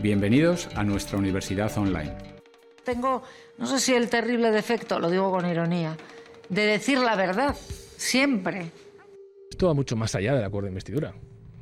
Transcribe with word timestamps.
Bienvenidos 0.00 0.68
a 0.76 0.84
nuestra 0.84 1.18
universidad 1.18 1.76
online. 1.76 2.12
Tengo, 2.84 3.20
no 3.58 3.66
sé 3.66 3.80
si 3.80 3.94
el 3.94 4.08
terrible 4.08 4.52
defecto, 4.52 5.00
lo 5.00 5.10
digo 5.10 5.28
con 5.32 5.44
ironía, 5.44 5.96
de 6.48 6.66
decir 6.66 6.98
la 6.98 7.16
verdad, 7.16 7.56
siempre. 7.96 8.70
Esto 9.50 9.66
va 9.66 9.74
mucho 9.74 9.96
más 9.96 10.14
allá 10.14 10.34
del 10.36 10.44
acuerdo 10.44 10.66
de 10.66 10.70
investidura. 10.70 11.14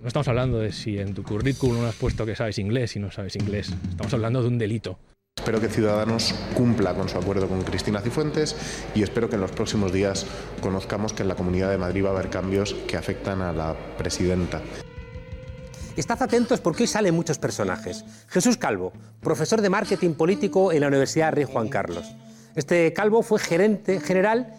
No 0.03 0.07
estamos 0.07 0.29
hablando 0.29 0.59
de 0.59 0.71
si 0.71 0.99
en 0.99 1.15
tu 1.15 1.23
currículum 1.23 1.87
has 1.87 1.95
puesto 1.95 2.27
que 2.27 2.37
sabes 2.37 2.59
inglés 2.59 2.95
y 2.97 2.99
no 2.99 3.11
sabes 3.11 3.37
inglés. 3.37 3.75
Estamos 3.89 4.13
hablando 4.13 4.43
de 4.43 4.49
un 4.49 4.59
delito. 4.59 4.99
Espero 5.39 5.59
que 5.59 5.69
Ciudadanos 5.69 6.35
cumpla 6.55 6.93
con 6.93 7.09
su 7.09 7.17
acuerdo 7.17 7.49
con 7.49 7.63
Cristina 7.63 8.03
Cifuentes 8.03 8.55
y 8.95 9.03
espero 9.03 9.31
que 9.31 9.37
en 9.37 9.41
los 9.41 9.53
próximos 9.53 9.95
días 9.95 10.27
conozcamos 10.61 11.15
que 11.15 11.23
en 11.23 11.29
la 11.29 11.37
Comunidad 11.37 11.71
de 11.71 11.79
Madrid 11.79 12.05
va 12.05 12.11
a 12.11 12.13
haber 12.13 12.29
cambios 12.29 12.75
que 12.87 12.99
afectan 12.99 13.41
a 13.41 13.53
la 13.53 13.75
presidenta. 13.97 14.61
Estad 15.97 16.23
atentos 16.23 16.61
porque 16.61 16.83
hoy 16.83 16.87
salen 16.87 17.15
muchos 17.15 17.39
personajes. 17.39 18.05
Jesús 18.29 18.59
Calvo, 18.59 18.93
profesor 19.23 19.63
de 19.63 19.71
marketing 19.71 20.13
político 20.13 20.71
en 20.71 20.83
la 20.83 20.89
Universidad 20.89 21.33
Rey 21.33 21.45
Juan 21.45 21.69
Carlos. 21.69 22.13
Este 22.55 22.93
Calvo 22.93 23.23
fue 23.23 23.39
gerente 23.39 23.99
general 24.01 24.55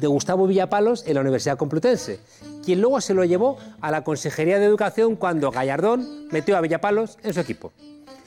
de 0.00 0.06
Gustavo 0.08 0.48
Villapalos 0.48 1.06
en 1.06 1.14
la 1.14 1.20
Universidad 1.20 1.56
Complutense, 1.56 2.18
quien 2.64 2.80
luego 2.80 3.00
se 3.00 3.14
lo 3.14 3.24
llevó 3.24 3.56
a 3.80 3.92
la 3.92 4.02
Consejería 4.02 4.58
de 4.58 4.64
Educación 4.64 5.14
cuando 5.14 5.52
Gallardón 5.52 6.26
metió 6.32 6.56
a 6.56 6.60
Villapalos 6.60 7.18
en 7.22 7.34
su 7.34 7.40
equipo. 7.40 7.72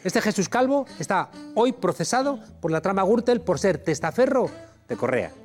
Este 0.05 0.21
Jesús 0.21 0.47
Calvo 0.47 0.85
está 0.99 1.31
hoy 1.55 1.73
procesado 1.73 2.39
por 2.61 2.71
la 2.71 2.79
trama 2.79 3.03
Gürtel 3.03 3.41
por 3.41 3.59
ser 3.59 3.77
testaferro 3.77 4.49
de 4.87 4.95
Correa. 4.95 5.42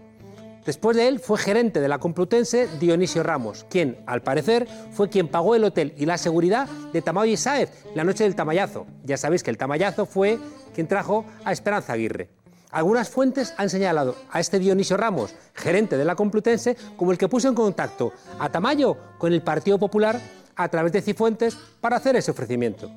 Después 0.69 0.99
de 0.99 1.09
él 1.09 1.19
fue 1.19 1.39
gerente 1.39 1.81
de 1.81 1.89
la 1.89 1.97
Complutense 1.97 2.69
Dionisio 2.79 3.23
Ramos, 3.23 3.65
quien, 3.71 3.97
al 4.05 4.21
parecer, 4.21 4.69
fue 4.93 5.09
quien 5.09 5.29
pagó 5.29 5.55
el 5.55 5.65
hotel 5.65 5.95
y 5.97 6.05
la 6.05 6.19
seguridad 6.19 6.69
de 6.93 7.01
Tamayo 7.01 7.33
y 7.33 7.39
Sáez 7.39 7.71
la 7.95 8.05
noche 8.05 8.25
del 8.25 8.35
Tamayazo. 8.35 8.87
Ya 9.03 9.17
sabéis 9.17 9.43
que 9.43 9.49
el 9.49 9.57
Tamayazo 9.57 10.05
fue 10.05 10.39
quien 10.75 10.87
trajo 10.87 11.25
a 11.47 11.53
Esperanza 11.53 11.95
Aguirre. 11.95 12.29
Algunas 12.71 13.09
fuentes 13.09 13.55
han 13.57 13.71
señalado 13.71 14.15
a 14.31 14.41
este 14.41 14.59
Dionisio 14.59 14.99
Ramos, 14.99 15.35
gerente 15.55 15.97
de 15.97 16.05
la 16.05 16.17
Complutense, 16.17 16.77
como 16.99 17.13
el 17.13 17.17
que 17.17 17.29
puso 17.29 17.49
en 17.49 17.55
contacto 17.55 18.13
a 18.39 18.51
Tamayo 18.51 18.95
con 19.17 19.33
el 19.33 19.41
Partido 19.41 19.79
Popular 19.79 20.21
a 20.55 20.69
través 20.69 20.93
de 20.93 21.01
Cifuentes 21.01 21.57
para 21.81 21.97
hacer 21.97 22.15
ese 22.15 22.33
ofrecimiento. 22.33 22.91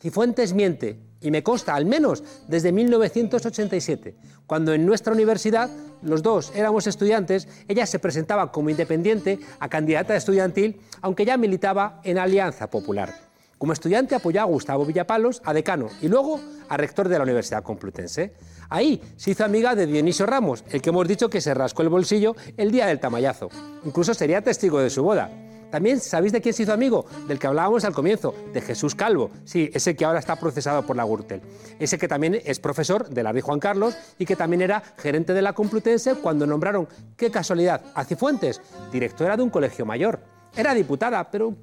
Cifuentes 0.00 0.54
miente, 0.54 1.00
y 1.20 1.30
me 1.30 1.42
consta 1.42 1.74
al 1.74 1.84
menos 1.84 2.22
desde 2.46 2.70
1987, 2.72 4.14
cuando 4.46 4.72
en 4.72 4.86
nuestra 4.86 5.12
universidad 5.12 5.68
los 6.02 6.22
dos 6.22 6.52
éramos 6.54 6.86
estudiantes, 6.86 7.48
ella 7.68 7.86
se 7.86 7.98
presentaba 7.98 8.52
como 8.52 8.70
independiente 8.70 9.38
a 9.60 9.68
candidata 9.68 10.16
estudiantil, 10.16 10.80
aunque 11.00 11.24
ya 11.24 11.36
militaba 11.36 12.00
en 12.04 12.18
Alianza 12.18 12.70
Popular. 12.70 13.14
Como 13.58 13.72
estudiante 13.72 14.14
apoyó 14.14 14.40
a 14.40 14.44
Gustavo 14.44 14.86
Villapalos, 14.86 15.42
a 15.44 15.52
decano 15.52 15.88
y 16.00 16.08
luego 16.08 16.40
a 16.68 16.76
rector 16.76 17.08
de 17.08 17.18
la 17.18 17.24
Universidad 17.24 17.64
Complutense. 17.64 18.32
Ahí 18.68 19.02
se 19.16 19.32
hizo 19.32 19.44
amiga 19.44 19.74
de 19.74 19.86
Dionisio 19.86 20.26
Ramos, 20.26 20.64
el 20.70 20.80
que 20.80 20.90
hemos 20.90 21.08
dicho 21.08 21.28
que 21.28 21.40
se 21.40 21.54
rascó 21.54 21.82
el 21.82 21.88
bolsillo 21.88 22.36
el 22.56 22.70
día 22.70 22.86
del 22.86 23.00
tamallazo. 23.00 23.48
Incluso 23.84 24.14
sería 24.14 24.42
testigo 24.42 24.78
de 24.78 24.90
su 24.90 25.02
boda. 25.02 25.30
También 25.70 26.00
sabéis 26.00 26.32
de 26.32 26.40
quién 26.40 26.54
se 26.54 26.62
hizo 26.62 26.72
amigo, 26.72 27.04
del 27.26 27.38
que 27.38 27.46
hablábamos 27.46 27.84
al 27.84 27.92
comienzo, 27.92 28.34
de 28.52 28.60
Jesús 28.60 28.94
Calvo, 28.94 29.30
sí, 29.44 29.70
ese 29.74 29.94
que 29.94 30.04
ahora 30.04 30.18
está 30.18 30.36
procesado 30.36 30.84
por 30.86 30.96
la 30.96 31.04
Gürtel, 31.04 31.42
ese 31.78 31.98
que 31.98 32.08
también 32.08 32.40
es 32.44 32.58
profesor 32.58 33.08
de 33.08 33.22
la 33.22 33.32
Rey 33.32 33.42
Juan 33.42 33.60
Carlos 33.60 33.96
y 34.18 34.24
que 34.24 34.36
también 34.36 34.62
era 34.62 34.82
gerente 34.96 35.34
de 35.34 35.42
la 35.42 35.52
Complutense 35.52 36.14
cuando 36.16 36.46
nombraron, 36.46 36.88
qué 37.16 37.30
casualidad, 37.30 37.82
a 37.94 38.04
Cifuentes, 38.04 38.60
directora 38.90 39.36
de 39.36 39.42
un 39.42 39.50
colegio 39.50 39.84
mayor. 39.84 40.20
Era 40.56 40.74
diputada, 40.74 41.30
pero 41.30 41.54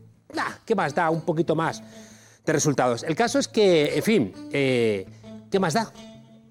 ¿qué 0.65 0.75
más 0.75 0.93
da? 0.93 1.09
Un 1.09 1.21
poquito 1.21 1.55
más 1.55 1.81
de 2.45 2.53
resultados. 2.53 3.03
El 3.03 3.15
caso 3.15 3.39
es 3.39 3.47
que, 3.47 3.95
en 3.95 4.03
fin, 4.03 4.33
eh, 4.51 5.05
¿qué 5.49 5.59
más 5.59 5.73
da? 5.73 5.91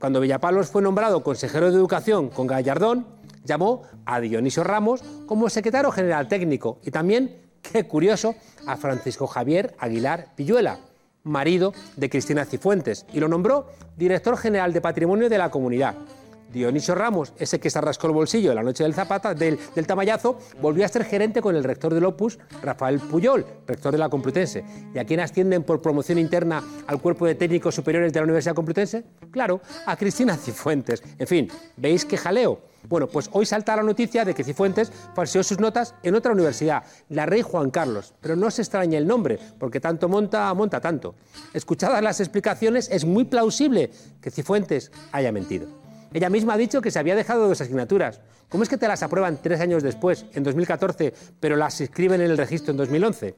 Cuando 0.00 0.20
Villapalos 0.20 0.69
fue 0.69 0.82
nombrado 0.82 1.22
consejero 1.22 1.70
de 1.70 1.76
Educación 1.76 2.28
con 2.28 2.47
Gallardón, 2.47 3.06
llamó 3.44 3.82
a 4.04 4.20
Dionisio 4.20 4.64
Ramos 4.64 5.03
como 5.26 5.48
secretario 5.48 5.91
general 5.93 6.28
técnico 6.28 6.81
y 6.82 6.91
también 6.91 7.44
qué 7.72 7.84
curioso, 7.84 8.34
a 8.66 8.76
Francisco 8.76 9.26
Javier 9.26 9.75
Aguilar 9.78 10.28
Pilluela, 10.36 10.78
marido 11.22 11.72
de 11.97 12.10
Cristina 12.10 12.44
Cifuentes, 12.44 13.06
y 13.12 13.20
lo 13.20 13.28
nombró 13.28 13.66
director 13.97 14.36
general 14.36 14.72
de 14.72 14.80
patrimonio 14.80 15.28
de 15.28 15.38
la 15.38 15.50
comunidad. 15.50 15.94
Dionisio 16.53 16.94
Ramos, 16.94 17.32
ese 17.38 17.59
que 17.59 17.71
se 17.71 17.81
rascó 17.81 18.06
el 18.06 18.12
bolsillo 18.12 18.50
en 18.50 18.56
la 18.56 18.62
noche 18.62 18.84
del 18.84 18.94
zapata, 18.94 19.34
del, 19.34 19.59
del, 19.75 19.87
tamallazo, 19.87 20.38
volvió 20.60 20.84
a 20.84 20.88
ser 20.88 21.05
gerente 21.05 21.43
con 21.43 21.56
el 21.56 21.65
rector 21.65 21.93
del 21.93 22.05
Opus, 22.05 22.38
Rafael 22.62 23.00
Puyol, 23.00 23.44
rector 23.66 23.93
de 23.93 23.99
la 23.99 24.09
Complutense. 24.09 24.65
¿Y 24.94 24.99
a 24.99 25.05
quién 25.05 25.21
ascienden 25.21 25.62
por 25.65 25.82
promoción 25.82 26.19
interna 26.19 26.62
al 26.87 27.00
cuerpo 27.00 27.27
de 27.27 27.34
técnicos 27.34 27.75
superiores 27.75 28.12
de 28.12 28.21
la 28.21 28.25
Universidad 28.25 28.55
Complutense? 28.55 29.05
Claro, 29.31 29.60
a 29.87 29.97
Cristina 29.97 30.37
Cifuentes. 30.44 31.03
En 31.19 31.27
fin, 31.27 31.49
¿veis 31.77 32.05
qué 32.05 32.16
jaleo? 32.16 32.61
Bueno, 32.88 33.06
pues 33.06 33.31
hoy 33.32 33.47
salta 33.47 33.76
la 33.76 33.82
noticia 33.82 34.25
de 34.25 34.34
que 34.34 34.44
Cifuentes 34.44 34.93
falseó 35.15 35.43
sus 35.43 35.59
notas 35.59 35.94
en 36.03 36.15
otra 36.15 36.32
universidad, 36.32 36.84
la 37.09 37.26
Rey 37.26 37.43
Juan 37.43 37.71
Carlos. 37.71 38.15
Pero 38.21 38.37
no 38.37 38.50
se 38.50 38.62
extraña 38.62 38.99
el 38.99 39.06
nombre, 39.06 39.38
porque 39.59 39.81
tanto 39.81 40.09
monta, 40.09 40.53
monta 40.55 40.81
tanto. 40.81 41.15
Escuchadas 41.55 42.03
las 42.03 42.21
explicaciones, 42.21 42.91
es 42.91 43.05
muy 43.05 43.25
plausible 43.25 43.91
que 44.21 44.31
Cifuentes 44.31 44.93
haya 45.12 45.32
mentido. 45.32 45.84
Ella 46.14 46.30
misma 46.30 46.54
ha 46.54 46.56
dicho 46.56 46.80
que 46.80 46.92
se 46.92 47.00
había 47.00 47.16
dejado 47.16 47.48
dos 47.48 47.60
asignaturas. 47.60 48.20
¿Cómo 48.48 48.62
es 48.62 48.69
que 48.69 48.76
te 48.76 48.86
las 48.86 49.02
aprueban 49.02 49.42
tres 49.42 49.60
años 49.60 49.82
después, 49.82 50.26
en 50.32 50.44
2014, 50.44 51.12
pero 51.41 51.56
las 51.56 51.80
inscriben 51.80 52.20
en 52.20 52.30
el 52.30 52.38
registro 52.38 52.70
en 52.70 52.76
2011? 52.76 53.34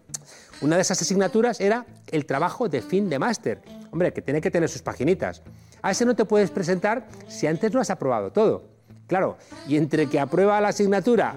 Una 0.61 0.77
de 0.77 0.83
esas 0.83 1.01
asignaturas 1.01 1.59
era 1.59 1.87
el 2.13 2.27
trabajo 2.27 2.69
de 2.69 2.83
fin 2.83 3.09
de 3.09 3.19
máster. 3.19 3.63
Hombre, 3.91 4.13
que 4.13 4.21
tiene 4.21 4.43
que 4.43 4.51
tener 4.51 4.69
sus 4.69 4.83
paginitas. 4.83 5.41
A 5.81 5.91
ese 5.91 6.05
no 6.05 6.15
te 6.15 6.27
puedes 6.27 6.51
presentar 6.51 7.07
si 7.29 7.47
antes 7.47 7.73
no 7.73 7.81
has 7.81 7.89
aprobado 7.89 8.31
todo. 8.31 8.65
Claro, 9.07 9.39
y 9.67 9.79
entre 9.79 10.07
que 10.11 10.21
aprueba 10.21 10.61
la 10.61 10.69
asignatura 10.69 11.37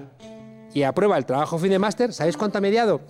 y 0.74 0.82
aprueba 0.82 1.16
el 1.16 1.24
trabajo 1.24 1.58
fin 1.58 1.70
de 1.70 1.78
máster, 1.78 2.12
¿sabéis 2.12 2.36
cuánto 2.36 2.58
ha 2.58 2.60
mediado? 2.60 3.00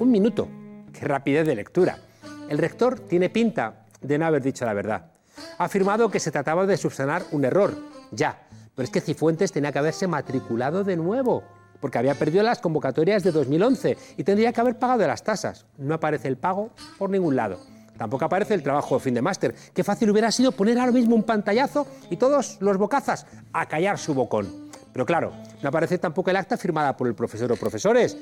Un 0.00 0.10
minuto. 0.10 0.48
Qué 0.92 1.04
rapidez 1.04 1.46
de 1.46 1.54
lectura. 1.54 2.00
El 2.48 2.58
rector 2.58 2.98
tiene 2.98 3.30
pinta 3.30 3.86
de 4.00 4.18
no 4.18 4.26
haber 4.26 4.42
dicho 4.42 4.64
la 4.64 4.74
verdad. 4.74 5.15
Ha 5.58 5.64
afirmado 5.64 6.10
que 6.10 6.20
se 6.20 6.30
trataba 6.30 6.66
de 6.66 6.76
subsanar 6.76 7.24
un 7.32 7.44
error, 7.44 7.76
ya, 8.10 8.38
pero 8.74 8.84
es 8.84 8.90
que 8.90 9.00
Cifuentes 9.00 9.52
tenía 9.52 9.72
que 9.72 9.78
haberse 9.78 10.06
matriculado 10.06 10.84
de 10.84 10.96
nuevo, 10.96 11.42
porque 11.80 11.98
había 11.98 12.14
perdido 12.14 12.42
las 12.42 12.60
convocatorias 12.60 13.22
de 13.22 13.32
2011 13.32 13.96
y 14.16 14.24
tendría 14.24 14.52
que 14.52 14.60
haber 14.60 14.78
pagado 14.78 15.06
las 15.06 15.22
tasas. 15.22 15.66
No 15.78 15.94
aparece 15.94 16.28
el 16.28 16.36
pago 16.36 16.70
por 16.98 17.10
ningún 17.10 17.36
lado. 17.36 17.58
Tampoco 17.96 18.26
aparece 18.26 18.54
el 18.54 18.62
trabajo 18.62 18.96
de 18.96 19.00
fin 19.00 19.14
de 19.14 19.22
máster. 19.22 19.54
Qué 19.72 19.82
fácil 19.82 20.10
hubiera 20.10 20.30
sido 20.30 20.52
poner 20.52 20.78
ahora 20.78 20.92
mismo 20.92 21.14
un 21.14 21.22
pantallazo 21.22 21.86
y 22.10 22.16
todos 22.16 22.58
los 22.60 22.76
bocazas 22.76 23.26
a 23.52 23.66
callar 23.66 23.98
su 23.98 24.14
bocón. 24.14 24.66
Pero 24.92 25.06
claro, 25.06 25.32
no 25.62 25.68
aparece 25.68 25.98
tampoco 25.98 26.30
el 26.30 26.36
acta 26.36 26.56
firmada 26.56 26.96
por 26.96 27.06
el 27.06 27.14
profesor 27.14 27.50
o 27.52 27.56
profesores. 27.56 28.16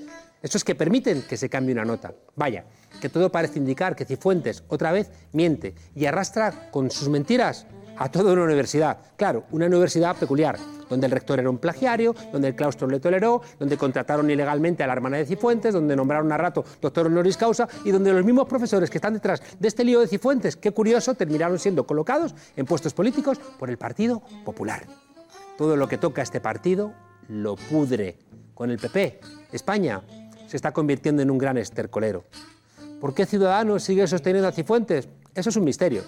Estos 0.45 0.63
que 0.63 0.75
permiten 0.75 1.23
que 1.23 1.39
se 1.39 1.49
cambie 1.49 1.73
una 1.73 1.87
nota. 1.87 2.13
Vaya, 2.37 2.67
que 3.01 3.09
todo 3.09 3.33
parece 3.33 3.59
indicar 3.59 3.97
que 3.97 4.05
Cifuentes 4.05 4.63
otra 4.69 4.93
vez 4.93 5.11
miente 5.33 5.75
y 5.95 6.05
arrastra 6.05 6.71
con 6.71 6.91
sus 6.91 7.09
mentiras 7.09 7.67
a 7.97 8.11
toda 8.11 8.35
una 8.35 8.45
universidad. 8.45 8.99
Claro, 9.17 9.45
una 9.53 9.65
universidad 9.65 10.15
peculiar, 10.15 10.59
donde 10.91 11.07
el 11.07 11.13
rector 11.13 11.41
era 11.41 11.49
un 11.49 11.57
plagiario, 11.57 12.15
donde 12.31 12.49
el 12.49 12.55
claustro 12.55 12.87
le 12.87 13.01
toleró, 13.01 13.41
donde 13.59 13.79
contrataron 13.79 14.31
ilegalmente 14.31 14.83
a 14.83 14.87
la 14.87 14.93
hermana 14.93 15.17
de 15.17 15.25
Cifuentes, 15.25 15.73
donde 15.73 15.97
nombraron 15.97 16.31
a 16.31 16.37
rato 16.37 16.63
doctor 16.79 17.07
honoris 17.07 17.39
causa 17.39 17.67
y 17.83 17.91
donde 17.91 18.13
los 18.13 18.23
mismos 18.23 18.47
profesores 18.47 18.91
que 18.91 18.99
están 18.99 19.15
detrás 19.15 19.43
de 19.59 19.67
este 19.67 19.83
lío 19.83 20.01
de 20.01 20.09
Cifuentes, 20.09 20.57
qué 20.57 20.73
curioso, 20.73 21.15
terminaron 21.15 21.59
siendo 21.59 21.87
colocados 21.87 22.35
en 22.55 22.67
puestos 22.67 22.93
políticos 22.93 23.41
por 23.59 23.71
el 23.71 23.79
Partido 23.79 24.21
Popular. 24.45 24.85
Todo 25.57 25.75
lo 25.75 25.89
que 25.89 25.97
toca 25.97 26.21
este 26.21 26.43
partido 26.43 26.93
lo 27.29 27.57
pudre. 27.57 28.19
Con 28.55 28.71
el 28.71 28.79
PP, 28.79 29.21
España 29.51 30.01
se 30.55 30.59
está 30.59 30.71
convirtiendo 30.71 31.21
en 31.21 31.33
un 31.33 31.39
gran 31.39 31.59
estercolero. 31.59 32.23
¿Por 33.01 33.13
qué 33.13 33.27
Ciudadanos 33.27 33.83
sigue 33.83 34.07
sosteniendo 34.07 34.47
a 34.47 34.53
Cifuentes? 34.53 35.09
Eso 35.35 35.51
es 35.51 35.57
un 35.57 35.65
misterio. 35.65 36.05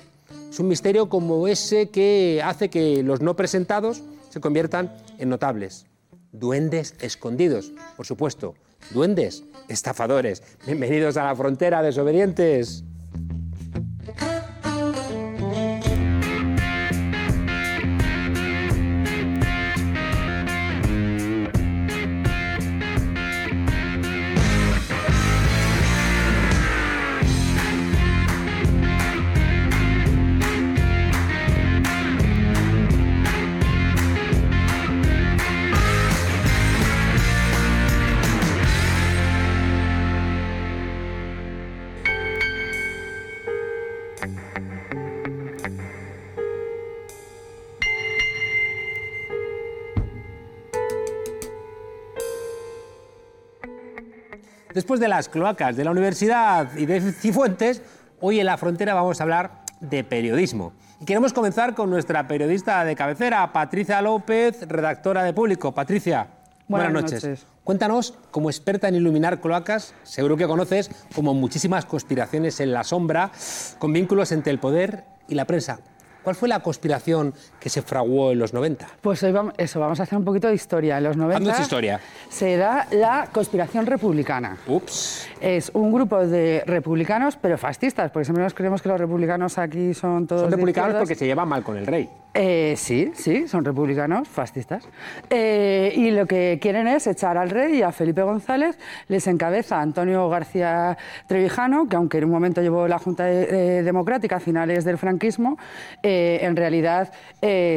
Es 0.48 0.60
un 0.60 0.68
misterio 0.68 1.08
como 1.08 1.48
ese 1.48 1.90
que 1.90 2.40
hace 2.44 2.70
que 2.70 3.02
los 3.02 3.20
no 3.20 3.34
presentados 3.34 4.04
se 4.30 4.38
conviertan 4.38 4.94
en 5.18 5.30
notables. 5.30 5.86
Duendes 6.30 6.94
escondidos, 7.00 7.72
por 7.96 8.06
supuesto. 8.06 8.54
Duendes 8.92 9.42
estafadores. 9.66 10.44
Bienvenidos 10.64 11.16
a 11.16 11.24
la 11.24 11.34
frontera, 11.34 11.82
desobedientes. 11.82 12.84
Después 54.86 55.00
de 55.00 55.08
las 55.08 55.28
cloacas 55.28 55.74
de 55.74 55.82
la 55.82 55.90
universidad 55.90 56.76
y 56.76 56.86
de 56.86 57.00
Cifuentes, 57.10 57.82
hoy 58.20 58.38
en 58.38 58.46
la 58.46 58.56
frontera 58.56 58.94
vamos 58.94 59.18
a 59.18 59.24
hablar 59.24 59.62
de 59.80 60.04
periodismo. 60.04 60.74
Y 61.00 61.04
queremos 61.04 61.32
comenzar 61.32 61.74
con 61.74 61.90
nuestra 61.90 62.28
periodista 62.28 62.84
de 62.84 62.94
cabecera, 62.94 63.52
Patricia 63.52 64.00
López, 64.00 64.60
redactora 64.68 65.24
de 65.24 65.32
Público. 65.32 65.74
Patricia, 65.74 66.28
buenas, 66.68 66.92
Buenas 66.92 67.02
noches. 67.02 67.24
noches. 67.24 67.46
Cuéntanos, 67.64 68.14
como 68.30 68.48
experta 68.48 68.86
en 68.86 68.94
iluminar 68.94 69.40
cloacas, 69.40 69.92
seguro 70.04 70.36
que 70.36 70.46
conoces 70.46 70.88
como 71.16 71.34
muchísimas 71.34 71.84
conspiraciones 71.84 72.60
en 72.60 72.72
la 72.72 72.84
sombra, 72.84 73.32
con 73.80 73.92
vínculos 73.92 74.30
entre 74.30 74.52
el 74.52 74.60
poder 74.60 75.02
y 75.26 75.34
la 75.34 75.46
prensa. 75.46 75.80
¿Cuál 76.26 76.34
fue 76.34 76.48
la 76.48 76.58
conspiración 76.58 77.32
que 77.60 77.70
se 77.70 77.82
fraguó 77.82 78.32
en 78.32 78.40
los 78.40 78.52
90? 78.52 78.84
Pues 79.00 79.22
hoy 79.22 79.30
vamos, 79.30 79.54
eso, 79.58 79.78
vamos 79.78 80.00
a 80.00 80.02
hacer 80.02 80.18
un 80.18 80.24
poquito 80.24 80.48
de 80.48 80.54
historia. 80.54 80.98
En 80.98 81.04
los 81.04 81.16
90 81.16 81.36
Haznos 81.36 81.60
historia. 81.60 82.00
se 82.28 82.56
da 82.56 82.88
la 82.90 83.28
conspiración 83.32 83.86
republicana. 83.86 84.56
Ups. 84.66 85.28
Es 85.46 85.70
un 85.74 85.92
grupo 85.92 86.26
de 86.26 86.64
republicanos, 86.66 87.36
pero 87.36 87.56
fascistas, 87.56 88.10
porque 88.10 88.24
siempre 88.24 88.42
nos 88.42 88.52
creemos 88.52 88.82
que 88.82 88.88
los 88.88 88.98
republicanos 88.98 89.58
aquí 89.58 89.94
son 89.94 90.26
todos 90.26 90.42
Son 90.42 90.50
republicanos 90.50 90.96
porque 90.96 91.14
se 91.14 91.24
llevan 91.24 91.48
mal 91.48 91.62
con 91.62 91.76
el 91.76 91.86
rey. 91.86 92.10
Eh, 92.34 92.74
sí, 92.76 93.12
sí, 93.14 93.46
son 93.48 93.64
republicanos, 93.64 94.28
fascistas. 94.28 94.86
Eh, 95.30 95.92
y 95.96 96.10
lo 96.10 96.26
que 96.26 96.58
quieren 96.60 96.86
es 96.88 97.06
echar 97.06 97.38
al 97.38 97.48
rey 97.50 97.76
y 97.78 97.82
a 97.82 97.92
Felipe 97.92 98.22
González. 98.22 98.76
Les 99.08 99.26
encabeza 99.28 99.80
Antonio 99.80 100.28
García 100.28 100.98
Trevijano, 101.28 101.88
que 101.88 101.94
aunque 101.96 102.18
en 102.18 102.24
un 102.24 102.30
momento 102.32 102.60
llevó 102.60 102.88
la 102.88 102.98
Junta 102.98 103.30
eh, 103.30 103.82
Democrática 103.84 104.36
a 104.36 104.40
finales 104.40 104.84
del 104.84 104.98
franquismo, 104.98 105.56
en 106.02 106.56
realidad 106.56 107.12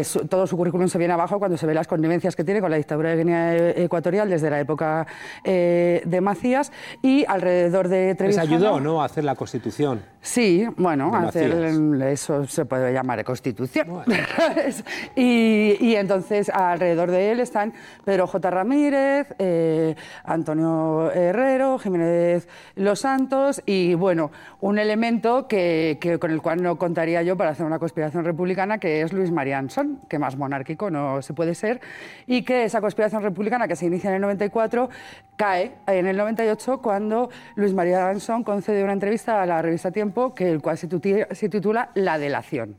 su- 0.04 0.28
todo 0.28 0.48
su 0.48 0.58
currículum 0.58 0.88
se 0.90 0.98
viene 0.98 1.14
abajo 1.14 1.38
cuando 1.38 1.56
se 1.56 1.68
ve 1.68 1.74
las 1.76 1.88
connivencias 1.88 2.36
que 2.36 2.44
tiene 2.44 2.60
con 2.62 2.72
la 2.72 2.78
dictadura 2.78 3.12
de 3.12 3.18
Guinea 3.18 3.56
Ecuatorial 3.70 4.28
desde 4.30 4.50
la 4.50 4.60
época 4.60 5.06
de 5.46 6.20
Macías. 6.22 6.72
Y 7.02 7.24
alrededor 7.28 7.59
de 7.90 8.16
Les 8.20 8.38
ayudó 8.38 8.80
¿no? 8.80 9.02
a 9.02 9.06
hacer 9.06 9.24
la 9.24 9.36
constitución. 9.36 10.02
Sí, 10.22 10.68
bueno, 10.76 11.16
hacer 11.16 11.72
eso 12.04 12.46
se 12.46 12.66
puede 12.66 12.92
llamar 12.92 13.24
constitución. 13.24 14.04
¿sabes? 14.36 14.84
y, 15.16 15.78
y 15.80 15.96
entonces 15.96 16.50
alrededor 16.50 17.10
de 17.10 17.32
él 17.32 17.40
están 17.40 17.74
Pedro 18.04 18.28
J. 18.28 18.50
Ramírez, 18.50 19.34
eh, 19.40 19.96
Antonio 20.26 21.10
Herrero, 21.12 21.80
Jiménez 21.80 22.50
Los 22.76 23.00
Santos 23.00 23.62
y 23.66 23.94
bueno, 23.94 24.32
un 24.60 24.78
elemento 24.78 25.48
que, 25.48 25.98
que 26.02 26.20
con 26.20 26.32
el 26.32 26.42
cual 26.42 26.62
no 26.62 26.78
contaría 26.78 27.24
yo 27.24 27.38
para 27.38 27.52
hacer 27.52 27.66
una 27.66 27.80
conspiración 27.80 28.26
republicana, 28.26 28.78
que 28.78 29.02
es 29.02 29.14
Luis 29.14 29.32
María 29.32 29.58
Anson, 29.58 30.02
que 30.10 30.20
más 30.20 30.36
monárquico 30.36 30.90
no 30.92 31.22
se 31.22 31.34
puede 31.34 31.56
ser, 31.56 31.80
y 32.28 32.44
que 32.44 32.66
esa 32.66 32.82
conspiración 32.82 33.24
republicana 33.24 33.68
que 33.70 33.78
se 33.78 33.86
inicia 33.86 34.10
en 34.10 34.18
el 34.18 34.22
94 34.22 34.90
cae 35.38 35.76
en 35.88 36.08
el 36.08 36.18
98 36.18 36.82
cuando 36.82 37.30
Luis 37.56 37.74
María 37.74 38.10
Anson 38.10 38.44
concede 38.44 38.84
una 38.84 38.94
entrevista 38.94 39.42
a 39.42 39.46
la 39.46 39.62
revista 39.62 39.92
Tiempo, 39.92 40.09
que 40.36 40.50
el 40.50 40.62
cual 40.62 40.78
se, 40.78 40.88
titula 41.50 41.90
La 41.94 42.18
delación. 42.18 42.76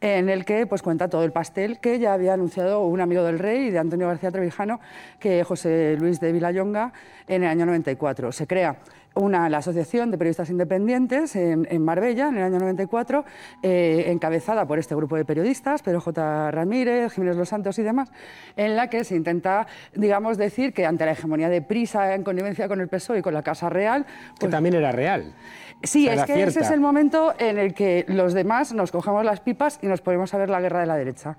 En 0.00 0.28
el 0.28 0.44
que 0.44 0.66
pues, 0.66 0.80
cuenta 0.80 1.08
todo 1.08 1.24
el 1.24 1.32
pastel 1.32 1.80
que 1.80 1.98
ya 1.98 2.12
había 2.12 2.34
anunciado 2.34 2.84
un 2.84 3.00
amigo 3.00 3.24
del 3.24 3.38
rey 3.38 3.66
y 3.66 3.70
de 3.70 3.78
Antonio 3.78 4.06
García 4.06 4.30
Trevijano, 4.30 4.80
que 5.18 5.42
José 5.42 5.96
Luis 5.98 6.20
de 6.20 6.30
Villayonga, 6.30 6.92
en 7.26 7.42
el 7.42 7.48
año 7.48 7.66
94. 7.66 8.32
Se 8.32 8.46
crea 8.46 8.76
una, 9.20 9.48
la 9.48 9.58
Asociación 9.58 10.10
de 10.10 10.18
Periodistas 10.18 10.50
Independientes 10.50 11.36
en, 11.36 11.66
en 11.70 11.84
Marbella, 11.84 12.28
en 12.28 12.38
el 12.38 12.42
año 12.44 12.58
94, 12.58 13.24
eh, 13.62 14.04
encabezada 14.08 14.66
por 14.66 14.78
este 14.78 14.94
grupo 14.94 15.16
de 15.16 15.24
periodistas, 15.24 15.82
Pedro 15.82 16.00
J. 16.00 16.50
Ramírez, 16.50 17.12
Jiménez 17.12 17.36
Los 17.36 17.48
Santos 17.50 17.78
y 17.78 17.82
demás, 17.82 18.10
en 18.56 18.76
la 18.76 18.88
que 18.88 19.04
se 19.04 19.16
intenta, 19.16 19.66
digamos, 19.94 20.38
decir 20.38 20.72
que 20.72 20.86
ante 20.86 21.04
la 21.04 21.12
hegemonía 21.12 21.48
de 21.48 21.62
Prisa 21.62 22.14
en 22.14 22.24
connivencia 22.24 22.66
con 22.68 22.80
el 22.80 22.88
PSOE 22.88 23.18
y 23.18 23.22
con 23.22 23.34
la 23.34 23.42
Casa 23.42 23.68
Real, 23.68 24.04
Que 24.04 24.40
pues, 24.40 24.50
también 24.50 24.74
era 24.74 24.92
real. 24.92 25.34
Sí, 25.82 26.06
O 26.06 26.12
sea, 26.12 26.24
es 26.24 26.30
que 26.30 26.42
ese 26.42 26.60
es 26.60 26.70
el 26.70 26.80
momento 26.80 27.32
en 27.38 27.56
el 27.56 27.72
que 27.72 28.04
los 28.06 28.34
demás 28.34 28.74
nos 28.74 28.92
cogemos 28.92 29.24
las 29.24 29.40
pipas 29.40 29.78
y 29.80 29.86
nos 29.86 30.02
ponemos 30.02 30.34
a 30.34 30.38
ver 30.38 30.50
la 30.50 30.60
guerra 30.60 30.80
de 30.80 30.86
la 30.86 30.96
derecha. 30.96 31.38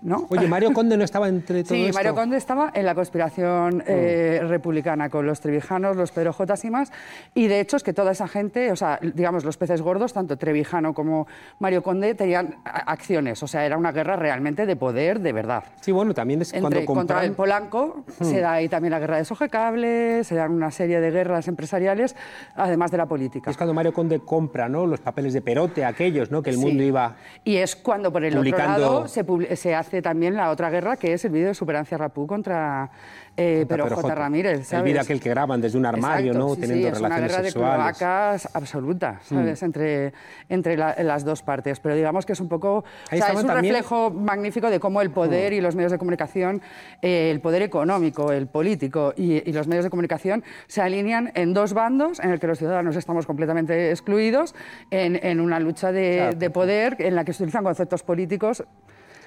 ¿no? 0.00 0.20
Mm. 0.20 0.26
Oye, 0.30 0.48
Mario 0.48 0.72
Conde 0.72 0.96
no 0.96 1.04
estaba 1.04 1.28
entre 1.28 1.62
todo 1.64 1.74
Sí, 1.74 1.84
esto. 1.84 1.98
Mario 1.98 2.14
Conde 2.14 2.38
estaba 2.38 2.70
en 2.72 2.86
la 2.86 2.94
conspiración 2.94 3.84
eh, 3.86 4.40
republicana 4.44 5.10
con 5.10 5.26
los 5.26 5.40
Trevijanos, 5.40 5.94
los 5.94 6.10
Pedro 6.10 6.32
Jotas 6.32 6.64
y 6.64 6.70
más. 6.70 6.90
Y 7.34 7.46
de 7.46 7.60
hecho 7.60 7.76
es 7.76 7.82
que 7.82 7.92
toda 7.92 8.12
esa 8.12 8.28
gente, 8.28 8.70
o 8.72 8.76
sea, 8.76 8.98
digamos, 9.02 9.44
los 9.44 9.56
peces 9.56 9.80
gordos, 9.82 10.12
tanto 10.12 10.36
Trevijano 10.36 10.94
como 10.94 11.26
Mario 11.58 11.82
Conde, 11.82 12.14
tenían 12.14 12.56
acciones. 12.64 13.42
O 13.42 13.46
sea, 13.46 13.64
era 13.64 13.76
una 13.76 13.92
guerra 13.92 14.16
realmente 14.16 14.66
de 14.66 14.76
poder, 14.76 15.20
de 15.20 15.32
verdad. 15.32 15.64
Sí, 15.80 15.92
bueno, 15.92 16.14
también 16.14 16.42
es 16.42 16.50
cuando 16.52 16.68
Entre, 16.68 16.84
contra 16.84 17.02
compran... 17.16 17.24
el 17.24 17.32
Polanco 17.32 18.04
se 18.20 18.40
da 18.40 18.52
ahí 18.52 18.68
también 18.68 18.90
la 18.92 18.98
guerra 18.98 19.16
de 19.16 19.24
Sojecables, 19.24 20.26
se 20.26 20.34
dan 20.34 20.52
una 20.52 20.70
serie 20.70 21.00
de 21.00 21.10
guerras 21.10 21.48
empresariales, 21.48 22.16
además 22.54 22.90
de 22.90 22.96
la 22.98 23.06
política. 23.06 23.50
Es 23.50 23.56
cuando 23.56 23.74
Mario 23.74 23.92
Conde 23.92 24.20
compra 24.20 24.68
¿no? 24.68 24.86
los 24.86 25.00
papeles 25.00 25.32
de 25.32 25.40
Perote, 25.42 25.84
aquellos, 25.84 26.30
¿no? 26.30 26.42
que 26.42 26.50
el 26.50 26.56
Sí. 26.56 26.62
mundo 26.62 26.82
iba... 26.82 27.16
Y 27.44 27.56
es 27.56 27.76
cuando 27.76 28.12
por 28.12 28.24
el 28.24 28.34
publicando- 28.34 28.72
otro 28.74 28.94
lado 28.94 29.08
se, 29.08 29.56
se 29.56 29.74
hace 29.74 30.02
también 30.02 30.36
la 30.36 30.50
otra 30.50 30.70
guerra, 30.70 30.96
que 30.96 31.12
es 31.12 31.24
el 31.24 31.32
vídeo 31.32 31.48
de 31.48 31.54
Superancia 31.54 31.96
Rapú 31.98 32.26
contra 32.26 32.90
eh, 33.36 33.64
Pero 33.68 33.84
Pero 33.84 33.96
J. 33.96 34.14
Ramírez. 34.14 34.66
¿sabes? 34.66 34.84
vídeo 34.84 35.00
aquel 35.00 35.20
que 35.20 35.30
graban 35.30 35.60
desde 35.60 35.78
un 35.78 35.86
armario, 35.86 36.32
Exacto, 36.32 36.48
¿no? 36.48 36.54
sí, 36.54 36.60
Teniendo 36.60 36.88
sí, 36.88 36.92
es 36.92 36.98
una 37.00 37.08
relaciones 37.08 37.32
guerra 37.32 37.44
sexuales. 37.44 37.78
Mm. 37.78 37.86
de 37.86 37.98
cloacas 37.98 38.48
absoluta, 38.54 39.20
¿sabes? 39.22 39.62
Entre, 39.62 40.12
entre 40.48 40.76
la- 40.76 40.94
las 41.02 41.24
dos 41.24 41.42
partes. 41.42 41.80
Pero 41.80 41.94
digamos 41.94 42.26
que 42.26 42.32
es 42.34 42.40
un 42.40 42.48
poco... 42.48 42.84
Ahí 43.10 43.20
o 43.20 43.22
sea, 43.24 43.32
es 43.32 43.40
un 43.40 43.46
también- 43.46 43.72
Mm. 43.72 43.76
reflejo 43.76 44.10
magnífico 44.10 44.68
de 44.70 44.80
cómo 44.80 45.00
el 45.00 45.10
poder 45.10 45.52
y 45.52 45.60
los 45.60 45.74
medios 45.76 45.92
de 45.92 45.98
comunicación, 45.98 46.60
eh, 47.00 47.30
el 47.30 47.40
poder 47.40 47.62
económico, 47.62 48.32
el 48.32 48.46
político 48.48 49.14
y, 49.16 49.48
y 49.48 49.52
los 49.52 49.66
medios 49.66 49.84
de 49.84 49.90
comunicación 49.90 50.44
se 50.66 50.82
alinean 50.82 51.32
en 51.34 51.54
dos 51.54 51.72
bandos 51.72 52.20
en 52.20 52.30
el 52.30 52.38
que 52.40 52.46
los 52.46 52.58
ciudadanos 52.58 52.96
estamos 52.96 53.26
completamente 53.26 53.90
excluidos 53.90 54.54
en, 54.90 55.18
en 55.24 55.40
una 55.40 55.58
lucha 55.58 55.90
de, 55.92 56.16
Claro. 56.16 56.36
de 56.36 56.50
poder 56.50 56.96
en 56.98 57.14
la 57.14 57.24
que 57.24 57.32
se 57.32 57.42
utilizan 57.42 57.64
conceptos 57.64 58.02
políticos 58.02 58.64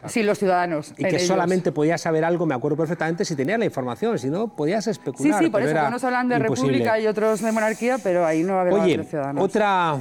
sin 0.07 0.25
los 0.25 0.39
ciudadanos. 0.39 0.91
Y 0.97 1.03
que 1.03 1.09
ellos. 1.09 1.23
solamente 1.23 1.71
podías 1.71 2.01
saber 2.01 2.23
algo, 2.25 2.45
me 2.45 2.55
acuerdo 2.55 2.77
perfectamente, 2.77 3.25
si 3.25 3.35
tenías 3.35 3.59
la 3.59 3.65
información, 3.65 4.17
si 4.19 4.29
no, 4.29 4.47
podías 4.47 4.83
Sí, 4.85 4.91
especular. 4.91 5.39
sí, 5.43 5.49
por 5.49 5.59
pero 5.61 5.71
eso 5.71 5.79
era 5.79 5.87
unos 5.87 6.03
hablan 6.03 6.27
de 6.29 6.35
imposible. 6.37 6.71
república 6.79 6.99
y 6.99 7.07
otros 7.07 7.41
de 7.41 7.51
monarquía, 7.51 7.97
pero 8.03 8.25
ahí 8.25 8.43
no 8.43 8.53
va 8.53 8.59
a 8.59 8.61
haber 8.61 8.73
Oye, 8.73 9.03
ciudadanos. 9.03 9.43
otra, 9.43 9.97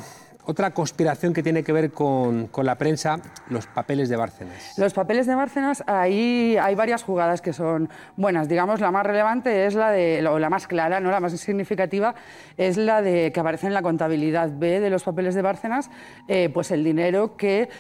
otra 0.47 0.73
conspiración 0.73 1.33
que 1.33 1.43
tiene 1.43 1.62
que 1.62 1.73
ver 1.73 1.90
con, 1.90 2.49
con 2.49 2.67
la 2.67 2.75
prensa, 2.76 3.19
los 3.49 3.67
papeles 3.67 4.11
de 4.11 4.17
Bárcenas. 4.17 4.75
Los 4.76 4.93
papeles 4.93 5.26
de 5.26 5.35
Bárcenas, 5.35 5.83
ahí 5.87 6.59
hay 6.61 6.75
varias 6.75 7.02
jugadas 7.02 7.40
que 7.40 7.55
son 7.55 7.88
buenas. 8.17 8.47
Digamos, 8.47 8.81
la 8.81 8.90
más 8.90 9.07
relevante 9.07 9.64
es 9.64 9.75
la 9.75 9.90
de, 9.90 10.23
o 10.29 10.38
la 10.38 10.50
más 10.50 10.67
clara, 10.67 11.00
no 11.00 11.11
la 11.11 11.21
más 11.21 11.33
significativa, 11.40 12.14
es 12.59 12.76
la 12.76 13.00
de 13.00 13.33
que 13.33 13.40
aparece 13.40 13.69
en 13.69 13.73
la 13.75 13.81
contabilidad 13.81 14.50
B 14.52 14.81
de 14.81 14.90
los 14.90 15.02
papeles 15.05 15.35
de 15.35 15.40
Bárcenas, 15.40 15.88
eh, 16.29 16.50
pues 16.52 16.71
el 16.73 16.85
dinero 16.85 17.37
que 17.38 17.71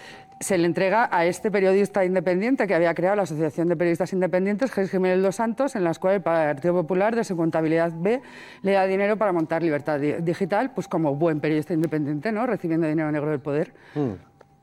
se 0.40 0.58
le 0.58 0.66
entrega 0.66 1.08
a 1.10 1.24
este 1.26 1.50
periodista 1.50 2.04
independiente 2.04 2.66
que 2.66 2.74
había 2.74 2.92
creado 2.94 3.16
la 3.16 3.22
Asociación 3.22 3.68
de 3.68 3.76
Periodistas 3.76 4.12
Independientes, 4.12 4.72
Jesús 4.72 4.90
Jiménez 4.90 5.22
Dos 5.22 5.36
Santos, 5.36 5.74
en 5.76 5.84
las 5.84 5.98
cuales 5.98 6.18
el 6.18 6.22
Partido 6.22 6.74
Popular 6.74 7.14
de 7.16 7.24
su 7.24 7.36
contabilidad 7.36 7.92
B 7.94 8.20
le 8.62 8.72
da 8.72 8.86
dinero 8.86 9.16
para 9.16 9.32
montar 9.32 9.62
Libertad 9.62 9.98
Di- 10.00 10.14
Digital, 10.20 10.72
pues 10.74 10.88
como 10.88 11.14
buen 11.14 11.40
periodista 11.40 11.72
independiente, 11.72 12.32
¿no? 12.32 12.46
Recibiendo 12.46 12.86
dinero 12.86 13.10
negro 13.12 13.30
del 13.30 13.40
poder. 13.40 13.72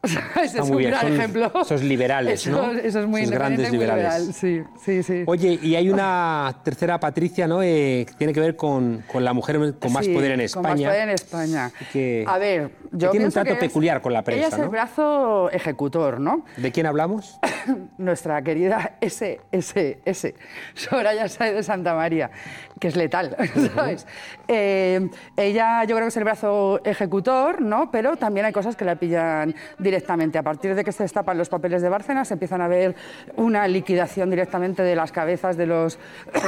O 0.04 0.08
sea, 0.08 0.24
ese 0.44 0.60
es 0.60 0.70
un 0.70 0.78
bien, 0.78 0.90
gran 0.92 1.02
son 1.04 1.14
ejemplo. 1.14 1.52
esos 1.62 1.84
liberales, 1.84 2.48
Eso- 2.48 2.52
¿no? 2.52 2.72
Eso 2.72 3.02
es 3.02 3.06
muy 3.08 3.22
Esos 3.22 3.34
grandes 3.36 3.70
muy 3.70 3.78
liberales. 3.78 4.14
liberal. 4.14 4.34
Sí, 4.34 4.64
sí, 4.84 5.04
sí. 5.04 5.24
Oye, 5.28 5.60
y 5.62 5.76
hay 5.76 5.90
una 5.92 6.56
tercera 6.64 7.00
Patricia, 7.00 7.48
¿no? 7.48 7.62
Eh, 7.62 8.06
que 8.08 8.14
tiene 8.16 8.34
que 8.34 8.40
ver 8.40 8.56
con, 8.56 9.04
con 9.12 9.24
la 9.24 9.34
mujer 9.34 9.58
con 9.80 9.94
más 9.94 10.06
Sí, 10.06 10.12
poder 10.14 10.32
en 10.32 10.48
Con 10.50 10.64
más 10.64 10.72
España. 10.72 10.88
poder 10.90 11.04
en 11.04 11.10
España. 11.12 11.72
que- 11.94 12.26
a 12.28 12.38
ver, 12.40 12.70
que 12.70 12.88
yo 12.94 13.12
tiene 13.12 13.28
un 13.28 13.32
trato 13.32 13.46
que 13.50 13.54
es- 13.54 13.60
peculiar 13.60 14.02
con 14.02 14.12
la 14.14 14.24
prensa, 14.24 14.48
Ella 14.48 14.56
es 14.56 14.62
el 14.64 14.70
brazo 14.70 15.52
ejecutor, 15.52 16.20
¿no? 16.20 16.46
¿De 16.58 16.72
quién 16.72 16.88
hablamos? 16.88 17.38
Nuestra 18.00 18.42
querida 18.42 18.98
SSS, 19.02 20.34
Soraya 20.74 21.28
Sáez 21.30 21.54
de 21.56 21.64
Santa 21.64 21.94
María, 21.94 22.32
que 22.80 22.88
es 22.88 22.96
letal, 22.96 23.36
¿sabes? 23.76 24.08
Eh, 24.48 25.10
ella 25.38 25.84
yo 25.84 25.96
creo 25.96 26.06
que 26.06 26.10
es 26.10 26.18
el 26.18 26.24
brazo 26.24 26.82
ejecutor, 26.84 27.62
¿no? 27.62 27.92
Pero 27.92 28.16
también 28.18 28.48
hay 28.48 28.52
cosas 28.52 28.76
que 28.76 28.84
la 28.86 28.96
pillan 28.96 29.54
directamente. 29.92 30.38
A 30.38 30.44
partir 30.44 30.74
de 30.74 30.84
que 30.84 30.92
se 30.92 31.04
destapan 31.04 31.38
los 31.38 31.50
papeles 31.50 31.82
de 31.82 31.90
Bárcenas, 31.90 32.30
se 32.30 32.36
empiezan 32.36 32.62
a 32.62 32.68
ver 32.68 32.96
una 33.36 33.68
liquidación 33.68 34.30
directamente 34.30 34.84
de 34.84 34.96
las 34.96 35.12
cabezas 35.12 35.58
de 35.58 35.66
los, 35.66 36.00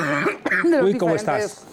de 0.64 0.78
los 0.78 0.84
Uy, 0.84 0.98
¿cómo 0.98 1.14
diferentes, 1.14 1.52
estás? 1.52 1.73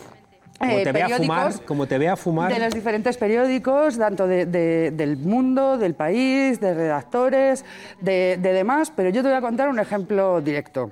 Como 0.61 0.73
eh, 0.73 0.85
te 0.85 0.93
vea 0.93 1.09
fumar, 1.09 1.52
como 1.64 1.87
te 1.87 1.97
vea 1.97 2.17
fumar. 2.17 2.52
de 2.52 2.59
los 2.61 2.75
diferentes 2.75 3.17
periódicos, 3.17 3.97
tanto 3.97 4.26
de- 4.26 4.45
de- 4.45 4.90
del 4.90 5.17
mundo, 5.17 5.79
del 5.79 5.95
país, 5.95 6.61
de 6.61 6.75
redactores, 6.75 7.64
de, 8.02 8.38
de 8.38 8.52
demás, 8.52 8.93
pero 8.95 9.09
yo 9.09 9.23
te 9.23 9.29
voy 9.29 9.38
a 9.38 9.40
contar 9.40 9.71
un 9.71 9.79
ejemplo 9.79 10.43
directo. 10.43 10.90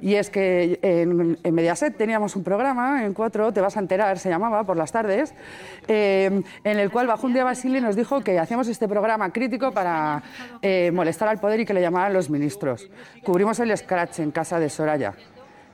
Y 0.00 0.16
es 0.16 0.30
que 0.30 0.80
en, 0.82 1.38
en 1.44 1.54
Mediaset 1.54 1.96
teníamos 1.96 2.34
un 2.34 2.42
programa, 2.42 3.04
en 3.04 3.14
cuatro, 3.14 3.52
te 3.52 3.60
vas 3.60 3.76
a 3.76 3.80
enterar, 3.80 4.18
se 4.18 4.28
llamaba, 4.30 4.64
por 4.64 4.76
las 4.76 4.90
tardes, 4.90 5.32
eh, 5.86 6.42
en 6.64 6.78
el 6.80 6.90
cual 6.90 7.06
bajo 7.06 7.26
un 7.28 7.34
día 7.34 7.44
Basile 7.44 7.80
nos 7.80 7.94
dijo 7.94 8.20
que 8.20 8.38
hacíamos 8.40 8.66
este 8.66 8.88
programa 8.88 9.30
crítico 9.30 9.70
para 9.70 10.22
eh, 10.60 10.90
molestar 10.92 11.28
al 11.28 11.38
poder 11.38 11.60
y 11.60 11.64
que 11.64 11.72
le 11.72 11.80
llamaran 11.80 12.12
los 12.12 12.30
ministros. 12.30 12.90
Cubrimos 13.22 13.60
el 13.60 13.74
scratch 13.76 14.18
en 14.18 14.32
casa 14.32 14.58
de 14.58 14.68
Soraya 14.68 15.14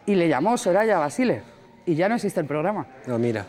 y 0.05 0.15
le 0.15 0.29
llamó 0.29 0.59
Soraya 0.59 0.99
Basile. 0.99 1.43
Y 1.87 1.95
ya 1.95 2.09
no 2.09 2.15
existe 2.17 2.41
el 2.41 2.47
programa. 2.47 2.87
No, 3.07 3.19
mira. 3.19 3.47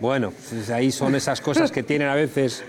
Bueno, 0.00 0.32
pues 0.50 0.70
ahí 0.70 0.90
son 0.90 1.14
esas 1.14 1.40
cosas 1.40 1.70
que 1.70 1.82
tienen 1.82 2.08
a 2.08 2.14
veces 2.14 2.64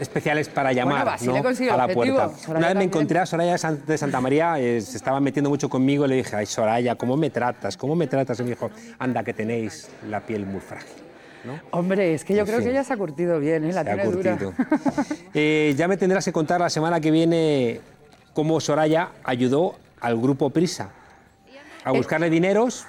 especiales 0.00 0.48
para 0.48 0.72
llamar 0.72 1.04
Bueno, 1.20 1.42
¿no? 1.42 1.72
a 1.72 1.76
la 1.76 1.84
objetivo. 1.84 2.16
puerta. 2.16 2.38
Soraya 2.38 2.58
Una 2.58 2.68
vez 2.68 2.76
me 2.76 2.84
encontré 2.84 3.18
a 3.20 3.26
Soraya 3.26 3.56
de 3.86 3.98
Santa 3.98 4.20
María, 4.20 4.58
eh, 4.58 4.80
se 4.80 4.96
estaba 4.96 5.20
metiendo 5.20 5.48
mucho 5.48 5.68
conmigo 5.68 6.04
y 6.04 6.08
le 6.08 6.16
dije, 6.16 6.34
ay 6.34 6.46
Soraya, 6.46 6.96
¿cómo 6.96 7.16
me 7.16 7.30
tratas? 7.30 7.76
¿Cómo 7.76 7.94
me 7.94 8.06
tratas? 8.08 8.40
Y 8.40 8.42
me 8.42 8.50
dijo, 8.50 8.70
anda, 8.98 9.22
que 9.22 9.32
tenéis 9.32 9.88
la 10.08 10.20
piel 10.20 10.44
muy 10.46 10.60
frágil. 10.60 10.90
Hombre, 11.72 12.14
es 12.14 12.24
que 12.24 12.34
yo 12.34 12.40
En 12.40 12.46
creo 12.46 12.58
fin. 12.58 12.66
que 12.66 12.70
ella 12.72 12.84
se 12.84 12.92
ha 12.92 12.96
curtido 12.96 13.38
bien, 13.40 13.64
¿eh? 13.64 13.72
la 13.72 13.82
Se 13.82 13.90
ha 13.90 14.04
dura. 14.04 14.38
Eh, 15.34 15.74
ya 15.76 15.88
me 15.88 15.96
tendrás 15.96 16.24
que 16.24 16.32
contar 16.32 16.60
la 16.60 16.70
semana 16.70 17.00
que 17.00 17.10
viene 17.10 17.80
cómo 18.32 18.60
Soraya 18.60 19.10
ayudó 19.24 19.74
al 20.00 20.16
grupo 20.20 20.50
Prisa 20.50 20.90
a 21.84 21.90
buscarle 21.92 22.30
dineros 22.30 22.86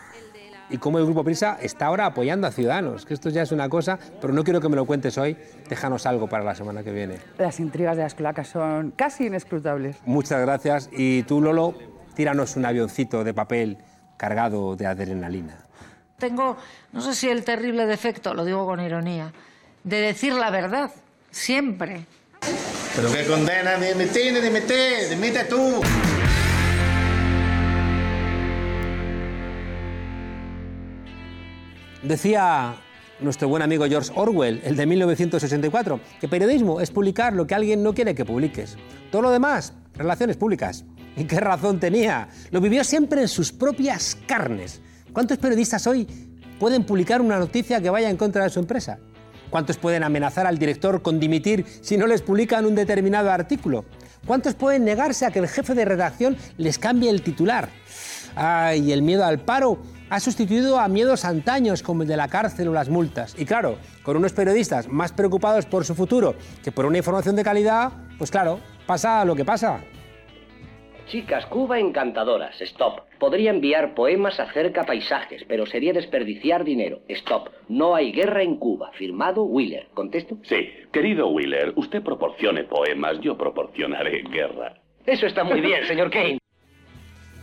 y 0.74 0.80
cómo 0.80 0.98
el 0.98 1.06
grupo 1.06 1.24
Prisa 1.24 1.60
está 1.62 1.86
ahora 1.86 2.08
apoyando 2.08 2.48
a 2.48 2.51
Ciudadanos. 2.51 3.06
Que 3.06 3.13
esto 3.13 3.30
ya 3.30 3.44
es 3.44 3.51
una 3.51 3.70
cosa, 3.70 4.00
pero 4.20 4.34
no 4.34 4.44
quiero 4.44 4.60
que 4.60 4.70
me 4.70 4.75
lo 4.75 4.86
cuentes 4.86 5.20
hoy. 5.20 5.38
Déjanos 5.70 6.08
algo 6.08 6.27
para 6.27 6.44
la 6.44 6.56
semana 6.56 6.84
que 6.84 6.92
viene. 6.92 7.20
Las 7.38 7.60
intrigas 7.60 7.96
de 7.96 8.01
las 8.01 8.15
cloacas 8.15 8.48
son 8.48 8.89
casi 8.89 9.27
inescrutables. 9.27 9.98
Muchas 10.06 10.42
gracias. 10.42 10.89
Y 10.92 11.22
tú, 11.24 11.42
Lolo, 11.42 11.75
tíranos 12.15 12.56
un 12.56 12.65
avioncito 12.65 13.24
de 13.24 13.36
papel 13.36 13.77
cargado 14.18 14.75
de 14.75 14.88
adrenalina. 14.88 15.60
Tengo, 16.18 16.58
no 16.92 17.01
sé 17.01 17.13
si 17.13 17.30
el 17.30 17.44
terrible 17.44 17.86
defecto, 17.86 18.34
lo 18.34 18.44
digo 18.44 18.65
con 18.65 18.80
ironía, 18.80 19.32
de 19.84 19.98
decir 19.98 20.34
la 20.34 20.50
verdad, 20.50 20.89
siempre. 21.30 22.08
Pero 22.96 23.12
qué 23.12 23.27
condena, 23.27 23.77
dimite, 23.77 24.42
dimite, 24.42 25.10
dimite 25.10 25.44
tú. 25.44 25.82
Decía 32.04 32.76
nuestro 33.22 33.48
buen 33.48 33.64
amigo 33.64 33.86
George 33.88 34.12
Orwell, 34.14 34.62
el 34.66 34.76
de 34.76 34.86
1984, 34.86 36.02
que 36.20 36.28
periodismo 36.28 36.82
es 36.82 36.92
publicar 36.92 37.32
lo 37.32 37.48
que 37.48 37.56
alguien 37.56 37.82
no 37.82 37.94
quiere 37.94 38.14
que 38.14 38.26
publiques. 38.26 38.76
Todo 39.10 39.22
lo 39.22 39.32
demás, 39.32 39.74
relaciones 39.94 40.36
públicas. 40.36 40.84
¿Y 41.16 41.24
qué 41.24 41.40
razón 41.40 41.80
tenía? 41.80 42.28
Lo 42.52 42.60
vivió 42.60 42.84
siempre 42.84 43.22
en 43.22 43.30
sus 43.30 43.54
propias 43.54 44.18
carnes. 44.28 44.82
¿Cuántos 45.14 45.38
periodistas 45.38 45.88
hoy 45.88 46.06
pueden 46.60 46.84
publicar 46.84 47.22
una 47.22 47.40
noticia 47.40 47.80
que 47.80 47.90
vaya 47.90 48.10
en 48.10 48.18
contra 48.18 48.44
de 48.44 48.50
su 48.50 48.60
empresa? 48.60 49.00
¿Cuántos 49.50 49.78
pueden 49.78 50.04
amenazar 50.04 50.46
al 50.46 50.58
director 50.58 51.02
con 51.02 51.22
dimitir 51.22 51.66
si 51.82 51.96
no 51.96 52.06
les 52.06 52.22
publican 52.22 52.66
un 52.66 52.76
determinado 52.76 53.32
artículo? 53.32 53.86
¿Cuántos 54.26 54.56
pueden 54.56 54.84
negarse 54.84 55.26
a 55.26 55.32
que 55.32 55.40
el 55.40 55.48
jefe 55.48 55.74
de 55.74 55.86
redacción 55.86 56.36
les 56.58 56.78
cambie 56.78 57.10
el 57.10 57.22
titular? 57.22 57.70
Ay, 58.36 58.92
el 58.92 59.04
miedo 59.04 59.24
al 59.24 59.40
paro 59.40 59.80
ha 60.13 60.20
sustituido 60.20 60.79
a 60.79 60.88
miedos 60.88 61.25
antaños 61.25 61.82
como 61.82 62.03
el 62.03 62.08
de 62.08 62.15
la 62.15 62.27
cárcel 62.27 62.67
o 62.67 62.72
las 62.74 62.88
multas. 62.88 63.34
Y 63.36 63.46
claro, 63.46 63.79
con 64.03 64.15
unos 64.15 64.32
periodistas 64.32 64.88
más 64.88 65.12
preocupados 65.12 65.65
por 65.65 65.86
su 65.86 65.96
futuro 65.96 66.36
que 66.63 66.72
por 66.72 66.86
una 66.86 67.00
información 67.00 67.36
de 67.36 67.43
calidad, 67.43 67.91
pues 68.20 68.29
claro, 68.29 68.60
pasa 68.86 69.25
lo 69.25 69.36
que 69.36 69.43
pasa. 69.43 69.84
Chicas, 71.08 71.48
Cuba 71.48 71.79
encantadoras. 71.79 72.62
Stop. 72.62 73.01
Podría 73.17 73.50
enviar 73.50 73.96
poemas 73.96 74.39
acerca 74.39 74.84
paisajes, 74.84 75.46
pero 75.48 75.65
sería 75.65 75.93
desperdiciar 75.93 76.63
dinero. 76.63 77.00
Stop. 77.08 77.50
No 77.67 77.96
hay 77.96 78.12
guerra 78.12 78.43
en 78.43 78.58
Cuba. 78.58 78.91
Firmado 78.93 79.46
Wheeler. 79.46 79.88
¿Contesto? 79.96 80.38
Sí, 80.43 80.70
querido 80.91 81.29
Wheeler, 81.29 81.74
usted 81.75 82.03
proporcione 82.03 82.65
poemas, 82.65 83.20
yo 83.20 83.36
proporcionaré 83.36 84.22
guerra. 84.29 84.75
Eso 85.08 85.25
está 85.25 85.43
muy 85.43 85.60
bien, 85.60 85.88
señor 85.88 86.12
Kane. 86.12 86.38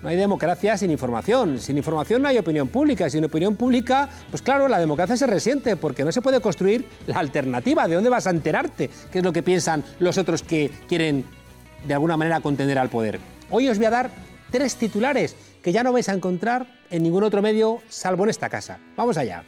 No 0.02 0.08
hay 0.08 0.16
democracia 0.16 0.76
sin 0.78 0.90
información. 0.90 1.58
Sin 1.58 1.76
información 1.76 2.22
no 2.22 2.28
hay 2.28 2.38
opinión 2.38 2.68
pública. 2.68 3.10
Sin 3.10 3.24
opinión 3.24 3.56
pública, 3.56 4.08
pues 4.30 4.40
claro, 4.40 4.66
la 4.66 4.78
democracia 4.78 5.16
se 5.16 5.26
resiente 5.26 5.76
porque 5.76 6.04
no 6.04 6.12
se 6.12 6.22
puede 6.22 6.40
construir 6.40 6.86
la 7.06 7.18
alternativa. 7.18 7.86
¿De 7.86 7.96
dónde 7.96 8.08
vas 8.08 8.26
a 8.26 8.30
enterarte? 8.30 8.88
¿Qué 9.12 9.18
es 9.18 9.24
lo 9.24 9.32
que 9.32 9.42
piensan 9.42 9.84
los 9.98 10.16
otros 10.16 10.42
que 10.42 10.70
quieren 10.88 11.24
de 11.86 11.94
alguna 11.94 12.16
manera 12.16 12.40
contender 12.40 12.78
al 12.78 12.88
poder? 12.88 13.20
Hoy 13.50 13.68
os 13.68 13.76
voy 13.76 13.86
a 13.86 13.90
dar 13.90 14.10
tres 14.50 14.76
titulares 14.76 15.36
que 15.62 15.72
ya 15.72 15.82
no 15.82 15.92
vais 15.92 16.08
a 16.08 16.14
encontrar 16.14 16.66
en 16.90 17.02
ningún 17.02 17.22
otro 17.22 17.42
medio 17.42 17.80
salvo 17.90 18.24
en 18.24 18.30
esta 18.30 18.48
casa. 18.48 18.78
Vamos 18.96 19.18
allá. 19.18 19.44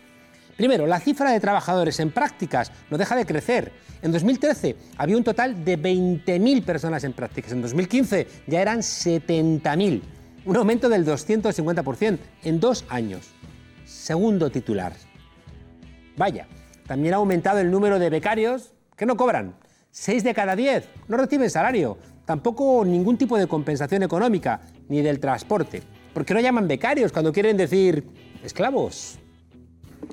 Primero, 0.59 0.87
la 0.87 1.01
cifra 1.01 1.31
de 1.31 1.41
trabajadores 1.41 1.99
en 1.99 2.11
prácticas 2.11 2.71
no 2.91 2.99
deja 2.99 3.17
de 3.17 3.25
crecer. 3.25 3.73
En 4.03 4.13
2013 4.13 4.77
había 4.99 5.17
un 5.17 5.25
total 5.25 5.65
de 5.65 5.79
20.000 5.79 6.63
personas 6.63 7.05
en 7.05 7.15
prácticas. 7.15 7.53
En 7.53 7.63
2015 7.63 8.27
ya 8.47 8.61
eran 8.61 8.81
70.000. 8.81 10.03
Un 10.45 10.57
aumento 10.57 10.89
del 10.89 11.07
250% 11.07 12.19
en 12.43 12.59
dos 12.59 12.85
años. 12.89 13.31
Segundo 13.85 14.51
titular. 14.51 14.93
Vaya, 16.17 16.49
también 16.87 17.15
ha 17.15 17.19
aumentado 17.19 17.61
el 17.61 17.71
número 17.71 18.01
de 18.01 18.11
becarios 18.11 18.73
que 18.97 19.07
no 19.07 19.17
cobran. 19.17 19.55
Seis 19.93 20.25
de 20.25 20.35
cada 20.35 20.57
diez 20.57 20.89
no 21.07 21.17
reciben 21.17 21.49
salario, 21.49 21.97
tampoco 22.25 22.85
ningún 22.85 23.19
tipo 23.19 23.39
de 23.39 23.47
compensación 23.47 24.03
económica, 24.03 24.61
ni 24.89 25.01
del 25.01 25.21
transporte. 25.21 25.83
¿Por 26.13 26.25
qué 26.25 26.35
no 26.35 26.41
llaman 26.41 26.67
becarios 26.67 27.13
cuando 27.13 27.33
quieren 27.33 27.57
decir 27.57 28.05
esclavos? 28.43 29.19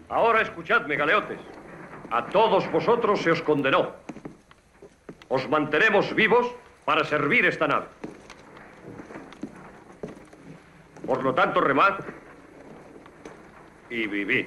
Ahora 0.10 0.42
escuchadme, 0.42 0.96
galeotes. 0.96 1.40
A 2.12 2.28
todos 2.28 2.72
vosotros 2.72 3.22
se 3.22 3.32
os 3.32 3.42
condenó. 3.42 3.94
Os 5.28 5.50
mantenemos 5.50 6.14
vivos 6.14 6.48
para 6.86 7.04
servir 7.04 7.46
esta 7.46 7.68
nave. 7.68 7.88
Por 11.10 11.24
lo 11.24 11.34
tanto, 11.34 11.60
remad 11.60 11.94
y 13.90 14.06
vivid. 14.06 14.46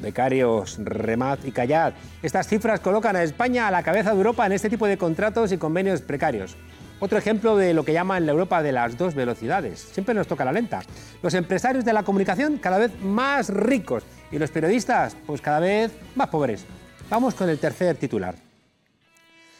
Becarios, 0.00 0.78
remad 0.82 1.40
y 1.44 1.52
callad. 1.52 1.92
Estas 2.22 2.48
cifras 2.48 2.80
colocan 2.80 3.14
a 3.14 3.22
España 3.22 3.68
a 3.68 3.70
la 3.70 3.82
cabeza 3.82 4.12
de 4.12 4.16
Europa 4.16 4.46
en 4.46 4.52
este 4.52 4.70
tipo 4.70 4.86
de 4.86 4.96
contratos 4.96 5.52
y 5.52 5.58
convenios 5.58 6.00
precarios. 6.00 6.56
Otro 7.00 7.18
ejemplo 7.18 7.54
de 7.54 7.74
lo 7.74 7.84
que 7.84 7.92
llaman 7.92 8.24
la 8.24 8.32
Europa 8.32 8.62
de 8.62 8.72
las 8.72 8.96
dos 8.96 9.14
velocidades. 9.14 9.78
Siempre 9.80 10.14
nos 10.14 10.26
toca 10.26 10.42
la 10.42 10.52
lenta. 10.52 10.80
Los 11.22 11.34
empresarios 11.34 11.84
de 11.84 11.92
la 11.92 12.02
comunicación 12.02 12.56
cada 12.56 12.78
vez 12.78 12.98
más 13.02 13.50
ricos 13.50 14.04
y 14.32 14.38
los 14.38 14.50
periodistas 14.50 15.18
pues 15.26 15.42
cada 15.42 15.60
vez 15.60 15.92
más 16.14 16.28
pobres. 16.28 16.64
Vamos 17.10 17.34
con 17.34 17.50
el 17.50 17.58
tercer 17.58 17.96
titular. 17.96 18.53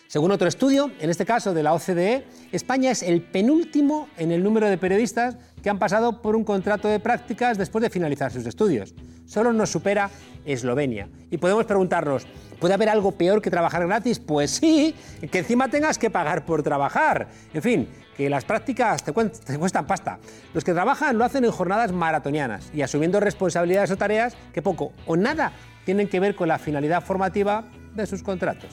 Según 0.07 0.31
otro 0.31 0.47
estudio, 0.47 0.93
en 1.01 1.11
este 1.11 1.25
caso 1.25 1.55
de 1.55 1.63
la 1.63 1.73
OCDE, 1.73 2.25
España 2.53 2.91
es 2.91 3.03
el 3.03 3.23
penúltimo 3.23 4.09
en 4.17 4.31
el 4.31 4.45
número 4.45 4.69
de 4.69 4.79
periodistas 4.79 5.37
que 5.63 5.71
han 5.71 5.79
pasado 5.79 6.21
por 6.21 6.37
un 6.37 6.45
contrato 6.45 6.89
de 6.89 7.01
prácticas 7.01 7.57
después 7.57 7.83
de 7.83 7.91
finalizar 7.91 8.31
sus 8.31 8.47
estudios. 8.47 8.95
Solo 9.25 9.53
nos 9.53 9.71
supera 9.71 10.11
Eslovenia. 10.45 11.09
Y 11.31 11.39
podemos 11.39 11.65
preguntarnos, 11.65 12.27
¿puede 12.61 12.75
haber 12.75 12.91
algo 12.91 13.13
peor 13.13 13.41
que 13.41 13.51
trabajar 13.51 13.87
gratis? 13.87 14.21
Pues 14.21 14.51
sí, 14.51 14.95
que 15.33 15.39
encima 15.39 15.69
tengas 15.69 15.99
que 15.99 16.11
pagar 16.11 16.45
por 16.45 16.63
trabajar. 16.63 17.29
En 17.55 17.63
fin, 17.63 17.89
que 18.15 18.29
las 18.29 18.45
prácticas 18.45 19.03
te, 19.03 19.13
cuestan 19.13 19.87
pasta. 19.87 20.19
Los 20.53 20.65
que 20.65 20.75
trabajan 20.75 21.17
lo 21.17 21.25
hacen 21.25 21.45
en 21.45 21.51
jornadas 21.51 21.93
maratonianas 21.93 22.71
y 22.75 22.83
asumiendo 22.83 23.19
responsabilidades 23.21 23.91
o 23.91 23.97
tareas 23.97 24.37
que 24.53 24.63
poco 24.63 24.93
o 25.07 25.17
nada 25.17 25.53
tienen 25.85 26.09
que 26.09 26.21
ver 26.21 26.35
con 26.37 26.49
la 26.49 26.59
finalidad 26.59 27.03
formativa 27.03 27.65
de 27.95 28.07
sus 28.07 28.23
contratos. 28.23 28.71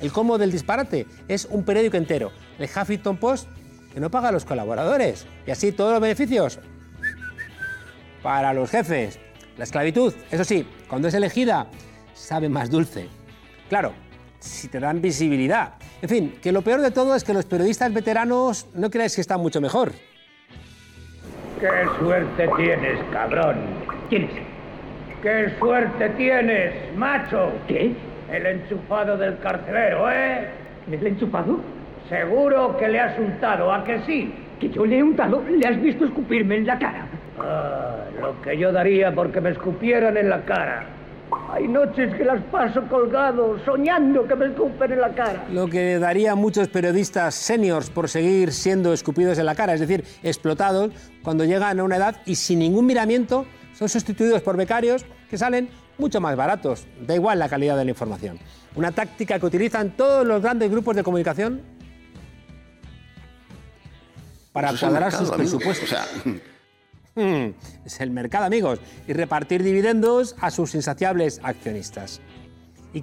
El 0.00 0.12
colmo 0.12 0.38
del 0.38 0.52
disparate 0.52 1.06
es 1.28 1.46
un 1.46 1.64
periódico 1.64 1.96
entero, 1.96 2.32
el 2.58 2.68
Huffington 2.68 3.16
Post, 3.16 3.48
que 3.92 4.00
no 4.00 4.10
paga 4.10 4.28
a 4.28 4.32
los 4.32 4.44
colaboradores. 4.44 5.26
Y 5.46 5.50
así 5.50 5.72
todos 5.72 5.92
los 5.92 6.00
beneficios 6.00 6.58
para 8.22 8.52
los 8.52 8.70
jefes. 8.70 9.18
La 9.56 9.64
esclavitud, 9.64 10.12
eso 10.30 10.44
sí, 10.44 10.66
cuando 10.88 11.08
es 11.08 11.14
elegida, 11.14 11.68
sabe 12.12 12.48
más 12.48 12.70
dulce. 12.70 13.08
Claro, 13.70 13.94
si 14.38 14.68
te 14.68 14.80
dan 14.80 15.00
visibilidad. 15.00 15.74
En 16.02 16.08
fin, 16.08 16.38
que 16.42 16.52
lo 16.52 16.62
peor 16.62 16.82
de 16.82 16.90
todo 16.90 17.14
es 17.14 17.24
que 17.24 17.32
los 17.32 17.46
periodistas 17.46 17.92
veteranos 17.92 18.66
no 18.74 18.90
creáis 18.90 19.14
que 19.14 19.22
están 19.22 19.40
mucho 19.40 19.60
mejor. 19.60 19.92
¡Qué 21.58 21.70
suerte 21.98 22.48
tienes, 22.58 22.98
cabrón! 23.12 23.56
¿Quién 24.10 24.24
es? 24.24 24.30
¡Qué 25.22 25.58
suerte 25.58 26.10
tienes, 26.10 26.94
macho! 26.96 27.50
¿Qué? 27.66 27.94
El 28.32 28.46
enchufado 28.46 29.16
del 29.16 29.38
carcelero, 29.38 30.10
¿eh? 30.10 30.48
¿El 30.90 31.06
enchufado? 31.06 31.58
Seguro 32.08 32.76
que 32.76 32.88
le 32.88 33.00
has 33.00 33.18
untado, 33.18 33.72
¿a 33.72 33.84
que 33.84 34.00
sí? 34.06 34.32
¿Que 34.60 34.68
yo 34.68 34.86
le 34.86 34.98
he 34.98 35.02
untado? 35.02 35.42
¿Le 35.48 35.66
has 35.66 35.80
visto 35.80 36.04
escupirme 36.04 36.56
en 36.56 36.66
la 36.66 36.78
cara? 36.78 37.06
Ah, 37.38 38.04
lo 38.20 38.40
que 38.42 38.56
yo 38.56 38.72
daría 38.72 39.14
porque 39.14 39.40
me 39.40 39.50
escupieran 39.50 40.16
en 40.16 40.30
la 40.30 40.44
cara. 40.44 40.86
Hay 41.52 41.66
noches 41.66 42.14
que 42.14 42.24
las 42.24 42.40
paso 42.44 42.82
colgado, 42.88 43.58
soñando 43.64 44.26
que 44.26 44.36
me 44.36 44.46
escupen 44.46 44.92
en 44.92 45.00
la 45.00 45.10
cara. 45.10 45.44
Lo 45.52 45.66
que 45.66 45.98
daría 45.98 46.32
a 46.32 46.34
muchos 46.34 46.68
periodistas 46.68 47.34
seniors 47.34 47.90
por 47.90 48.08
seguir 48.08 48.52
siendo 48.52 48.92
escupidos 48.92 49.38
en 49.38 49.46
la 49.46 49.54
cara, 49.54 49.74
es 49.74 49.80
decir, 49.80 50.04
explotados 50.22 50.90
cuando 51.22 51.44
llegan 51.44 51.80
a 51.80 51.84
una 51.84 51.96
edad 51.96 52.16
y 52.26 52.36
sin 52.36 52.60
ningún 52.60 52.86
miramiento 52.86 53.46
son 53.72 53.88
sustituidos 53.88 54.42
por 54.42 54.56
becarios 54.56 55.04
que 55.28 55.36
salen 55.36 55.68
mucho 55.98 56.20
más 56.20 56.36
baratos. 56.36 56.86
Da 57.06 57.14
igual 57.14 57.38
la 57.38 57.48
calidad 57.48 57.76
de 57.76 57.84
la 57.84 57.90
información. 57.90 58.38
Una 58.74 58.92
táctica 58.92 59.38
que 59.38 59.46
utilizan 59.46 59.96
todos 59.96 60.26
los 60.26 60.42
grandes 60.42 60.70
grupos 60.70 60.96
de 60.96 61.02
comunicación 61.02 61.62
para 64.52 64.72
cuadrar 64.76 65.12
sus 65.12 65.30
amigo. 65.30 65.36
presupuestos. 65.36 65.84
O 65.84 65.94
sea, 65.94 66.06
Mm, 67.16 67.54
es 67.86 68.00
el 68.00 68.10
mercado, 68.10 68.44
amigos, 68.44 68.78
y 69.08 69.14
repartir 69.14 69.62
dividendos 69.62 70.36
a 70.38 70.50
sus 70.50 70.74
insaciables 70.74 71.40
accionistas. 71.42 72.20
Y, 72.92 73.02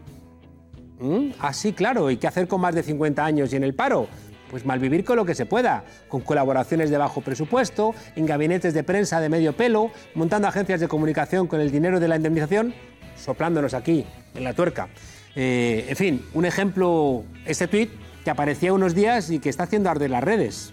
mm, 1.00 1.34
ah, 1.40 1.52
sí, 1.52 1.74
claro, 1.74 2.12
¿y 2.12 2.18
qué 2.18 2.28
hacer 2.28 2.48
con 2.48 2.62
más 2.62 2.76
de 2.76 2.84
50 2.84 3.26
años 3.26 3.52
y 3.52 3.56
en 3.56 3.64
el 3.64 3.74
paro? 3.74 4.08
Pues 4.54 4.68
malvivir 4.68 5.04
con 5.04 5.16
lo 5.16 5.26
que 5.26 5.34
se 5.34 5.48
pueda, 5.48 5.84
con 6.08 6.22
colaboraciones 6.22 6.92
de 6.92 6.98
bajo 7.00 7.22
presupuesto, 7.22 7.96
en 8.16 8.28
gabinetes 8.28 8.76
de 8.76 8.84
prensa 8.84 9.20
de 9.20 9.28
medio 9.28 9.54
pelo, 9.54 9.90
montando 10.14 10.48
agencias 10.48 10.80
de 10.80 10.88
comunicación 10.88 11.48
con 11.48 11.60
el 11.60 11.72
dinero 11.72 12.00
de 12.00 12.08
la 12.08 12.18
indemnización, 12.18 12.76
soplándonos 13.16 13.74
aquí, 13.74 14.06
en 14.36 14.44
la 14.44 14.54
tuerca. 14.54 14.90
Eh, 15.36 15.88
en 15.90 15.96
fin, 15.96 16.26
un 16.36 16.46
ejemplo, 16.46 17.24
este 17.48 17.68
tuit 17.68 17.90
que 18.24 18.30
aparecía 18.30 18.74
unos 18.74 18.94
días 18.94 19.32
y 19.32 19.40
que 19.40 19.50
está 19.50 19.64
haciendo 19.64 19.90
arder 19.90 20.12
las 20.12 20.24
redes. 20.24 20.72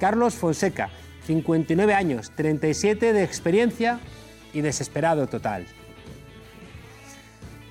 Carlos 0.00 0.34
Fonseca, 0.34 0.90
59 1.28 1.94
años, 1.94 2.32
37 2.34 3.12
de 3.12 3.22
experiencia 3.22 4.00
y 4.52 4.62
desesperado 4.62 5.28
total. 5.28 5.64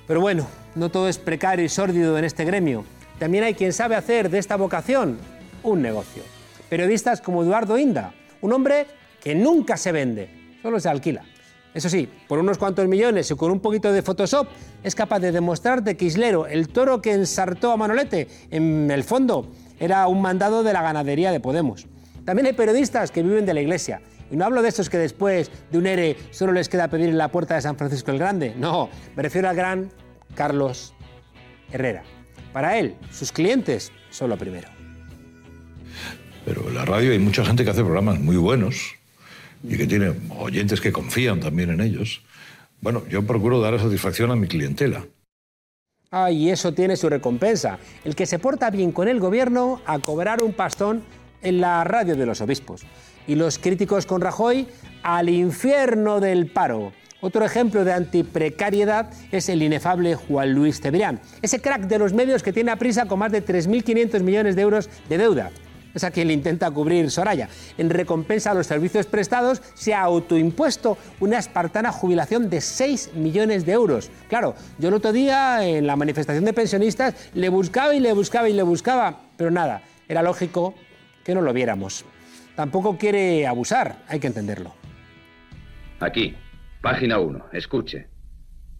Pero 0.06 0.22
bueno, 0.22 0.46
no 0.74 0.88
todo 0.88 1.10
es 1.10 1.18
precario 1.18 1.66
y 1.66 1.68
sórdido 1.68 2.16
en 2.16 2.24
este 2.24 2.46
gremio. 2.46 2.86
También 3.18 3.44
hay 3.44 3.54
quien 3.54 3.72
sabe 3.72 3.96
hacer 3.96 4.30
de 4.30 4.38
esta 4.38 4.56
vocación 4.56 5.18
un 5.62 5.82
negocio. 5.82 6.22
Periodistas 6.68 7.20
como 7.20 7.42
Eduardo 7.42 7.78
Inda, 7.78 8.12
un 8.40 8.52
hombre 8.52 8.86
que 9.22 9.34
nunca 9.34 9.76
se 9.76 9.92
vende, 9.92 10.28
solo 10.62 10.80
se 10.80 10.88
alquila. 10.88 11.24
Eso 11.74 11.88
sí, 11.88 12.08
por 12.28 12.38
unos 12.38 12.56
cuantos 12.56 12.86
millones 12.86 13.30
y 13.30 13.34
con 13.34 13.50
un 13.50 13.58
poquito 13.58 13.92
de 13.92 14.02
Photoshop, 14.02 14.46
es 14.82 14.94
capaz 14.94 15.18
de 15.18 15.32
demostrarte 15.32 15.96
que 15.96 16.04
Islero, 16.04 16.46
el 16.46 16.68
toro 16.68 17.02
que 17.02 17.12
ensartó 17.12 17.72
a 17.72 17.76
Manolete, 17.76 18.28
en 18.50 18.90
el 18.90 19.02
fondo 19.02 19.50
era 19.80 20.06
un 20.06 20.22
mandado 20.22 20.62
de 20.62 20.72
la 20.72 20.82
ganadería 20.82 21.32
de 21.32 21.40
Podemos. 21.40 21.86
También 22.24 22.46
hay 22.46 22.52
periodistas 22.52 23.10
que 23.10 23.22
viven 23.22 23.44
de 23.44 23.54
la 23.54 23.60
iglesia. 23.60 24.02
Y 24.30 24.36
no 24.36 24.44
hablo 24.44 24.62
de 24.62 24.68
estos 24.68 24.88
que 24.88 24.98
después 24.98 25.50
de 25.70 25.78
un 25.78 25.86
ERE 25.86 26.16
solo 26.30 26.52
les 26.52 26.68
queda 26.68 26.88
pedir 26.88 27.08
en 27.08 27.18
la 27.18 27.28
puerta 27.28 27.56
de 27.56 27.60
San 27.60 27.76
Francisco 27.76 28.10
el 28.12 28.18
Grande. 28.18 28.54
No, 28.56 28.88
me 29.16 29.22
refiero 29.22 29.48
al 29.48 29.56
gran 29.56 29.90
Carlos 30.34 30.94
Herrera. 31.72 32.04
Para 32.54 32.78
él, 32.78 32.94
sus 33.10 33.32
clientes 33.32 33.90
son 34.10 34.30
lo 34.30 34.38
primero. 34.38 34.68
Pero 36.44 36.68
en 36.68 36.74
la 36.76 36.84
radio 36.84 37.10
hay 37.10 37.18
mucha 37.18 37.44
gente 37.44 37.64
que 37.64 37.70
hace 37.70 37.82
programas 37.82 38.20
muy 38.20 38.36
buenos 38.36 38.94
y 39.64 39.76
que 39.76 39.88
tiene 39.88 40.12
oyentes 40.38 40.80
que 40.80 40.92
confían 40.92 41.40
también 41.40 41.70
en 41.70 41.80
ellos. 41.80 42.22
Bueno, 42.80 43.02
yo 43.08 43.26
procuro 43.26 43.60
dar 43.60 43.80
satisfacción 43.80 44.30
a 44.30 44.36
mi 44.36 44.46
clientela. 44.46 45.04
Ah, 46.12 46.30
y 46.30 46.48
eso 46.48 46.72
tiene 46.72 46.96
su 46.96 47.08
recompensa. 47.08 47.80
El 48.04 48.14
que 48.14 48.24
se 48.24 48.38
porta 48.38 48.70
bien 48.70 48.92
con 48.92 49.08
el 49.08 49.18
gobierno 49.18 49.82
a 49.84 49.98
cobrar 49.98 50.40
un 50.40 50.52
pastón 50.52 51.02
en 51.42 51.60
la 51.60 51.82
radio 51.82 52.14
de 52.14 52.24
los 52.24 52.40
obispos. 52.40 52.82
Y 53.26 53.34
los 53.34 53.58
críticos 53.58 54.06
con 54.06 54.20
Rajoy 54.20 54.68
al 55.02 55.28
infierno 55.28 56.20
del 56.20 56.46
paro. 56.46 56.92
Otro 57.24 57.42
ejemplo 57.42 57.86
de 57.86 57.92
antiprecariedad 57.94 59.10
es 59.32 59.48
el 59.48 59.62
inefable 59.62 60.14
Juan 60.14 60.52
Luis 60.52 60.78
Cebrián, 60.82 61.20
ese 61.40 61.58
crack 61.58 61.84
de 61.86 61.98
los 61.98 62.12
medios 62.12 62.42
que 62.42 62.52
tiene 62.52 62.70
a 62.70 62.76
prisa 62.76 63.06
con 63.06 63.18
más 63.18 63.32
de 63.32 63.42
3.500 63.42 64.20
millones 64.20 64.56
de 64.56 64.60
euros 64.60 64.90
de 65.08 65.16
deuda. 65.16 65.50
Es 65.94 66.04
a 66.04 66.10
quien 66.10 66.26
le 66.26 66.34
intenta 66.34 66.70
cubrir 66.70 67.10
Soraya. 67.10 67.48
En 67.78 67.88
recompensa 67.88 68.50
a 68.50 68.54
los 68.54 68.66
servicios 68.66 69.06
prestados, 69.06 69.62
se 69.72 69.94
ha 69.94 70.02
autoimpuesto 70.02 70.98
una 71.18 71.38
espartana 71.38 71.92
jubilación 71.92 72.50
de 72.50 72.60
6 72.60 73.14
millones 73.14 73.64
de 73.64 73.72
euros. 73.72 74.10
Claro, 74.28 74.54
yo 74.78 74.88
el 74.88 74.94
otro 74.94 75.10
día 75.10 75.66
en 75.66 75.86
la 75.86 75.96
manifestación 75.96 76.44
de 76.44 76.52
pensionistas 76.52 77.14
le 77.32 77.48
buscaba 77.48 77.94
y 77.94 78.00
le 78.00 78.12
buscaba 78.12 78.50
y 78.50 78.52
le 78.52 78.64
buscaba, 78.64 79.20
pero 79.38 79.50
nada, 79.50 79.80
era 80.10 80.22
lógico 80.22 80.74
que 81.24 81.34
no 81.34 81.40
lo 81.40 81.54
viéramos. 81.54 82.04
Tampoco 82.54 82.98
quiere 82.98 83.46
abusar, 83.46 84.04
hay 84.08 84.20
que 84.20 84.26
entenderlo. 84.26 84.74
Aquí, 86.00 86.36
página 86.84 87.18
1, 87.18 87.46
escuche. 87.54 88.08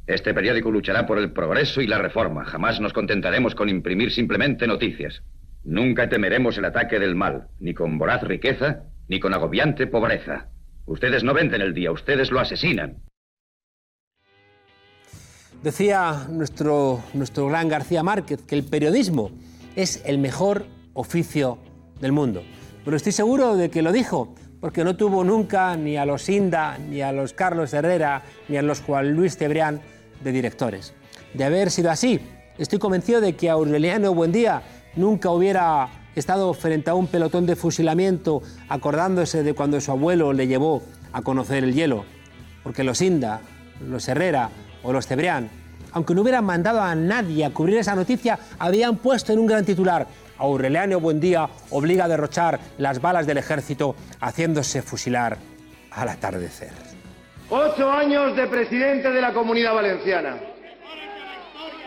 Este 0.07 0.35
periódico 0.35 0.71
luchará 0.71 1.07
por 1.07 1.19
el 1.19 1.33
progreso 1.33 1.81
y 1.81 1.87
la 1.87 1.97
reforma. 1.97 2.45
Jamás 2.45 2.79
nos 2.79 2.93
contentaremos 2.93 3.55
con 3.55 3.71
imprimir 3.71 4.13
simplemente 4.13 4.67
noticias. 4.67 5.23
Nunca 5.65 6.11
temeremos 6.11 6.59
el 6.59 6.67
ataque 6.67 6.99
del 6.99 7.15
mal, 7.15 7.49
ni 7.61 7.73
con 7.73 7.97
voraz 7.97 8.23
riqueza, 8.23 8.83
ni 9.09 9.21
con 9.21 9.33
agobiante 9.33 9.87
pobreza. 9.87 10.51
Ustedes 10.85 11.25
no 11.25 11.33
venden 11.33 11.63
el 11.63 11.73
día, 11.73 11.93
ustedes 11.93 12.31
lo 12.31 12.41
asesinan. 12.41 12.99
Decía 15.63 16.27
nuestro, 16.29 17.03
nuestro 17.15 17.47
gran 17.47 17.71
García 17.71 18.03
Márquez 18.03 18.43
que 18.43 18.55
el 18.55 18.65
periodismo 18.65 19.31
es 19.77 20.03
el 20.05 20.19
mejor 20.19 20.67
oficio 20.93 21.57
del 22.03 22.13
mundo. 22.13 22.43
Pero 22.85 22.99
estoy 22.99 23.13
seguro 23.13 23.57
de 23.57 23.71
que 23.71 23.81
lo 23.81 23.93
dijo, 23.93 24.35
porque 24.65 24.83
no 24.83 24.97
tuvo 24.97 25.23
nunca 25.25 25.77
ni 25.77 25.99
a 25.99 26.07
los 26.07 26.27
Inda, 26.27 26.79
ni 26.79 27.03
a 27.03 27.13
los 27.13 27.35
Carlos 27.35 27.75
Herrera, 27.75 28.23
ni 28.49 28.57
a 28.57 28.63
los 28.63 28.81
Juan 28.81 29.13
Luis 29.13 29.37
Cebrián 29.37 29.83
de 30.23 30.33
directores. 30.33 30.95
De 31.35 31.45
haber 31.45 31.71
sido 31.71 31.91
así, 31.91 32.19
estoy 32.57 32.79
convencido 32.79 33.21
de 33.21 33.37
que 33.37 33.51
Aureliano 33.51 34.15
Buendía 34.15 34.63
nunca 34.97 35.29
hubiera 35.29 35.91
estado 36.15 36.55
frente 36.55 36.89
a 36.89 36.95
un 36.95 37.09
pelotón 37.09 37.45
de 37.45 37.57
fusilamiento 37.57 38.41
acordándose 38.71 39.43
de 39.43 39.53
cuando 39.53 39.83
su 39.83 39.91
abuelo 39.91 40.33
le 40.33 40.47
llevó 40.47 40.83
a 41.13 41.21
conocer 41.21 41.63
el 41.63 41.75
hielo, 41.75 42.07
porque 42.63 42.85
los 42.85 43.03
Inda, 43.03 43.43
los 43.87 44.09
Herrera 44.09 44.49
o 44.83 44.95
los 44.95 45.07
Cebrián, 45.07 45.51
aunque 45.93 46.15
no 46.15 46.23
hubieran 46.23 46.47
mandado 46.47 46.81
a 46.81 46.95
nadie 46.95 47.45
a 47.45 47.51
cubrir 47.51 47.77
esa 47.77 47.95
noticia, 47.95 48.39
habían 48.59 48.97
puesto 48.97 49.31
en 49.35 49.41
un 49.41 49.47
gran 49.47 49.67
titular 49.67 50.07
Aureliano 50.45 51.01
Buendía 51.01 51.49
obliga 51.71 52.05
a 52.05 52.09
derrochar 52.09 52.59
las 52.79 53.01
balas 53.01 53.27
del 53.27 53.39
ejército 53.39 53.95
haciéndose 54.21 54.83
fusilar 54.83 55.37
al 55.91 56.09
atardecer. 56.09 56.73
Ocho 57.51 57.91
años 57.91 58.35
de 58.37 58.47
presidente 58.47 59.11
de 59.11 59.21
la 59.21 59.33
Comunidad 59.33 59.75
Valenciana. 59.75 60.37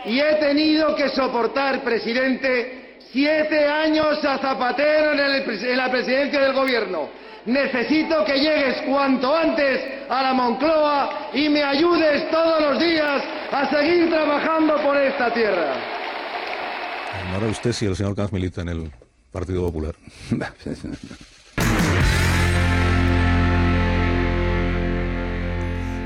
Y 0.04 0.20
he 0.20 0.34
tenido 0.36 0.94
que 0.94 1.08
soportar, 1.10 1.82
presidente, 1.82 2.98
siete 3.12 3.66
años 3.66 4.24
a 4.24 4.38
Zapatero 4.38 5.12
en, 5.12 5.76
la 5.76 5.90
presidencia 5.90 6.40
del 6.40 6.52
gobierno. 6.52 7.08
Necesito 7.46 8.24
que 8.24 8.38
llegues 8.38 8.82
cuanto 8.82 9.34
antes 9.34 9.80
a 10.08 10.22
la 10.22 10.34
Moncloa 10.34 11.30
y 11.32 11.48
me 11.48 11.62
ayudes 11.62 12.30
todos 12.30 12.60
los 12.60 12.78
días 12.78 13.22
a 13.50 13.70
seguir 13.70 14.10
trabajando 14.10 14.76
por 14.82 14.96
esta 14.96 15.32
tierra. 15.32 15.74
Ahora 17.32 17.46
usted 17.46 17.72
si 17.72 17.86
el 17.86 17.96
señor 17.96 18.14
Camps 18.14 18.32
milita 18.32 18.62
en 18.62 18.68
el 18.68 18.90
Partido 19.30 19.62
Popular. 19.66 19.94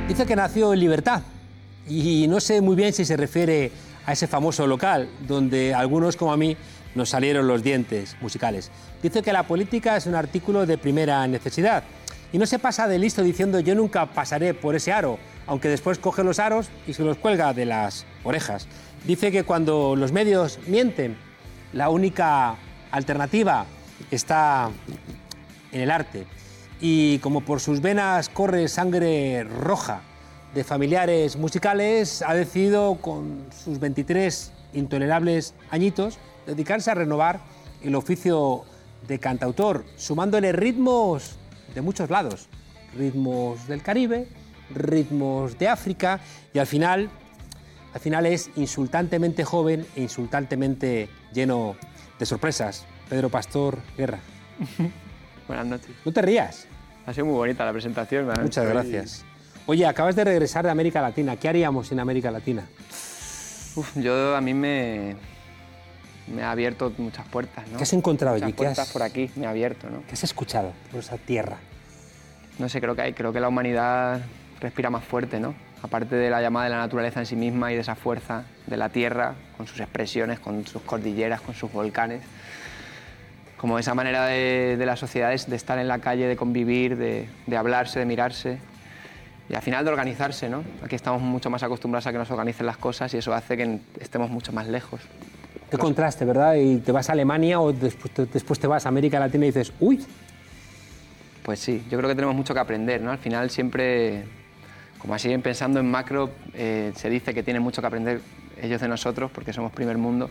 Dice 0.08 0.26
que 0.26 0.36
nació 0.36 0.72
en 0.74 0.80
Libertad 0.80 1.22
y 1.88 2.26
no 2.28 2.40
sé 2.40 2.60
muy 2.60 2.76
bien 2.76 2.92
si 2.92 3.04
se 3.04 3.16
refiere 3.16 3.72
a 4.04 4.12
ese 4.12 4.26
famoso 4.26 4.66
local 4.66 5.08
donde 5.26 5.72
algunos 5.74 6.16
como 6.16 6.32
a 6.32 6.36
mí 6.36 6.56
nos 6.94 7.08
salieron 7.08 7.46
los 7.46 7.62
dientes 7.62 8.16
musicales. 8.20 8.70
Dice 9.02 9.22
que 9.22 9.32
la 9.32 9.44
política 9.44 9.96
es 9.96 10.06
un 10.06 10.14
artículo 10.14 10.66
de 10.66 10.76
primera 10.76 11.26
necesidad 11.26 11.84
y 12.32 12.38
no 12.38 12.46
se 12.46 12.58
pasa 12.58 12.88
de 12.88 12.98
listo 12.98 13.22
diciendo 13.22 13.60
yo 13.60 13.74
nunca 13.74 14.06
pasaré 14.06 14.54
por 14.54 14.74
ese 14.74 14.92
aro, 14.92 15.18
aunque 15.46 15.68
después 15.68 15.98
coge 15.98 16.24
los 16.24 16.38
aros 16.38 16.68
y 16.86 16.94
se 16.94 17.04
los 17.04 17.18
cuelga 17.18 17.54
de 17.54 17.66
las 17.66 18.04
orejas. 18.24 18.66
Dice 19.04 19.32
que 19.32 19.42
cuando 19.42 19.96
los 19.96 20.12
medios 20.12 20.60
mienten, 20.66 21.16
la 21.72 21.88
única 21.88 22.56
alternativa 22.90 23.66
está 24.10 24.70
en 25.72 25.80
el 25.80 25.90
arte. 25.90 26.26
Y 26.80 27.18
como 27.18 27.40
por 27.40 27.60
sus 27.60 27.80
venas 27.80 28.28
corre 28.28 28.68
sangre 28.68 29.44
roja 29.44 30.02
de 30.54 30.62
familiares 30.62 31.36
musicales, 31.36 32.22
ha 32.22 32.34
decidido 32.34 32.96
con 32.96 33.46
sus 33.64 33.80
23 33.80 34.52
intolerables 34.74 35.54
añitos 35.70 36.18
dedicarse 36.46 36.90
a 36.90 36.94
renovar 36.94 37.40
el 37.82 37.94
oficio 37.94 38.64
de 39.08 39.18
cantautor, 39.18 39.84
sumándole 39.96 40.52
ritmos 40.52 41.36
de 41.74 41.80
muchos 41.80 42.10
lados, 42.10 42.48
ritmos 42.96 43.66
del 43.66 43.82
Caribe, 43.82 44.28
ritmos 44.74 45.58
de 45.58 45.68
África 45.68 46.20
y 46.52 46.58
al 46.58 46.66
final, 46.66 47.10
al 47.94 48.00
final 48.00 48.26
es 48.26 48.50
insultantemente 48.56 49.44
joven 49.44 49.86
e 49.96 50.02
insultantemente 50.02 51.08
lleno 51.32 51.76
de 52.18 52.26
sorpresas. 52.26 52.84
Pedro 53.08 53.28
Pastor 53.28 53.78
Guerra. 53.96 54.18
Buenas 55.48 55.66
noches. 55.66 55.90
No 56.04 56.12
te 56.12 56.22
rías. 56.22 56.66
Ha 57.06 57.12
sido 57.12 57.26
muy 57.26 57.34
bonita 57.34 57.64
la 57.64 57.72
presentación. 57.72 58.30
ha- 58.30 58.40
Muchas 58.42 58.66
gracias. 58.66 59.24
Oye, 59.66 59.86
acabas 59.86 60.16
de 60.16 60.24
regresar 60.24 60.64
de 60.64 60.70
América 60.70 61.00
Latina. 61.02 61.36
¿Qué 61.36 61.48
haríamos 61.48 61.92
en 61.92 62.00
América 62.00 62.30
Latina? 62.30 62.66
Uf, 63.74 63.96
yo 63.96 64.34
a 64.36 64.40
mí 64.40 64.54
me, 64.54 65.16
me 66.34 66.42
ha 66.42 66.50
abierto 66.50 66.92
muchas 66.98 67.26
puertas, 67.28 67.66
¿no? 67.68 67.76
¿Qué 67.76 67.82
has 67.84 67.92
encontrado 67.92 68.34
Muchas 68.36 68.46
allí? 68.46 68.52
¿Qué 68.52 68.56
puertas 68.56 68.78
has- 68.80 68.92
por 68.92 69.02
aquí 69.02 69.30
me 69.36 69.46
ha 69.46 69.50
abierto, 69.50 69.88
¿no? 69.90 70.02
¿Qué 70.06 70.12
has 70.14 70.24
escuchado 70.24 70.72
por 70.90 71.00
esa 71.00 71.16
tierra? 71.18 71.58
No 72.58 72.68
sé, 72.68 72.80
creo 72.80 72.94
que 72.94 73.02
hay, 73.02 73.12
creo 73.12 73.32
que 73.32 73.40
la 73.40 73.48
humanidad 73.48 74.20
respira 74.62 74.88
más 74.88 75.04
fuerte, 75.04 75.38
¿no? 75.40 75.54
Aparte 75.82 76.16
de 76.16 76.30
la 76.30 76.40
llamada 76.40 76.64
de 76.64 76.70
la 76.70 76.78
naturaleza 76.78 77.20
en 77.20 77.26
sí 77.26 77.36
misma 77.36 77.72
y 77.72 77.74
de 77.74 77.80
esa 77.80 77.94
fuerza 77.94 78.44
de 78.66 78.76
la 78.76 78.88
tierra, 78.88 79.34
con 79.56 79.66
sus 79.66 79.80
expresiones, 79.80 80.38
con 80.38 80.66
sus 80.66 80.80
cordilleras, 80.82 81.40
con 81.40 81.54
sus 81.54 81.70
volcanes, 81.72 82.22
como 83.56 83.78
esa 83.78 83.94
manera 83.94 84.26
de, 84.26 84.76
de 84.78 84.86
las 84.86 84.98
sociedades 84.98 85.48
de 85.50 85.56
estar 85.56 85.78
en 85.78 85.88
la 85.88 85.98
calle, 85.98 86.26
de 86.26 86.36
convivir, 86.36 86.96
de, 86.96 87.28
de 87.46 87.56
hablarse, 87.56 87.98
de 87.98 88.06
mirarse 88.06 88.58
y 89.48 89.54
al 89.54 89.62
final 89.62 89.84
de 89.84 89.90
organizarse, 89.90 90.48
¿no? 90.48 90.62
Aquí 90.84 90.94
estamos 90.94 91.20
mucho 91.20 91.50
más 91.50 91.62
acostumbrados 91.62 92.06
a 92.06 92.12
que 92.12 92.18
nos 92.18 92.30
organicen 92.30 92.64
las 92.64 92.76
cosas 92.76 93.12
y 93.14 93.18
eso 93.18 93.34
hace 93.34 93.56
que 93.56 93.80
estemos 94.00 94.30
mucho 94.30 94.52
más 94.52 94.66
lejos. 94.68 95.00
Qué 95.70 95.78
contraste, 95.78 96.24
¿verdad? 96.24 96.54
Y 96.54 96.78
te 96.78 96.92
vas 96.92 97.08
a 97.08 97.12
Alemania 97.12 97.60
o 97.60 97.72
después 97.72 98.12
te, 98.14 98.26
después 98.26 98.60
te 98.60 98.66
vas 98.66 98.86
a 98.86 98.88
América 98.88 99.18
Latina 99.18 99.44
y 99.46 99.48
dices, 99.48 99.72
uy, 99.80 100.04
Pues 101.42 101.58
sí, 101.58 101.82
yo 101.90 101.98
creo 101.98 102.08
que 102.08 102.14
tenemos 102.14 102.36
mucho 102.36 102.54
que 102.54 102.60
aprender, 102.60 103.00
¿no? 103.00 103.10
Al 103.10 103.18
final 103.18 103.50
siempre, 103.50 104.24
como 105.02 105.14
así 105.14 105.36
pensando 105.38 105.80
en 105.80 105.90
macro, 105.90 106.30
eh, 106.54 106.92
se 106.96 107.10
dice 107.10 107.34
que 107.34 107.42
tienen 107.42 107.62
mucho 107.62 107.80
que 107.82 107.88
aprender 107.88 108.20
ellos 108.60 108.80
de 108.80 108.86
nosotros 108.88 109.30
porque 109.34 109.52
somos 109.52 109.72
primer 109.72 109.98
mundo, 109.98 110.30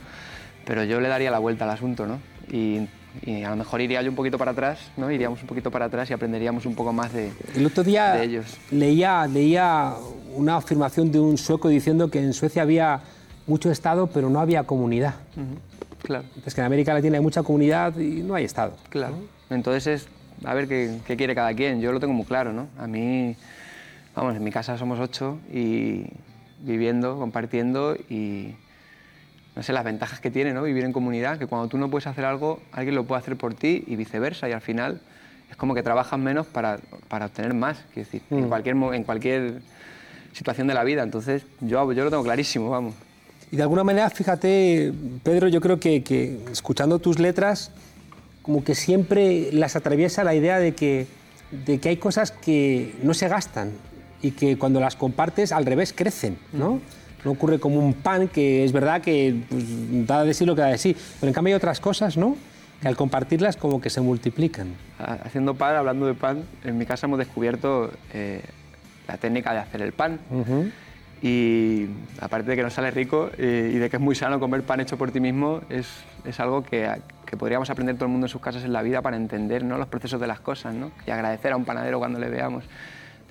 pero 0.65 0.83
yo 0.85 1.01
le 1.01 1.09
daría 1.09 1.29
la 1.29 1.39
vuelta 1.39 1.65
al 1.65 1.71
asunto, 1.71 2.07
¿no? 2.07 2.19
Y, 2.49 2.87
y 3.23 3.43
a 3.43 3.49
lo 3.49 3.57
mejor 3.57 3.81
iría 3.81 4.01
yo 4.01 4.09
un 4.09 4.15
poquito 4.15 4.37
para 4.37 4.51
atrás, 4.51 4.79
¿no? 4.95 5.11
Iríamos 5.11 5.41
un 5.41 5.47
poquito 5.47 5.69
para 5.69 5.85
atrás 5.85 6.09
y 6.09 6.13
aprenderíamos 6.13 6.65
un 6.65 6.73
poco 6.75 6.93
más 6.93 7.11
de, 7.11 7.31
El 7.53 7.65
otro 7.65 7.83
día 7.83 8.13
de 8.13 8.23
ellos. 8.23 8.57
leía, 8.71 9.27
leía 9.27 9.93
una 10.35 10.55
afirmación 10.55 11.11
de 11.11 11.19
un 11.19 11.37
sueco 11.37 11.67
diciendo 11.67 12.09
que 12.09 12.19
en 12.19 12.31
Suecia 12.33 12.61
había 12.61 13.01
mucho 13.47 13.69
Estado, 13.69 14.07
pero 14.07 14.29
no 14.29 14.39
había 14.39 14.63
comunidad. 14.63 15.15
Ujú, 15.35 15.57
Claro. 16.03 16.23
Es 16.45 16.55
que 16.55 16.61
en 16.61 16.65
América 16.65 16.93
Latina 16.93 17.17
hay 17.17 17.21
mucha 17.23 17.43
comunidad 17.43 17.95
y 17.97 18.23
no 18.23 18.33
hay 18.35 18.45
Estado. 18.45 18.73
Claro. 18.89 19.15
Entonces 19.49 19.85
es 19.87 20.07
a 20.45 20.53
ver 20.55 20.67
qué, 20.67 20.97
qué 21.05 21.15
quiere 21.17 21.35
cada 21.35 21.53
quien. 21.53 21.79
Yo 21.81 21.91
lo 21.91 21.99
tengo 21.99 22.13
muy 22.13 22.25
claro, 22.25 22.53
¿no? 22.53 22.67
A 22.79 22.87
mí, 22.87 23.35
vamos, 24.15 24.35
en 24.35 24.43
mi 24.43 24.51
casa 24.51 24.77
somos 24.77 24.99
ocho 24.99 25.39
y 25.53 26.05
viviendo, 26.59 27.17
compartiendo 27.17 27.95
y 28.09 28.53
no 29.55 29.63
sé 29.63 29.73
las 29.73 29.83
ventajas 29.83 30.19
que 30.19 30.31
tiene, 30.31 30.53
¿no? 30.53 30.63
Vivir 30.63 30.83
en 30.85 30.93
comunidad, 30.93 31.37
que 31.37 31.47
cuando 31.47 31.67
tú 31.67 31.77
no 31.77 31.89
puedes 31.89 32.07
hacer 32.07 32.25
algo, 32.25 32.61
alguien 32.71 32.95
lo 32.95 33.03
puede 33.05 33.19
hacer 33.19 33.35
por 33.35 33.53
ti 33.53 33.83
y 33.87 33.95
viceversa 33.95 34.47
y 34.47 34.53
al 34.53 34.61
final 34.61 35.01
es 35.49 35.57
como 35.57 35.73
que 35.75 35.83
trabajas 35.83 36.19
menos 36.19 36.47
para, 36.47 36.79
para 37.09 37.25
obtener 37.25 37.53
más, 37.53 37.77
quiero 37.93 38.07
decir, 38.07 38.21
en 38.31 38.45
Mm. 38.45 38.47
cualquier 38.49 38.75
mo- 38.75 38.93
en 38.93 39.03
cualquier 39.03 39.61
situación 40.33 40.67
de 40.67 40.73
la 40.73 40.83
vida. 40.83 41.03
Entonces 41.03 41.43
yo, 41.59 41.91
yo 41.91 42.03
lo 42.05 42.09
tengo 42.09 42.23
clarísimo, 42.23 42.69
vamos. 42.69 42.95
Y 43.51 43.57
de 43.57 43.63
alguna 43.63 43.83
manera, 43.83 44.09
fíjate, 44.09 44.93
Pedro, 45.23 45.49
yo 45.49 45.59
creo 45.59 45.77
que, 45.77 46.03
que 46.03 46.39
escuchando 46.51 46.99
tus 46.99 47.19
letras, 47.19 47.71
como 48.43 48.63
que 48.63 48.75
siempre 48.75 49.51
las 49.51 49.75
atraviesa 49.75 50.23
la 50.23 50.33
idea 50.33 50.57
de 50.59 50.73
que, 50.73 51.05
de 51.65 51.79
que 51.79 51.89
hay 51.89 51.97
cosas 51.97 52.31
que 52.31 52.95
no 53.03 53.13
se 53.13 53.27
gastan 53.27 53.71
y 54.21 54.31
que 54.31 54.57
cuando 54.57 54.79
las 54.79 54.95
compartes 54.95 55.51
al 55.51 55.65
revés 55.65 55.93
crecen, 55.93 56.37
¿no? 56.53 56.79
No 57.23 57.31
ocurre 57.31 57.59
como 57.59 57.79
un 57.79 57.93
pan 57.93 58.27
que 58.27 58.63
es 58.65 58.71
verdad 58.71 59.01
que 59.01 59.35
pues, 59.49 59.63
da 60.07 60.23
de 60.23 60.33
sí 60.33 60.45
lo 60.45 60.55
que 60.55 60.61
da 60.61 60.67
de 60.69 60.77
sí, 60.77 60.95
pero 61.19 61.29
en 61.29 61.33
cambio 61.33 61.53
hay 61.53 61.57
otras 61.57 61.79
cosas, 61.79 62.17
¿no? 62.17 62.35
Que 62.81 62.87
al 62.87 62.95
compartirlas 62.95 63.57
como 63.57 63.79
que 63.79 63.89
se 63.91 64.01
multiplican. 64.01 64.69
Ha- 64.97 65.19
Haciendo 65.25 65.53
pan, 65.53 65.75
hablando 65.75 66.07
de 66.07 66.15
pan, 66.15 66.43
en 66.63 66.77
mi 66.77 66.85
casa 66.87 67.05
hemos 67.05 67.19
descubierto 67.19 67.91
eh, 68.13 68.41
la 69.07 69.17
técnica 69.17 69.53
de 69.53 69.59
hacer 69.59 69.81
el 69.83 69.91
pan. 69.91 70.19
Y 71.23 71.85
aparte 72.19 72.49
de 72.49 72.55
que 72.55 72.63
nos 72.63 72.73
sale 72.73 72.89
rico 72.89 73.29
eh, 73.37 73.71
y 73.75 73.77
de 73.77 73.91
que 73.91 73.97
es 73.97 74.01
muy 74.01 74.15
sano 74.15 74.39
comer 74.39 74.63
pan 74.63 74.79
hecho 74.79 74.97
por 74.97 75.11
ti 75.11 75.19
mismo, 75.19 75.61
es, 75.69 75.87
es 76.25 76.39
algo 76.39 76.63
que, 76.63 76.89
que 77.27 77.37
podríamos 77.37 77.69
aprender 77.69 77.93
todo 77.95 78.05
el 78.05 78.11
mundo 78.11 78.25
en 78.25 78.29
sus 78.29 78.41
casas 78.41 78.63
en 78.63 78.73
la 78.73 78.81
vida 78.81 79.03
para 79.03 79.17
entender 79.17 79.63
¿no? 79.63 79.77
los 79.77 79.87
procesos 79.87 80.19
de 80.19 80.25
las 80.25 80.39
cosas 80.39 80.73
¿no? 80.73 80.89
y 81.05 81.11
agradecer 81.11 81.51
a 81.51 81.57
un 81.57 81.65
panadero 81.65 81.99
cuando 81.99 82.17
le 82.17 82.27
veamos. 82.29 82.63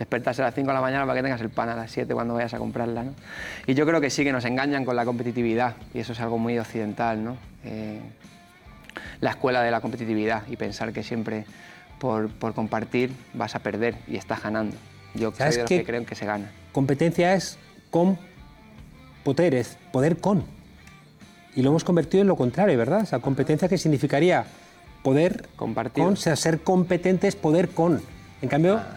Despertarse 0.01 0.41
a 0.41 0.47
las 0.47 0.55
5 0.55 0.67
de 0.67 0.73
la 0.75 0.81
mañana 0.81 1.05
para 1.05 1.19
que 1.19 1.23
tengas 1.23 1.43
el 1.43 1.51
pan 1.51 1.69
a 1.69 1.77
las 1.77 1.91
7 1.91 2.15
cuando 2.15 2.33
vayas 2.33 2.55
a 2.55 2.59
comprarla. 2.59 3.05
¿no? 3.05 3.13
Y 3.67 3.75
yo 3.75 3.85
creo 3.85 4.01
que 4.01 4.09
sí 4.09 4.25
que 4.25 4.33
nos 4.33 4.47
engañan 4.47 4.87
con 4.87 4.97
la 4.97 5.05
competitividad 5.05 5.75
y 5.93 5.99
eso 5.99 6.15
es 6.15 6.21
algo 6.21 6.39
muy 6.39 6.59
occidental. 6.59 7.23
¿no? 7.23 7.37
Eh, 7.65 8.01
la 9.21 9.31
escuela 9.31 9.63
de 9.63 9.71
la 9.71 9.83
competitividad 9.83 10.43
y 10.49 10.57
pensar 10.57 10.95
que 10.95 11.03
siempre 11.03 11.45
por, 11.99 12.31
por 12.31 12.55
compartir 12.55 13.13
vas 13.35 13.55
a 13.55 13.59
perder 13.59 13.95
y 14.09 14.17
estás 14.17 14.43
ganando. 14.43 14.75
Yo 15.15 15.33
soy 15.33 15.37
¿Sabes 15.39 15.55
de 15.57 15.61
los 15.63 15.69
que 15.69 15.85
creen 15.85 16.07
que 16.07 16.15
se 16.15 16.25
gana. 16.25 16.51
Competencia 16.73 17.35
es 17.35 17.59
con 17.91 18.19
poderes, 19.23 19.77
poder 19.93 20.17
con. 20.17 20.45
Y 21.55 21.61
lo 21.61 21.69
hemos 21.69 21.85
convertido 21.85 22.23
en 22.23 22.29
lo 22.29 22.37
contrario, 22.37 22.79
¿verdad? 22.79 23.03
O 23.03 23.07
sea, 23.07 23.19
competencia 23.19 23.69
que 23.69 23.77
significaría 23.77 24.47
poder 25.03 25.47
Compartido. 25.57 26.07
con, 26.07 26.15
o 26.15 26.17
sea, 26.17 26.37
ser 26.37 26.63
competente 26.63 27.29
es 27.29 27.37
poder 27.37 27.69
con. 27.69 28.01
En 28.41 28.49
cambio, 28.49 28.77
Ah. 28.79 28.97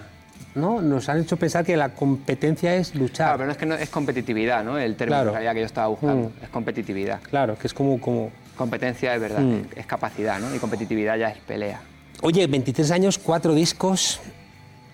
¿No? 0.56 0.82
Nos 0.82 1.10
han 1.10 1.20
hecho 1.22 1.38
pensar 1.38 1.66
que 1.66 1.76
la 1.78 1.90
competencia 1.90 2.76
es 2.76 2.94
luchar. 2.96 3.28
Claro, 3.28 3.38
pero 3.38 3.46
no 3.48 3.52
es 3.52 3.58
que 3.58 3.66
no, 3.66 3.76
es 3.76 3.90
competitividad, 3.90 4.64
¿no? 4.64 4.78
El 4.78 4.96
término 4.96 5.32
Claro. 5.32 5.54
que 5.54 5.60
yo 5.60 5.66
estaba 5.66 5.88
buscando. 5.88 6.30
Mm. 6.30 6.44
Es 6.44 6.50
competitividad. 6.50 7.22
Claro, 7.22 7.58
que 7.58 7.68
es 7.68 7.74
como, 7.74 8.00
como... 8.00 8.32
Competencia 8.58 9.16
es 9.16 9.22
verdad, 9.22 9.40
Mm. 9.40 9.54
es, 9.72 9.78
es 9.78 9.86
capacidad, 9.88 10.40
¿no? 10.40 10.54
Y 10.56 10.60
competitividad 10.60 11.18
ya 11.18 11.30
es 11.30 11.38
pelea. 11.40 11.82
Oye, 12.22 12.46
23 12.48 12.92
años, 12.92 13.18
cuatro 13.18 13.54
discos, 13.56 14.20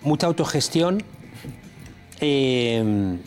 mucha 0.02 0.26
autogestión. 0.26 1.02
Eh, 2.20 3.18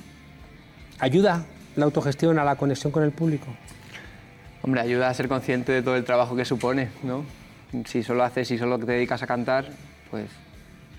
¿Ayuda 0.99 1.45
la 1.75 1.85
autogestión 1.85 2.39
a 2.39 2.43
la 2.43 2.55
conexión 2.55 2.91
con 2.91 3.03
el 3.03 3.11
público? 3.11 3.47
Hombre, 4.61 4.81
ayuda 4.81 5.09
a 5.09 5.13
ser 5.13 5.27
consciente 5.27 5.71
de 5.71 5.81
todo 5.81 5.95
el 5.95 6.03
trabajo 6.05 6.35
que 6.35 6.45
supone, 6.45 6.89
¿no? 7.03 7.25
Si 7.85 8.03
solo 8.03 8.23
haces 8.23 8.49
y 8.51 8.57
solo 8.57 8.77
te 8.79 8.85
dedicas 8.85 9.21
a 9.23 9.27
cantar, 9.27 9.67
pues 10.11 10.25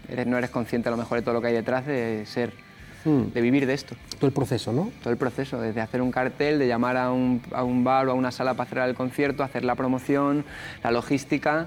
eres- 0.08 0.26
no 0.26 0.36
eres 0.38 0.50
consciente 0.50 0.88
a 0.88 0.92
lo 0.92 0.96
mejor 0.96 1.18
de 1.18 1.22
todo 1.22 1.34
lo 1.34 1.40
que 1.40 1.48
hay 1.48 1.54
detrás 1.54 1.86
de 1.86 2.24
ser, 2.26 2.52
Mm. 3.04 3.32
de 3.34 3.40
vivir 3.42 3.66
de 3.66 3.74
esto. 3.74 3.94
Todo 4.16 4.26
el 4.28 4.32
proceso, 4.32 4.72
¿no? 4.72 4.90
Todo 5.02 5.10
el 5.10 5.18
proceso, 5.18 5.60
desde 5.60 5.80
hacer 5.82 6.00
un 6.00 6.10
cartel, 6.10 6.58
de 6.58 6.66
llamar 6.66 6.96
a 6.96 7.12
un, 7.12 7.42
a 7.52 7.62
un 7.62 7.84
bar 7.84 8.08
o 8.08 8.12
a 8.12 8.14
una 8.14 8.30
sala 8.30 8.54
para 8.54 8.68
cerrar 8.68 8.88
el 8.88 8.94
concierto, 8.94 9.42
hacer 9.42 9.64
la 9.64 9.74
promoción, 9.74 10.44
la 10.82 10.90
logística, 10.90 11.66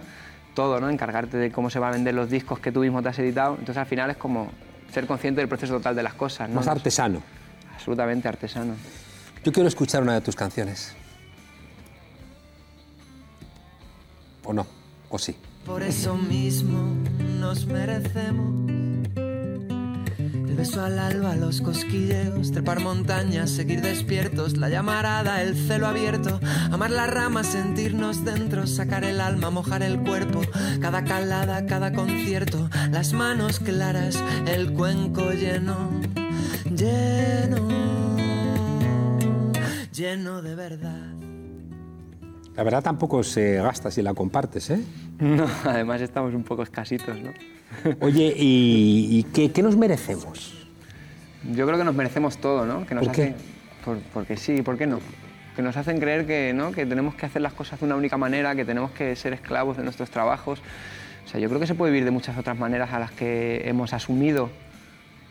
todo, 0.55 0.79
¿no? 0.79 0.89
Encargarte 0.89 1.37
de 1.37 1.51
cómo 1.51 1.69
se 1.69 1.77
van 1.77 1.89
a 1.89 1.93
vender 1.93 2.15
los 2.15 2.29
discos 2.31 2.59
que 2.59 2.71
tú 2.71 2.79
mismo 2.79 3.03
te 3.03 3.09
has 3.09 3.19
editado. 3.19 3.51
Entonces 3.59 3.77
al 3.77 3.85
final 3.85 4.09
es 4.09 4.17
como 4.17 4.49
ser 4.91 5.05
consciente 5.05 5.39
del 5.41 5.47
proceso 5.47 5.75
total 5.75 5.95
de 5.95 6.01
las 6.01 6.15
cosas, 6.15 6.49
¿no? 6.49 6.55
Más 6.55 6.67
artesano. 6.67 7.21
Absolutamente 7.75 8.27
artesano. 8.27 8.73
Yo 9.43 9.51
quiero 9.51 9.67
escuchar 9.69 10.01
una 10.01 10.15
de 10.15 10.21
tus 10.21 10.35
canciones. 10.35 10.95
¿O 14.43 14.53
no? 14.53 14.65
¿O 15.09 15.19
sí? 15.19 15.35
Por 15.65 15.83
eso 15.83 16.15
mismo 16.15 16.95
nos 17.37 17.65
merecemos 17.67 18.69
el 19.15 20.55
beso 20.55 20.83
al 20.83 20.97
alba, 20.97 21.35
los 21.35 21.61
cosquilleos, 21.61 22.51
trepar 22.51 22.79
montañas, 22.79 23.51
seguir 23.51 23.81
despiertos, 23.81 24.57
la 24.57 24.69
llamarada, 24.69 25.41
el 25.43 25.55
celo 25.55 25.87
abierto, 25.87 26.39
amar 26.71 26.89
las 26.89 27.09
ramas, 27.09 27.47
sentirnos 27.47 28.25
dentro, 28.25 28.65
sacar 28.65 29.03
el 29.03 29.21
alma, 29.21 29.51
mojar 29.51 29.83
el 29.83 29.99
cuerpo, 29.99 30.41
cada 30.81 31.03
calada, 31.03 31.65
cada 31.65 31.93
concierto, 31.93 32.69
las 32.91 33.13
manos 33.13 33.59
claras, 33.59 34.17
el 34.47 34.73
cuenco 34.73 35.31
lleno, 35.31 35.91
lleno, 36.65 37.67
lleno 39.93 40.41
de 40.41 40.55
verdad. 40.55 41.06
La 42.57 42.63
verdad 42.63 42.83
tampoco 42.83 43.23
se 43.23 43.55
gasta 43.57 43.91
si 43.91 44.01
la 44.01 44.13
compartes, 44.13 44.69
¿eh? 44.71 44.79
No, 45.19 45.47
además 45.63 46.01
estamos 46.01 46.33
un 46.33 46.43
poco 46.43 46.63
escasitos, 46.63 47.17
¿no? 47.19 47.31
Oye, 48.01 48.33
¿y, 48.35 49.19
y 49.19 49.23
qué, 49.33 49.51
qué 49.51 49.61
nos 49.63 49.77
merecemos? 49.77 50.67
Yo 51.53 51.65
creo 51.65 51.77
que 51.77 51.83
nos 51.83 51.95
merecemos 51.95 52.37
todo, 52.37 52.65
¿no? 52.65 52.85
Que 52.85 52.95
nos 52.95 53.05
¿Por 53.05 53.15
qué? 53.15 53.33
por- 53.85 53.99
porque 54.13 54.37
sí, 54.37 54.61
¿por 54.63 54.77
qué 54.77 54.87
no? 54.87 54.99
Que 55.55 55.61
nos 55.61 55.77
hacen 55.77 55.99
creer 55.99 56.25
que, 56.27 56.51
¿no? 56.53 56.71
que 56.71 56.85
tenemos 56.85 57.15
que 57.15 57.25
hacer 57.25 57.41
las 57.41 57.53
cosas 57.53 57.79
de 57.79 57.85
una 57.85 57.95
única 57.95 58.17
manera, 58.17 58.55
que 58.55 58.65
tenemos 58.65 58.91
que 58.91 59.15
ser 59.15 59.33
esclavos 59.33 59.77
de 59.77 59.83
nuestros 59.83 60.09
trabajos. 60.09 60.59
O 61.25 61.29
sea, 61.29 61.39
yo 61.39 61.49
creo 61.49 61.59
que 61.59 61.67
se 61.67 61.73
puede 61.75 61.91
vivir 61.91 62.05
de 62.05 62.11
muchas 62.11 62.37
otras 62.37 62.57
maneras 62.57 62.91
a 62.93 62.99
las 62.99 63.11
que 63.11 63.63
hemos 63.65 63.93
asumido 63.93 64.49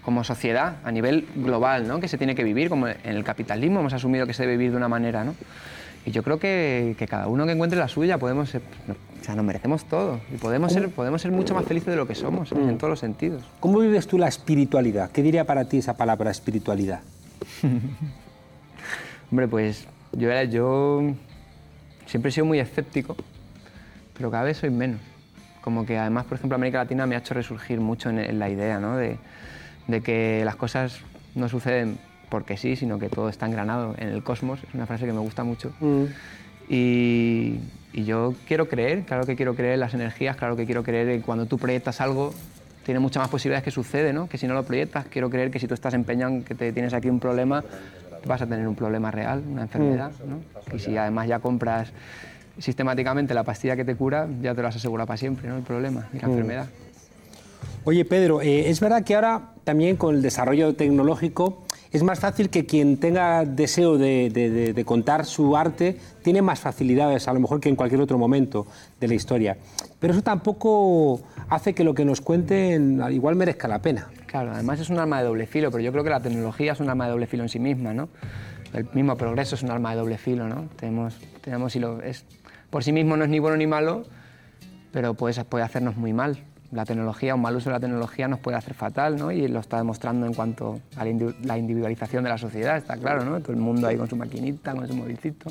como 0.03 0.25
sociedad 0.25 0.77
a 0.85 0.93
nivel 0.93 1.27
global, 1.37 1.87
¿no? 1.89 2.01
Que 2.01 2.09
se 2.09 2.19
tiene 2.19 2.35
que 2.35 2.45
vivir, 2.45 2.69
como 2.69 2.87
en 2.89 2.97
el 3.05 3.25
capitalismo 3.25 3.81
hemos 3.81 3.93
asumido 3.93 4.27
que 4.27 4.33
se 4.35 4.43
debe 4.43 4.57
vivir 4.57 4.71
de 4.73 4.77
una 4.77 4.89
manera, 4.89 5.25
¿no? 5.25 5.35
Y 6.07 6.13
yo 6.13 6.23
creo 6.23 6.39
que, 6.39 6.95
que 6.99 7.09
cada 7.09 7.27
uno 7.27 7.45
que 7.47 7.53
encuentre 7.53 7.79
la 7.79 7.89
suya 7.89 8.17
podemos 8.17 8.49
ser, 8.49 8.63
no, 8.87 8.95
o 8.95 9.25
sea, 9.25 9.35
nos 9.35 9.45
merecemos 9.45 9.85
todo 9.87 10.21
y 10.33 10.37
podemos 10.37 10.73
ser, 10.73 10.89
podemos 10.89 11.21
ser 11.21 11.33
mucho 11.33 11.53
más 11.53 11.65
felices 11.65 11.89
de 11.89 11.97
lo 11.97 12.07
que 12.07 12.15
somos 12.15 12.53
en 12.53 12.79
todos 12.79 12.91
los 12.91 13.01
sentidos. 13.01 13.43
¿Cómo 13.59 13.81
vives 13.81 14.07
tú 14.07 14.17
la 14.17 14.29
espiritualidad? 14.29 15.11
¿Qué 15.11 15.21
diría 15.21 15.45
para 15.45 15.65
ti 15.65 15.79
esa 15.79 15.97
palabra 15.97 16.31
espiritualidad? 16.31 17.01
Hombre, 19.33 19.49
pues 19.49 19.89
yo, 20.13 20.31
era, 20.31 20.45
yo 20.45 21.03
siempre 22.07 22.29
he 22.29 22.33
sido 22.33 22.47
muy 22.47 22.61
escéptico, 22.61 23.17
pero 24.17 24.31
cada 24.31 24.45
vez 24.45 24.59
soy 24.59 24.71
menos. 24.71 25.01
Como 25.61 25.85
que 25.85 25.99
además, 25.99 26.27
por 26.27 26.39
ejemplo, 26.39 26.55
América 26.55 26.79
Latina 26.79 27.05
me 27.09 27.17
ha 27.17 27.19
hecho 27.19 27.35
resurgir 27.35 27.81
mucho 27.81 28.11
en, 28.11 28.21
en 28.21 28.39
la 28.39 28.49
idea 28.49 28.79
¿no? 28.79 28.97
de, 28.97 29.19
de 29.89 30.01
que 30.03 30.43
las 30.45 30.55
cosas 30.55 31.01
no 31.35 31.49
suceden 31.49 31.99
porque 32.29 32.57
sí, 32.57 32.77
sino 32.77 32.99
que 32.99 33.09
todo 33.09 33.29
está 33.29 33.47
engranado 33.47 33.95
en 33.99 34.09
el 34.09 34.23
cosmos. 34.23 34.61
Es 34.67 34.75
una 34.75 34.87
frase 34.87 35.07
que 35.07 35.13
me 35.13 35.21
gusta 35.21 35.45
mucho. 35.45 35.73
Y, 36.69 37.61
y 37.93 38.05
yo 38.05 38.35
quiero 38.47 38.69
creer, 38.69 39.03
claro 39.05 39.25
que 39.25 39.37
quiero 39.37 39.55
creer 39.55 39.75
en 39.75 39.81
las 39.81 39.95
energías, 39.95 40.37
claro 40.37 40.57
que 40.57 40.67
quiero 40.67 40.83
creer 40.83 41.09
en 41.11 41.23
cuando 41.23 41.47
tú 41.47 41.59
proyectas 41.59 42.01
algo, 42.01 42.35
tiene 42.85 43.01
muchas 43.01 43.21
más 43.23 43.31
posibilidades 43.31 43.65
que 43.65 43.71
sucede, 43.71 44.13
¿no? 44.13 44.29
Que 44.29 44.39
si 44.39 44.47
no 44.47 44.55
lo 44.55 44.65
proyectas, 44.65 45.07
quiero 45.07 45.31
creer 45.31 45.51
que 45.51 45.59
si 45.61 45.67
tú 45.67 45.75
estás 45.75 45.95
empeñado 45.95 46.33
en 46.33 46.43
que 46.45 46.55
te 46.55 46.73
tienes 46.73 46.93
aquí 46.95 47.09
un 47.09 47.21
problema, 47.21 47.63
vas 48.27 48.43
a 48.43 48.47
tener 48.47 48.67
un 48.67 48.75
problema 48.75 49.11
real, 49.11 49.43
una 49.49 49.63
enfermedad, 49.63 50.11
¿no? 50.29 50.41
Y 50.75 50.79
si 50.81 50.97
además 50.97 51.29
ya 51.29 51.39
compras 51.39 51.93
sistemáticamente 52.59 53.35
la 53.35 53.45
pastilla 53.45 53.77
que 53.77 53.85
te 53.85 53.95
cura 53.95 54.27
ya 54.41 54.55
te 54.55 54.63
lo 54.63 54.69
has 54.69 54.77
asegurado 54.77 55.07
para 55.07 55.17
siempre, 55.19 55.49
¿no? 55.49 55.57
El 55.57 55.63
problema 55.63 56.09
y 56.13 56.19
la 56.19 56.27
Mm. 56.29 56.31
enfermedad. 56.31 56.67
Oye, 57.85 58.05
Pedro, 58.05 58.41
eh, 58.41 58.69
es 58.71 58.81
verdad 58.81 59.05
que 59.05 59.15
ahora 59.15 59.51
también 59.63 59.97
con 59.97 60.15
el 60.17 60.23
desarrollo 60.23 60.75
tecnológico 60.75 61.63
es 61.93 62.03
más 62.03 62.21
fácil 62.21 62.51
que 62.51 62.67
quien 62.67 62.99
tenga 62.99 63.45
deseo 63.45 63.99
de, 63.99 64.83
contar 64.87 65.25
su 65.25 65.57
arte 65.57 65.97
tiene 66.23 66.43
más 66.43 66.61
facilidades, 66.61 67.29
a 67.29 67.33
lo 67.33 67.41
mejor 67.41 67.61
que 67.61 67.69
en 67.69 67.77
cualquier 67.77 68.01
otro 68.01 68.19
momento 68.19 68.67
de 69.01 69.09
la 69.09 69.15
historia. 69.15 69.57
Pero 69.99 70.13
eso 70.13 70.23
tampoco 70.23 71.21
hace 71.49 71.75
que 71.75 71.85
lo 71.85 71.95
que 71.95 72.05
nos 72.05 72.21
cuenten 72.21 73.01
al 73.01 73.13
igual 73.13 73.37
merezca 73.37 73.69
la 73.69 73.81
pena. 73.81 74.09
Claro, 74.27 74.53
además 74.53 74.81
es 74.81 74.91
un 74.91 74.99
arma 74.99 75.21
de 75.21 75.27
doble 75.27 75.47
filo, 75.47 75.71
pero 75.71 75.83
yo 75.83 75.93
creo 75.93 76.05
que 76.05 76.11
la 76.11 76.21
tecnología 76.21 76.73
es 76.73 76.81
un 76.81 76.91
arma 76.91 77.07
de 77.07 77.13
doble 77.13 77.27
filo 77.27 77.43
en 77.43 77.49
sí 77.49 77.59
misma, 77.59 77.95
¿no? 77.95 78.09
El 78.73 78.89
mismo 78.93 79.17
progreso 79.17 79.55
es 79.55 79.63
un 79.63 79.71
arma 79.71 79.91
de 79.93 79.97
doble 79.97 80.19
filo, 80.19 80.49
¿no? 80.49 80.69
Tenemos, 80.77 81.17
tenemos 81.41 81.77
por 82.71 82.85
sí 82.85 82.93
mismo 82.93 83.17
no 83.17 83.25
es 83.25 83.31
ni 83.31 83.39
bueno 83.39 83.57
ni 83.57 83.67
malo, 83.67 84.05
pero 84.93 85.15
puede 85.15 85.65
hacernos 85.65 85.97
muy 85.97 86.13
mal. 86.13 86.39
La 86.77 86.85
tecnología, 86.85 87.35
un 87.35 87.41
mal 87.41 87.57
uso 87.57 87.71
de 87.71 87.75
la 87.75 87.81
tecnología 87.81 88.29
nos 88.29 88.39
puede 88.39 88.57
hacer 88.59 88.75
fatal, 88.75 89.17
¿no? 89.17 89.33
Y 89.33 89.49
lo 89.49 89.61
está 89.61 89.79
demostrando 89.79 90.27
en 90.27 90.35
cuanto 90.35 90.79
a 90.97 91.05
la 91.05 91.11
indi- 91.11 91.35
la 91.43 91.57
individualización 91.57 92.23
de 92.23 92.31
la 92.31 92.39
sociedad, 92.39 92.77
está 92.77 92.97
claro, 92.99 93.25
¿no? 93.25 93.41
Todo 93.41 93.53
el 93.53 93.59
mundo 93.59 93.89
ahí 93.89 93.97
con 93.97 94.09
su 94.09 94.15
maquinita, 94.15 94.75
con 94.75 94.87
su 94.87 94.95
movilcito. 94.95 95.51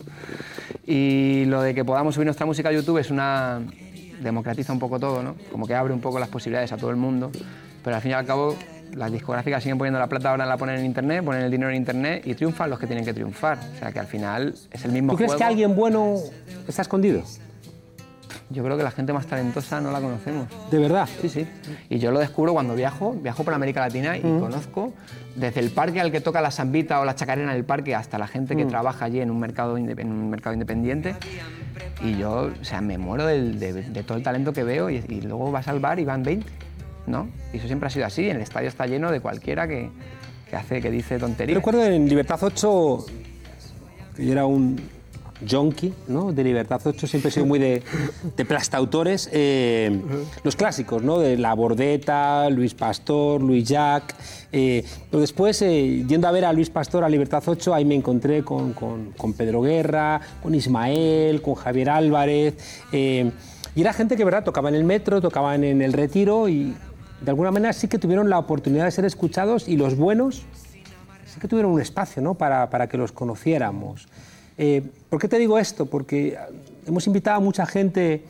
Y 0.85 1.45
lo 1.45 1.61
de 1.61 1.73
que 1.73 1.83
podamos 1.83 2.13
subir 2.15 2.25
nuestra 2.25 2.45
música 2.45 2.69
a 2.69 2.71
YouTube 2.71 2.99
es 2.99 3.09
una... 3.09 3.59
democratiza 4.21 4.71
un 4.71 4.79
poco 4.79 4.99
todo, 4.99 5.23
¿no? 5.23 5.35
Como 5.51 5.65
que 5.67 5.75
abre 5.75 5.93
un 5.93 5.99
poco 5.99 6.19
las 6.19 6.29
posibilidades 6.29 6.71
a 6.71 6.77
todo 6.77 6.89
el 6.91 6.95
mundo, 6.95 7.31
pero 7.83 7.95
al 7.95 8.01
fin 8.01 8.11
y 8.11 8.13
al 8.13 8.25
cabo 8.25 8.55
las 8.93 9.11
discográficas 9.11 9.61
siguen 9.63 9.77
poniendo 9.77 9.99
la 9.99 10.07
plata, 10.07 10.29
ahora 10.29 10.45
la 10.45 10.57
ponen 10.57 10.77
en 10.79 10.85
internet, 10.85 11.25
ponen 11.25 11.41
el 11.41 11.51
dinero 11.51 11.69
en 11.71 11.75
internet 11.77 12.21
y 12.25 12.33
triunfan 12.35 12.69
los 12.69 12.79
que 12.79 12.87
tienen 12.87 13.03
que 13.03 13.13
triunfar. 13.13 13.57
O 13.75 13.79
sea 13.79 13.91
que 13.91 13.99
al 13.99 14.07
final 14.07 14.53
es 14.71 14.85
el 14.85 14.91
mismo 14.91 15.11
¿Tú 15.13 15.17
crees 15.17 15.31
juego. 15.31 15.39
que 15.39 15.43
alguien 15.43 15.75
bueno 15.75 16.15
está 16.67 16.83
escondido? 16.83 17.23
Yo 18.51 18.63
creo 18.63 18.77
que 18.77 18.83
la 18.83 18.91
gente 18.91 19.11
más 19.11 19.25
talentosa 19.25 19.81
no 19.81 19.91
la 19.91 19.99
conocemos. 19.99 20.47
¿De 20.69 20.77
verdad? 20.77 21.09
Sí, 21.19 21.29
sí. 21.29 21.47
Y 21.89 21.97
yo 21.97 22.11
lo 22.11 22.19
descubro 22.19 22.53
cuando 22.53 22.75
viajo, 22.75 23.13
viajo 23.13 23.43
por 23.43 23.53
América 23.55 23.79
Latina 23.79 24.15
y 24.17 24.23
Mm. 24.23 24.39
conozco 24.39 24.93
desde 25.35 25.61
el 25.61 25.71
parque 25.71 25.99
al 25.99 26.11
que 26.11 26.21
toca 26.21 26.41
la 26.41 26.51
zambita 26.51 26.99
o 26.99 27.05
la 27.05 27.15
chacarena 27.15 27.53
del 27.53 27.65
parque 27.65 27.95
hasta 27.95 28.19
la 28.19 28.27
gente 28.27 28.55
que 28.55 28.65
Mm. 28.65 28.69
trabaja 28.69 29.05
allí 29.05 29.19
en 29.19 29.31
un 29.31 29.39
mercado, 29.39 29.77
en 29.77 30.11
un 30.11 30.29
mercado 30.29 30.53
independiente. 30.53 31.15
Y 32.03 32.17
yo, 32.17 32.51
o 32.61 32.63
sea, 32.63 32.81
me 32.81 32.97
muero 32.99 33.25
del- 33.25 33.59
de, 33.59 33.73
de 33.73 34.03
todo 34.03 34.17
el 34.17 34.23
talento 34.23 34.53
que 34.53 34.63
veo 34.63 34.91
y, 34.91 35.03
y 35.09 35.21
luego 35.21 35.51
vas 35.51 35.67
al 35.67 35.79
bar 35.79 35.99
y 35.99 36.05
van 36.05 36.21
20, 36.21 36.45
¿no? 37.07 37.27
Y 37.51 37.57
eso 37.57 37.65
siempre 37.65 37.87
ha 37.87 37.89
sido 37.89 38.05
así. 38.05 38.29
El 38.29 38.41
estadio 38.41 38.67
está 38.67 38.85
lleno 38.85 39.11
de 39.11 39.21
cualquiera 39.21 39.67
que, 39.67 39.89
que 40.49 40.55
hace, 40.55 40.81
que 40.81 40.91
dice 40.91 41.15
Yo 41.15 41.21
tonterías. 41.21 41.55
recuerdo 41.57 41.83
en 41.83 42.07
Libertad 42.07 42.37
8, 42.43 43.05
que 44.15 44.23
yo 44.25 44.31
era 44.33 44.45
un 44.45 44.79
junkie, 45.49 45.93
¿no? 46.07 46.31
De 46.31 46.43
Libertad 46.43 46.79
8 46.83 47.07
siempre 47.07 47.29
he 47.29 47.31
sido 47.31 47.45
muy 47.45 47.59
de, 47.59 47.83
de 48.37 48.45
plastautores. 48.45 49.29
eh, 49.31 50.01
los 50.43 50.55
clásicos, 50.55 51.03
¿no? 51.03 51.19
De 51.19 51.37
La 51.37 51.53
Bordeta, 51.53 52.49
Luis 52.49 52.73
Pastor, 52.73 53.41
Luis 53.41 53.67
Jack. 53.67 54.15
eh, 54.51 54.83
pero 55.11 55.21
después, 55.21 55.61
eh, 55.61 56.05
yendo 56.07 56.27
a 56.27 56.31
ver 56.31 56.45
a 56.45 56.53
Luis 56.53 56.69
Pastor 56.69 57.03
a 57.03 57.09
Libertad 57.09 57.43
8, 57.45 57.73
ahí 57.73 57.83
me 57.85 57.95
encontré 57.95 58.43
con, 58.43 58.73
con- 58.73 59.11
con 59.17 59.33
Pedro 59.33 59.61
Guerra, 59.61 60.21
con 60.41 60.55
Ismael, 60.55 61.41
con 61.41 61.55
Javier 61.55 61.89
Álvarez. 61.89 62.55
eh, 62.91 63.31
y 63.75 63.81
era 63.81 63.91
gente 63.91 64.15
que, 64.15 64.23
¿verdad? 64.23 64.45
Tocaba 64.45 64.69
en 64.69 64.75
el 64.75 64.85
metro, 64.85 65.19
tocaban 65.19 65.65
en 65.65 65.81
el 65.81 65.91
retiro 65.91 66.47
y 66.47 66.73
de 67.21 67.29
alguna 67.29 67.51
manera 67.51 67.73
sí 67.73 67.89
que 67.89 67.97
tuvieron 67.99 68.29
la 68.29 68.39
oportunidad 68.39 68.85
de 68.85 68.91
ser 68.91 69.03
escuchados 69.03 69.67
y 69.67 69.75
los 69.75 69.97
buenos 69.97 70.43
sí 71.25 71.39
que 71.41 71.47
tuvieron 71.49 71.73
un 71.73 71.81
espacio 71.81 72.21
¿no? 72.21 72.35
para, 72.35 72.69
para 72.69 72.87
que 72.87 72.97
los 72.97 73.11
conociéramos. 73.11 74.07
Eh, 74.57 74.81
¿Por 75.09 75.19
qué 75.19 75.27
te 75.27 75.37
digo 75.37 75.57
esto? 75.57 75.85
Porque 75.85 76.37
hemos 76.87 77.05
invitado 77.07 77.37
a 77.37 77.39
mucha 77.39 77.65
gente 77.65 78.23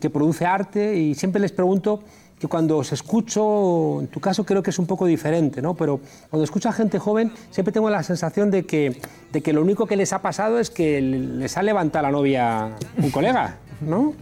que 0.00 0.10
produce 0.10 0.44
arte 0.44 0.96
y 0.96 1.14
siempre 1.14 1.40
les 1.40 1.52
pregunto 1.52 2.02
que 2.38 2.48
cuando 2.48 2.78
os 2.78 2.92
escucho, 2.92 4.00
en 4.00 4.08
tu 4.08 4.20
caso 4.20 4.44
creo 4.44 4.62
que 4.62 4.70
es 4.70 4.78
un 4.78 4.86
poco 4.86 5.06
diferente, 5.06 5.62
¿no? 5.62 5.74
pero 5.74 6.00
cuando 6.28 6.44
escucho 6.44 6.68
a 6.68 6.72
gente 6.72 6.98
joven 6.98 7.32
siempre 7.50 7.72
tengo 7.72 7.88
la 7.88 8.02
sensación 8.02 8.50
de 8.50 8.66
que, 8.66 9.00
de 9.32 9.40
que 9.40 9.52
lo 9.52 9.62
único 9.62 9.86
que 9.86 9.96
les 9.96 10.12
ha 10.12 10.20
pasado 10.20 10.58
es 10.58 10.70
que 10.70 11.00
les 11.00 11.56
ha 11.56 11.62
levantado 11.62 12.02
la 12.02 12.12
novia 12.12 12.72
un 12.98 13.10
colega, 13.10 13.56
¿no? 13.80 14.14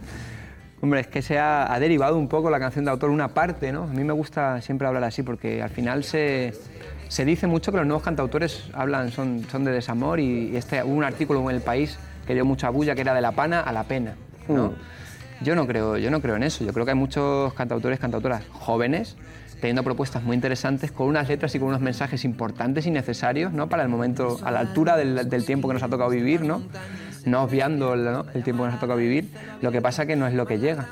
Hombre, 0.81 1.01
es 1.01 1.07
que 1.07 1.21
se 1.21 1.39
ha, 1.39 1.73
ha 1.73 1.79
derivado 1.79 2.17
un 2.17 2.27
poco 2.27 2.49
la 2.49 2.59
canción 2.59 2.85
de 2.85 2.91
autor, 2.91 3.09
una 3.09 3.29
parte, 3.29 3.71
¿no? 3.71 3.83
A 3.83 3.87
mí 3.87 4.03
me 4.03 4.13
gusta 4.13 4.61
siempre 4.61 4.87
hablar 4.87 5.03
así 5.03 5.23
porque 5.23 5.61
al 5.61 5.71
final 5.71 6.03
se, 6.03 6.53
se 7.07 7.25
dice 7.25 7.47
mucho 7.47 7.71
que 7.71 7.77
los 7.77 7.87
nuevos 7.87 8.03
cantautores 8.03 8.65
hablan, 8.73 9.11
son, 9.11 9.45
son 9.51 9.63
de 9.63 9.71
desamor 9.71 10.19
y, 10.19 10.49
y 10.49 10.55
este, 10.57 10.83
hubo 10.83 10.93
un 10.93 11.03
artículo 11.03 11.47
en 11.49 11.55
El 11.55 11.61
País 11.61 11.97
que 12.25 12.33
dio 12.33 12.45
mucha 12.45 12.69
bulla 12.69 12.95
que 12.95 13.01
era 13.01 13.13
de 13.13 13.21
la 13.21 13.31
pana 13.31 13.61
a 13.61 13.71
la 13.71 13.83
pena, 13.83 14.15
¿no? 14.47 14.73
Yo 15.41 15.55
no 15.55 15.67
creo, 15.67 15.97
yo 15.97 16.09
no 16.11 16.21
creo 16.21 16.35
en 16.37 16.43
eso. 16.43 16.63
Yo 16.63 16.71
creo 16.73 16.85
que 16.85 16.91
hay 16.91 16.97
muchos 16.97 17.53
cantautores, 17.53 17.99
cantautoras 17.99 18.43
jóvenes 18.51 19.17
teniendo 19.59 19.83
propuestas 19.83 20.23
muy 20.23 20.35
interesantes 20.35 20.91
con 20.91 21.07
unas 21.07 21.27
letras 21.27 21.55
y 21.55 21.59
con 21.59 21.69
unos 21.69 21.81
mensajes 21.81 22.23
importantes 22.25 22.85
y 22.85 22.91
necesarios, 22.91 23.51
¿no? 23.53 23.67
Para 23.67 23.83
el 23.83 23.89
momento, 23.89 24.37
a 24.43 24.51
la 24.51 24.59
altura 24.59 24.97
del, 24.97 25.29
del 25.29 25.45
tiempo 25.45 25.67
que 25.67 25.73
nos 25.73 25.83
ha 25.83 25.87
tocado 25.87 26.09
vivir, 26.09 26.41
¿no? 26.41 26.61
No 27.25 27.43
obviando 27.43 27.93
el 27.93 28.43
tiempo 28.43 28.63
que 28.63 28.67
nos 28.67 28.77
ha 28.77 28.79
tocado 28.79 28.99
vivir. 28.99 29.29
Lo 29.61 29.71
que 29.71 29.81
pasa 29.81 30.05
que 30.05 30.15
no 30.15 30.27
es 30.27 30.33
lo 30.33 30.45
que 30.45 30.59
llega. 30.59 30.87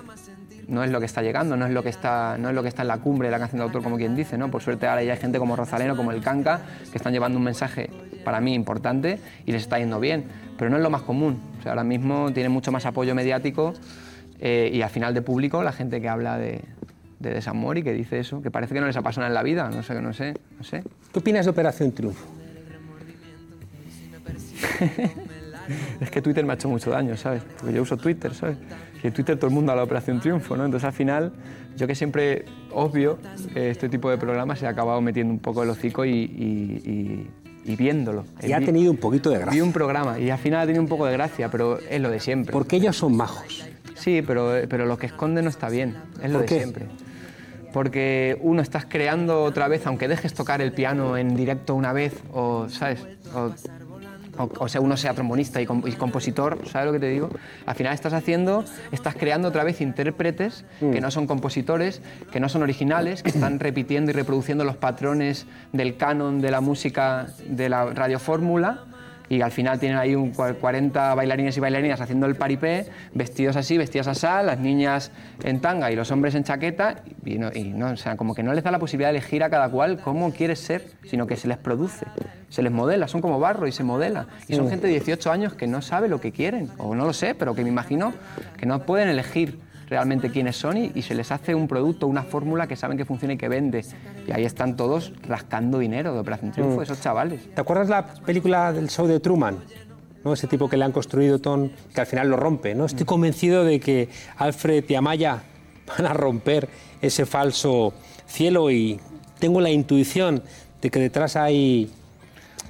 No 0.67 0.83
es 0.83 0.91
lo 0.91 0.99
que 0.99 1.05
está 1.05 1.21
llegando, 1.21 1.57
no 1.57 1.65
es 1.65 1.71
lo 1.71 1.83
que 1.83 1.89
está, 1.89 2.37
no 2.37 2.49
es 2.49 2.55
lo 2.55 2.61
que 2.61 2.69
está 2.69 2.83
en 2.83 2.87
la 2.87 2.97
cumbre 2.97 3.27
de 3.27 3.31
la 3.31 3.39
canción 3.39 3.59
de 3.59 3.63
autor, 3.63 3.83
como 3.83 3.97
quien 3.97 4.15
dice, 4.15 4.37
¿no? 4.37 4.49
Por 4.49 4.61
suerte 4.61 4.87
ahora 4.87 5.03
ya 5.03 5.13
hay 5.13 5.19
gente 5.19 5.39
como 5.39 5.55
Rosaleno, 5.55 5.95
como 5.95 6.11
el 6.11 6.21
Canca, 6.21 6.61
que 6.91 6.97
están 6.97 7.13
llevando 7.13 7.37
un 7.37 7.43
mensaje 7.43 7.89
para 8.23 8.39
mí 8.41 8.53
importante 8.53 9.19
y 9.45 9.51
les 9.51 9.63
está 9.63 9.79
yendo 9.79 9.99
bien. 9.99 10.25
Pero 10.57 10.69
no 10.69 10.77
es 10.77 10.83
lo 10.83 10.89
más 10.89 11.01
común. 11.01 11.41
O 11.59 11.63
sea, 11.63 11.73
ahora 11.73 11.83
mismo 11.83 12.31
tiene 12.33 12.49
mucho 12.49 12.71
más 12.71 12.85
apoyo 12.85 13.15
mediático 13.15 13.73
eh, 14.39 14.69
y 14.73 14.81
al 14.81 14.89
final 14.89 15.13
de 15.13 15.21
público 15.21 15.63
la 15.63 15.73
gente 15.73 15.99
que 15.99 16.09
habla 16.09 16.37
de, 16.37 16.61
de 17.19 17.33
desamor 17.33 17.77
y 17.77 17.83
que 17.83 17.93
dice 17.93 18.19
eso, 18.19 18.41
que 18.41 18.51
parece 18.51 18.73
que 18.73 18.81
no 18.81 18.87
les 18.87 18.95
ha 18.95 19.01
nada 19.01 19.27
en 19.27 19.33
la 19.33 19.43
vida, 19.43 19.69
no 19.69 19.83
sé, 19.83 19.99
no 20.01 20.13
sé, 20.13 20.33
no 20.57 20.63
sé. 20.63 20.83
¿Qué 21.11 21.19
opinas 21.19 21.45
de 21.45 21.51
Operación 21.51 21.91
Triunfo? 21.91 22.25
Es 26.01 26.11
que 26.11 26.21
Twitter 26.21 26.45
me 26.45 26.51
ha 26.51 26.55
hecho 26.55 26.67
mucho 26.67 26.91
daño, 26.91 27.15
¿sabes? 27.15 27.41
Porque 27.57 27.73
yo 27.73 27.83
uso 27.83 27.95
Twitter, 27.95 28.33
¿sabes? 28.33 28.57
En 29.03 29.11
Twitter 29.13 29.35
todo 29.37 29.47
el 29.49 29.53
mundo 29.53 29.71
habla 29.71 29.81
de 29.81 29.85
Operación 29.85 30.19
Triunfo, 30.21 30.55
¿no? 30.55 30.65
Entonces 30.65 30.85
al 30.87 30.93
final, 30.93 31.33
yo 31.75 31.85
que 31.87 31.93
siempre 31.95 32.45
obvio 32.71 33.19
eh, 33.55 33.69
este 33.71 33.89
tipo 33.89 34.09
de 34.09 34.17
programas, 34.17 34.59
se 34.59 34.65
ha 34.65 34.69
acabado 34.69 35.01
metiendo 35.01 35.33
un 35.33 35.39
poco 35.39 35.61
el 35.63 35.69
hocico 35.69 36.05
y, 36.05 36.11
y- 36.11 37.27
y- 37.65 37.71
y 37.71 37.75
viéndolo. 37.75 38.25
Y 38.41 38.51
ha 38.53 38.59
Vi- 38.59 38.65
tenido 38.65 38.91
un 38.91 38.97
poquito 38.97 39.29
de 39.29 39.37
Vi 39.37 39.43
gracia. 39.43 39.63
un 39.63 39.71
programa 39.73 40.19
y 40.19 40.29
al 40.29 40.37
final 40.39 40.61
ha 40.61 40.65
tenido 40.65 40.81
un 40.83 40.89
poco 40.89 41.05
de 41.05 41.13
gracia, 41.13 41.49
pero 41.49 41.79
es 41.79 41.99
lo 42.01 42.09
de 42.09 42.19
siempre. 42.19 42.51
Porque 42.53 42.77
ellos 42.77 42.95
son 42.97 43.15
majos. 43.15 43.65
Sí, 43.95 44.21
pero, 44.25 44.53
pero 44.69 44.85
lo 44.85 44.97
que 44.97 45.05
esconde 45.07 45.41
no 45.41 45.49
está 45.49 45.69
bien, 45.69 45.95
es 46.21 46.29
lo 46.31 46.39
¿Por 46.39 46.41
de 46.41 46.45
qué? 46.47 46.57
siempre. 46.57 46.85
Porque 47.71 48.37
uno 48.41 48.61
estás 48.61 48.85
creando 48.85 49.43
otra 49.43 49.67
vez, 49.67 49.87
aunque 49.87 50.07
dejes 50.07 50.33
tocar 50.33 50.61
el 50.61 50.73
piano 50.73 51.17
en 51.17 51.35
directo 51.35 51.73
una 51.73 51.91
vez, 51.91 52.13
o, 52.31 52.67
¿sabes? 52.69 53.05
O, 53.33 53.51
o, 54.37 54.49
o 54.59 54.67
sea, 54.67 54.81
uno 54.81 54.97
sea 54.97 55.13
trombonista 55.13 55.61
y, 55.61 55.65
com- 55.65 55.83
y 55.85 55.91
compositor, 55.93 56.57
¿sabes 56.71 56.87
lo 56.87 56.93
que 56.93 56.99
te 56.99 57.09
digo? 57.09 57.29
Al 57.65 57.75
final 57.75 57.93
estás 57.93 58.13
haciendo, 58.13 58.63
estás 58.91 59.15
creando 59.15 59.47
otra 59.49 59.63
vez 59.63 59.81
intérpretes 59.81 60.65
que 60.79 61.01
no 61.01 61.11
son 61.11 61.27
compositores, 61.27 62.01
que 62.31 62.39
no 62.39 62.49
son 62.49 62.63
originales, 62.63 63.21
que 63.23 63.29
están 63.29 63.59
repitiendo 63.59 64.11
y 64.11 64.13
reproduciendo 64.13 64.63
los 64.63 64.75
patrones 64.77 65.45
del 65.71 65.97
canon 65.97 66.41
de 66.41 66.51
la 66.51 66.61
música 66.61 67.27
de 67.47 67.69
la 67.69 67.85
radiofórmula 67.85 68.85
y 69.29 69.41
al 69.41 69.51
final 69.51 69.79
tienen 69.79 69.97
ahí 69.97 70.15
un 70.15 70.33
cua- 70.33 70.53
40 70.55 71.15
bailarines 71.15 71.55
y 71.57 71.59
bailarinas 71.59 72.01
haciendo 72.01 72.25
el 72.27 72.35
paripé, 72.35 72.85
vestidos 73.13 73.55
así, 73.55 73.77
vestidas 73.77 74.07
así, 74.07 74.23
las 74.45 74.59
niñas 74.59 75.11
en 75.43 75.59
tanga 75.59 75.91
y 75.91 75.95
los 75.95 76.11
hombres 76.11 76.35
en 76.35 76.43
chaqueta, 76.43 76.97
y 77.25 77.37
no, 77.39 77.49
y 77.53 77.63
no, 77.65 77.91
o 77.91 77.97
sea, 77.97 78.15
como 78.17 78.35
que 78.35 78.43
no 78.43 78.53
les 78.53 78.63
da 78.63 78.71
la 78.71 78.79
posibilidad 78.79 79.11
de 79.11 79.17
elegir 79.17 79.43
a 79.43 79.49
cada 79.49 79.69
cual 79.69 79.99
cómo 79.99 80.31
quiere 80.33 80.55
ser, 80.55 80.85
sino 81.09 81.25
que 81.27 81.35
se 81.35 81.47
les 81.47 81.57
produce, 81.57 82.05
se 82.49 82.61
les 82.61 82.71
modela, 82.71 83.07
son 83.07 83.21
como 83.21 83.39
barro 83.39 83.65
y 83.67 83.71
se 83.71 83.83
modela. 83.83 84.27
Y 84.47 84.55
son 84.55 84.69
gente 84.69 84.87
de 84.87 84.93
18 84.93 85.31
años 85.31 85.53
que 85.53 85.67
no 85.67 85.81
sabe 85.81 86.07
lo 86.07 86.19
que 86.21 86.31
quieren, 86.31 86.69
o 86.77 86.93
no 86.93 87.05
lo 87.05 87.13
sé, 87.13 87.33
pero 87.33 87.55
que 87.55 87.63
me 87.63 87.69
imagino 87.69 88.13
que 88.57 88.65
no 88.65 88.79
pueden 88.85 89.09
elegir 89.09 89.57
realmente 89.89 90.29
quiénes 90.29 90.55
son 90.55 90.77
y, 90.77 90.91
y 90.95 91.01
se 91.01 91.15
les 91.15 91.31
hace 91.31 91.53
un 91.55 91.67
producto, 91.67 92.07
una 92.07 92.23
fórmula 92.23 92.67
que 92.67 92.75
saben 92.75 92.97
que 92.97 93.05
funciona 93.05 93.33
y 93.33 93.37
que 93.37 93.47
vende. 93.47 93.85
Y 94.27 94.31
ahí 94.31 94.45
están 94.45 94.75
todos 94.75 95.13
rascando 95.27 95.79
dinero 95.79 96.13
de 96.13 96.19
Operación 96.19 96.51
Triunfo, 96.51 96.79
Mm. 96.79 96.83
esos 96.83 97.01
chavales. 97.01 97.41
¿Te 97.53 97.61
acuerdas 97.61 97.89
la 97.89 98.05
película 98.05 98.71
del 98.73 98.89
show 98.89 99.07
de 99.07 99.19
Truman? 99.19 99.57
¿No? 100.23 100.33
Ese 100.33 100.47
tipo 100.47 100.69
que 100.69 100.77
le 100.77 100.85
han 100.85 100.91
construido 100.93 101.39
Tom, 101.39 101.69
que 101.93 102.01
al 102.01 102.07
final 102.07 102.29
lo 102.29 102.37
rompe. 102.37 102.73
¿no? 102.75 102.85
Estoy 102.85 103.05
convencido 103.05 103.63
de 103.65 103.79
que 103.79 104.09
Alfred 104.37 104.85
y 104.87 104.95
Amaya 104.95 105.43
van 105.97 106.05
a 106.07 106.13
romper 106.13 106.69
ese 107.01 107.25
falso 107.25 107.93
cielo 108.25 108.71
y 108.71 108.99
tengo 109.39 109.59
la 109.59 109.69
intuición 109.69 110.41
de 110.81 110.89
que 110.89 110.99
detrás 110.99 111.35
hay, 111.35 111.91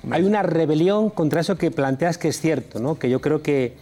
hay 0.10 0.23
una 0.23 0.41
rebelión 0.41 1.12
contra 1.12 1.41
eso 1.41 1.56
que 1.56 1.69
planteas 1.69 2.17
que 2.17 2.28
es 2.30 2.41
cierto, 2.41 2.80
¿no? 2.80 2.95
que 2.97 3.10
yo 3.10 3.21
creo 3.21 3.43
que, 3.43 3.76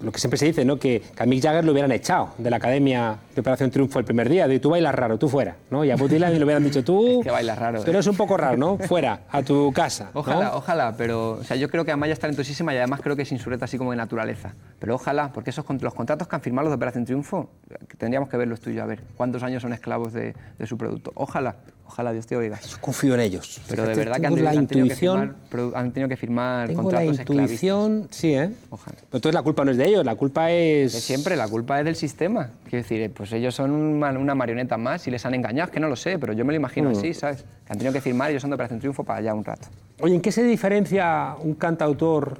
lo 0.00 0.12
que 0.12 0.18
siempre 0.18 0.38
se 0.38 0.46
dice, 0.46 0.64
¿no? 0.64 0.78
Que, 0.78 1.00
que 1.00 1.22
a 1.22 1.26
Mick 1.26 1.42
Jagger 1.42 1.64
lo 1.64 1.72
hubieran 1.72 1.92
echado 1.92 2.30
de 2.38 2.50
la 2.50 2.56
Academia 2.56 3.16
de 3.34 3.40
Operación 3.40 3.70
Triunfo 3.70 3.98
el 3.98 4.04
primer 4.04 4.28
día. 4.28 4.48
De 4.48 4.58
tú 4.58 4.70
bailas 4.70 4.94
raro, 4.94 5.18
tú 5.18 5.28
fuera. 5.28 5.56
¿no? 5.70 5.84
Y 5.84 5.90
a 5.90 5.96
Dylan 5.96 6.38
le 6.38 6.44
hubieran 6.44 6.64
dicho 6.64 6.84
tú. 6.84 7.20
que 7.24 7.30
bailas 7.30 7.58
raro. 7.58 7.82
Pero 7.84 7.98
es 7.98 8.06
un 8.06 8.16
poco 8.16 8.36
raro, 8.36 8.56
¿no? 8.56 8.78
Fuera, 8.78 9.20
a 9.30 9.42
tu 9.42 9.72
casa. 9.72 10.10
¿no? 10.14 10.20
Ojalá, 10.20 10.56
ojalá, 10.56 10.94
pero 10.96 11.32
o 11.32 11.44
sea, 11.44 11.56
yo 11.56 11.68
creo 11.68 11.84
que 11.84 11.92
Amaya 11.92 12.12
es 12.12 12.18
talentosísima 12.18 12.74
y 12.74 12.78
además 12.78 13.00
creo 13.02 13.16
que 13.16 13.22
es 13.22 13.32
insurrecta 13.32 13.64
así 13.64 13.78
como 13.78 13.90
de 13.90 13.96
naturaleza. 13.96 14.54
Pero 14.78 14.94
ojalá, 14.94 15.32
porque 15.32 15.50
esos 15.50 15.64
los 15.80 15.94
contratos 15.94 16.28
que 16.28 16.36
han 16.36 16.42
firmado 16.42 16.64
los 16.66 16.72
de 16.72 16.76
Operación 16.76 17.04
Triunfo, 17.04 17.50
tendríamos 17.98 18.28
que 18.28 18.36
verlos 18.36 18.60
tú 18.60 18.70
y 18.70 18.74
yo, 18.74 18.82
a 18.82 18.86
ver 18.86 19.02
cuántos 19.16 19.42
años 19.42 19.62
son 19.62 19.72
esclavos 19.72 20.12
de, 20.12 20.34
de 20.58 20.66
su 20.66 20.78
producto. 20.78 21.12
Ojalá, 21.14 21.56
ojalá 21.86 22.12
Dios 22.12 22.26
te 22.26 22.36
oiga. 22.36 22.58
Confío 22.80 23.14
en 23.14 23.20
ellos. 23.20 23.60
Pero 23.68 23.84
de 23.86 23.94
verdad 23.94 24.16
que 24.20 24.26
han, 24.26 24.42
la 24.42 24.50
han 24.50 24.66
tenido 24.66 24.88
que 24.88 24.94
firmar, 24.96 25.34
han 25.74 25.92
tenido 25.92 26.08
que 26.08 26.16
firmar 26.16 26.66
Tengo 26.68 26.82
la 26.82 26.84
contratos 26.98 27.18
esclavistas. 27.20 27.50
intuición, 27.64 28.08
sí, 28.10 28.34
¿eh? 28.34 28.50
Pero 28.70 28.82
entonces 29.12 29.34
la 29.34 29.42
culpa 29.42 29.64
no 29.64 29.70
es 29.70 29.76
de 29.76 29.86
ellos, 29.88 30.04
la 30.04 30.14
culpa 30.16 30.50
es... 30.50 30.92
Que 30.94 31.00
siempre 31.00 31.36
la 31.36 31.48
culpa 31.48 31.78
es 31.78 31.84
del 31.84 31.96
sistema. 31.96 32.50
Quiero 32.68 32.82
decir, 32.82 33.00
eh, 33.00 33.10
pues 33.10 33.32
ellos 33.32 33.54
son 33.54 33.70
una 33.72 34.34
marioneta 34.34 34.76
más 34.76 35.06
y 35.06 35.10
les 35.10 35.24
han 35.26 35.34
engañado, 35.34 35.66
es 35.68 35.72
que 35.72 35.80
no 35.80 35.88
lo 35.88 35.96
sé, 35.96 36.18
pero 36.18 36.32
yo 36.32 36.44
me 36.44 36.52
lo 36.52 36.56
imagino 36.56 36.90
Mm. 36.90 36.92
así, 36.92 37.14
¿sabes? 37.14 37.42
Que 37.66 37.72
han 37.72 37.78
tenido 37.78 37.92
que 37.92 38.00
firmar 38.00 38.30
y 38.30 38.32
ellos 38.32 38.42
son 38.42 38.50
de 38.50 38.54
Operación 38.54 38.80
Triunfo 38.80 39.04
para 39.04 39.20
allá 39.20 39.34
un 39.34 39.44
rato. 39.44 39.68
Oye, 40.00 40.14
¿en 40.14 40.20
qué 40.20 40.32
se 40.32 40.42
diferencia 40.42 41.36
un 41.40 41.54
cantautor 41.54 42.38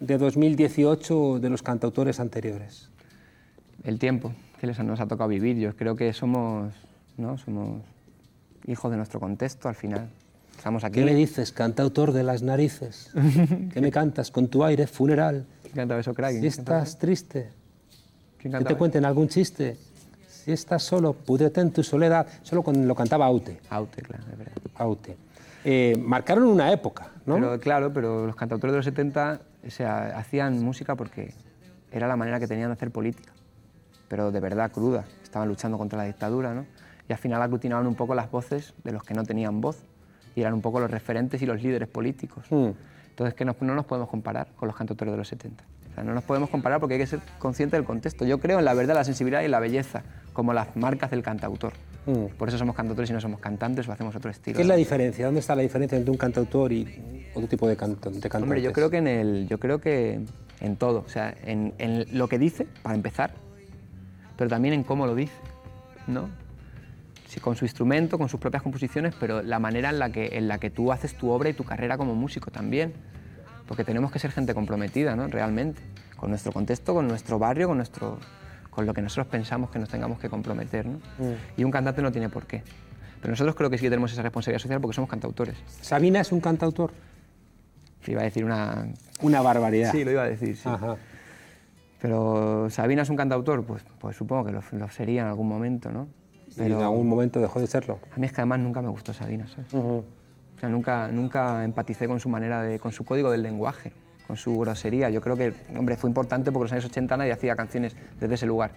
de 0.00 0.18
2018 0.18 1.38
de 1.40 1.48
los 1.50 1.62
cantautores 1.62 2.20
anteriores? 2.20 2.90
El 3.84 3.98
tiempo 3.98 4.32
que 4.60 4.66
les, 4.66 4.78
nos 4.80 5.00
ha 5.00 5.06
tocado 5.06 5.28
vivir. 5.28 5.56
Yo 5.56 5.74
creo 5.76 5.96
que 5.96 6.12
somos, 6.12 6.72
¿no? 7.16 7.36
somos 7.38 7.82
hijos 8.66 8.90
de 8.90 8.96
nuestro 8.96 9.20
contexto 9.20 9.68
al 9.68 9.74
final. 9.74 10.08
Estamos 10.56 10.84
aquí. 10.84 11.00
¿Qué 11.00 11.04
me 11.04 11.14
dices, 11.14 11.52
cantautor 11.52 12.12
de 12.12 12.22
las 12.22 12.42
narices? 12.42 13.10
¿Qué 13.72 13.80
me 13.80 13.90
cantas 13.90 14.30
con 14.30 14.48
tu 14.48 14.64
aire 14.64 14.86
funeral? 14.86 15.46
¿Quién 15.62 15.74
cantaba 15.74 16.00
eso, 16.00 16.14
Craig? 16.14 16.40
Si 16.40 16.46
estás 16.46 16.98
triste, 16.98 17.50
¿Quién 18.38 18.52
que 18.52 18.64
te 18.64 18.76
cuenten 18.76 19.04
algún 19.04 19.28
chiste. 19.28 19.76
Si 20.26 20.52
estás 20.52 20.82
solo, 20.82 21.14
púdrete 21.14 21.60
en 21.60 21.72
tu 21.72 21.82
soledad. 21.82 22.26
Solo 22.42 22.62
cuando 22.62 22.86
lo 22.86 22.94
cantaba 22.94 23.26
Aute. 23.26 23.60
Aute, 23.70 24.02
claro, 24.02 24.24
es 24.30 24.38
verdad. 24.38 24.54
Aute. 24.76 25.16
Eh, 25.64 25.96
marcaron 25.98 26.44
una 26.44 26.70
época, 26.70 27.08
¿no? 27.24 27.36
Pero, 27.36 27.58
claro, 27.58 27.92
pero 27.92 28.26
los 28.26 28.36
cantautores 28.36 28.72
de 28.72 28.76
los 28.76 28.84
70 28.84 29.40
o 29.66 29.70
sea, 29.70 30.18
hacían 30.18 30.62
música 30.62 30.94
porque 30.94 31.32
era 31.90 32.06
la 32.06 32.16
manera 32.16 32.38
que 32.38 32.46
tenían 32.46 32.68
de 32.68 32.74
hacer 32.74 32.90
política, 32.90 33.32
pero 34.08 34.30
de 34.30 34.40
verdad 34.40 34.70
cruda. 34.70 35.04
Estaban 35.22 35.48
luchando 35.48 35.78
contra 35.78 35.98
la 35.98 36.04
dictadura, 36.04 36.54
¿no? 36.54 36.66
Y 37.08 37.12
al 37.12 37.18
final 37.18 37.42
aglutinaban 37.42 37.86
un 37.86 37.94
poco 37.94 38.14
las 38.14 38.30
voces 38.30 38.74
de 38.82 38.92
los 38.92 39.02
que 39.02 39.14
no 39.14 39.24
tenían 39.24 39.60
voz 39.60 39.84
y 40.34 40.40
eran 40.40 40.54
un 40.54 40.62
poco 40.62 40.80
los 40.80 40.90
referentes 40.90 41.42
y 41.42 41.46
los 41.46 41.62
líderes 41.62 41.88
políticos. 41.88 42.46
Hmm. 42.50 42.70
Entonces, 43.10 43.34
que 43.34 43.44
no, 43.44 43.54
no 43.60 43.74
nos 43.74 43.86
podemos 43.86 44.08
comparar 44.08 44.48
con 44.56 44.66
los 44.66 44.76
cantautores 44.76 45.12
de 45.12 45.18
los 45.18 45.28
70. 45.28 45.64
O 45.90 45.94
sea, 45.94 46.02
no 46.02 46.12
nos 46.12 46.24
podemos 46.24 46.50
comparar 46.50 46.80
porque 46.80 46.94
hay 46.94 47.00
que 47.00 47.06
ser 47.06 47.20
consciente 47.38 47.76
del 47.76 47.84
contexto. 47.84 48.24
Yo 48.24 48.40
creo 48.40 48.58
en 48.58 48.64
la 48.64 48.74
verdad, 48.74 48.94
la 48.94 49.04
sensibilidad 49.04 49.42
y 49.42 49.48
la 49.48 49.60
belleza 49.60 50.02
como 50.32 50.52
las 50.52 50.74
marcas 50.74 51.10
del 51.12 51.22
cantautor. 51.22 51.74
Mm. 52.06 52.36
Por 52.36 52.48
eso 52.48 52.58
somos 52.58 52.74
cantautores 52.74 53.10
y 53.10 53.12
no 53.12 53.20
somos 53.20 53.38
cantantes 53.38 53.88
o 53.88 53.92
hacemos 53.92 54.16
otro 54.16 54.30
estilo. 54.30 54.56
¿Qué 54.56 54.62
es 54.62 54.68
la 54.68 54.74
diferencia? 54.74 55.26
¿Dónde 55.26 55.40
está 55.40 55.54
la 55.54 55.62
diferencia 55.62 55.96
entre 55.96 56.10
un 56.10 56.16
cantautor 56.16 56.72
y 56.72 57.28
otro 57.34 57.48
tipo 57.48 57.68
de, 57.68 57.76
canto, 57.76 58.10
de 58.10 58.20
cantantes? 58.20 58.42
Hombre, 58.42 58.62
yo 58.62 58.72
creo 58.72 58.90
que 58.90 58.96
en 58.98 59.06
el, 59.06 59.46
yo 59.48 59.60
creo 59.60 59.80
que 59.80 60.20
en 60.60 60.76
todo, 60.76 61.04
o 61.06 61.08
sea, 61.08 61.32
en, 61.44 61.74
en 61.78 62.06
lo 62.18 62.28
que 62.28 62.40
dice, 62.40 62.66
para 62.82 62.96
empezar, 62.96 63.32
pero 64.36 64.50
también 64.50 64.74
en 64.74 64.82
cómo 64.82 65.06
lo 65.06 65.14
dice, 65.14 65.34
¿no? 66.08 66.28
Con 67.40 67.56
su 67.56 67.64
instrumento, 67.64 68.16
con 68.16 68.28
sus 68.28 68.38
propias 68.38 68.62
composiciones, 68.62 69.14
pero 69.18 69.42
la 69.42 69.58
manera 69.58 69.90
en 69.90 69.98
la 69.98 70.10
que, 70.10 70.38
en 70.38 70.46
la 70.46 70.58
que 70.58 70.70
tú 70.70 70.92
haces 70.92 71.14
tu 71.14 71.30
obra 71.30 71.48
y 71.48 71.52
tu 71.52 71.64
carrera 71.64 71.98
como 71.98 72.14
músico 72.14 72.50
también, 72.50 72.94
porque 73.66 73.82
tenemos 73.82 74.12
que 74.12 74.18
ser 74.18 74.30
gente 74.30 74.54
comprometida, 74.54 75.16
¿no? 75.16 75.26
Realmente, 75.26 75.82
con 76.16 76.30
nuestro 76.30 76.52
contexto, 76.52 76.94
con 76.94 77.08
nuestro 77.08 77.38
barrio, 77.38 77.68
con 77.68 77.78
nuestro, 77.78 78.18
con 78.70 78.86
lo 78.86 78.94
que 78.94 79.02
nosotros 79.02 79.26
pensamos 79.26 79.70
que 79.70 79.78
nos 79.78 79.88
tengamos 79.88 80.18
que 80.20 80.28
comprometer, 80.28 80.86
¿no? 80.86 80.98
Mm. 81.18 81.34
Y 81.56 81.64
un 81.64 81.70
cantante 81.70 82.02
no 82.02 82.12
tiene 82.12 82.28
por 82.28 82.46
qué. 82.46 82.62
Pero 83.20 83.32
nosotros 83.32 83.56
creo 83.56 83.70
que 83.70 83.78
sí 83.78 83.82
que 83.82 83.90
tenemos 83.90 84.12
esa 84.12 84.22
responsabilidad 84.22 84.60
social 84.60 84.80
porque 84.80 84.94
somos 84.94 85.10
cantautores. 85.10 85.56
¿Sabina 85.80 86.20
es 86.20 86.30
un 86.30 86.40
cantautor? 86.40 86.92
Iba 88.06 88.20
a 88.20 88.24
decir 88.24 88.44
una... 88.44 88.86
Una 89.22 89.40
barbaridad. 89.40 89.90
Sí, 89.92 90.04
lo 90.04 90.10
iba 90.10 90.22
a 90.22 90.28
decir, 90.28 90.56
sí. 90.56 90.68
Ajá. 90.68 90.96
Pero 92.00 92.68
Sabina 92.68 93.02
es 93.02 93.08
un 93.08 93.16
cantautor, 93.16 93.64
pues, 93.64 93.82
pues 93.98 94.14
supongo 94.14 94.44
que 94.44 94.52
lo, 94.52 94.62
lo 94.72 94.90
sería 94.90 95.22
en 95.22 95.28
algún 95.28 95.48
momento, 95.48 95.90
¿no? 95.90 96.06
Y 96.56 96.62
en 96.62 96.72
algún 96.72 97.08
momento 97.08 97.40
dejó 97.40 97.60
de 97.60 97.66
serlo. 97.66 97.98
A 98.14 98.18
mí 98.18 98.26
es 98.26 98.32
que 98.32 98.40
además 98.40 98.60
nunca 98.60 98.80
me 98.80 98.88
gustó 98.88 99.12
Sabina, 99.12 99.46
¿sabes? 99.48 99.72
O 99.74 100.04
sea, 100.60 100.68
nunca, 100.68 101.08
nunca 101.08 101.64
empaticé 101.64 102.06
con 102.06 102.20
su 102.20 102.28
manera 102.28 102.62
de, 102.62 102.78
con 102.78 102.92
su 102.92 103.04
código 103.04 103.30
del 103.30 103.42
lenguaje, 103.42 103.92
con 104.26 104.36
su 104.36 104.58
grosería. 104.58 105.10
Yo 105.10 105.20
creo 105.20 105.36
que, 105.36 105.52
hombre, 105.76 105.96
fue 105.96 106.08
importante 106.08 106.52
porque 106.52 106.62
en 106.62 106.64
los 106.64 106.72
años 106.72 106.84
80 106.86 107.16
nadie 107.16 107.32
hacía 107.32 107.56
canciones 107.56 107.96
desde 108.20 108.34
ese 108.34 108.46
lugar. 108.46 108.70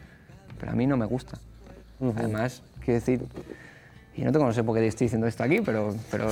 Pero 0.59 0.71
a 0.71 0.75
mí 0.75 0.87
no 0.87 0.97
me 0.97 1.05
gusta. 1.05 1.37
Además, 2.15 2.63
quiero 2.79 2.99
decir, 2.99 3.25
y 4.17 4.23
no 4.23 4.31
tengo 4.31 4.45
no 4.47 4.51
sé 4.53 4.63
por 4.63 4.75
qué 4.75 4.85
estoy 4.87 5.05
diciendo 5.05 5.27
esto 5.27 5.43
aquí, 5.43 5.61
pero, 5.63 5.93
pero 6.09 6.27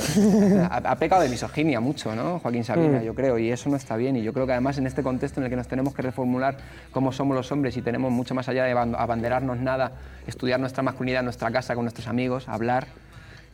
ha, 0.72 0.78
ha 0.78 0.96
pecado 0.98 1.22
de 1.22 1.30
misoginia 1.30 1.80
mucho, 1.80 2.16
¿no? 2.16 2.40
Joaquín 2.40 2.64
Sabina, 2.64 3.00
Mm. 3.00 3.04
yo 3.04 3.14
creo, 3.14 3.38
y 3.38 3.52
eso 3.52 3.70
no 3.70 3.76
está 3.78 3.96
bien. 3.96 4.16
Y 4.16 4.24
yo 4.24 4.34
creo 4.34 4.46
que 4.48 4.54
además 4.54 4.78
en 4.80 4.88
este 4.88 5.04
contexto 5.04 5.40
en 5.40 5.44
el 5.46 5.50
que 5.52 5.56
nos 5.56 5.68
tenemos 5.68 5.94
que 5.94 6.02
reformular 6.02 6.58
cómo 6.92 7.12
somos 7.12 7.38
los 7.38 7.52
hombres 7.52 7.78
y 7.78 7.82
tenemos 7.84 8.12
mucho 8.12 8.34
más 8.34 8.50
allá 8.50 8.64
de 8.66 8.72
aban- 8.74 8.96
abanderarnos 8.98 9.60
nada, 9.60 9.92
estudiar 10.26 10.60
nuestra 10.60 10.82
masculinidad 10.84 11.20
en 11.20 11.26
nuestra 11.26 11.52
casa 11.52 11.76
con 11.76 11.84
nuestros 11.86 12.08
amigos, 12.08 12.50
hablar 12.50 12.88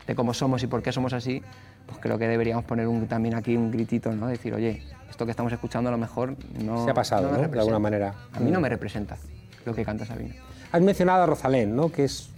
de 0.07 0.15
cómo 0.15 0.33
somos 0.33 0.63
y 0.63 0.67
por 0.67 0.81
qué 0.81 0.91
somos 0.93 1.11
así, 1.13 1.41
pues 1.85 1.99
creo 1.99 2.17
que 2.17 2.27
deberíamos 2.27 2.63
poner 2.63 2.87
un- 2.87 3.07
también 3.07 3.35
aquí 3.35 3.57
un 3.57 3.69
gritito, 3.69 4.13
¿no? 4.13 4.27
Decir, 4.27 4.53
oye, 4.53 4.81
esto 5.09 5.25
que 5.25 5.31
estamos 5.31 5.51
escuchando 5.51 5.89
a 5.89 5.91
lo 5.91 5.97
mejor 5.97 6.35
no. 6.63 6.85
Se 6.85 6.91
ha 6.91 6.93
pasado, 6.93 7.29
me 7.31 7.37
¿no? 7.37 7.47
De 7.49 7.59
alguna 7.59 7.79
manera. 7.79 8.13
A 8.33 8.39
mí 8.39 8.49
no 8.49 8.59
Mm. 8.59 8.61
me 8.63 8.69
representa 8.69 9.17
lo 9.65 9.73
que 9.75 9.83
canta 9.83 10.05
Sabina. 10.05 10.35
Has 10.71 10.81
mencionado 10.81 11.23
a 11.23 11.25
Rosalén, 11.25 11.75
¿no? 11.75 11.91
Que 11.91 12.05
es 12.05 12.29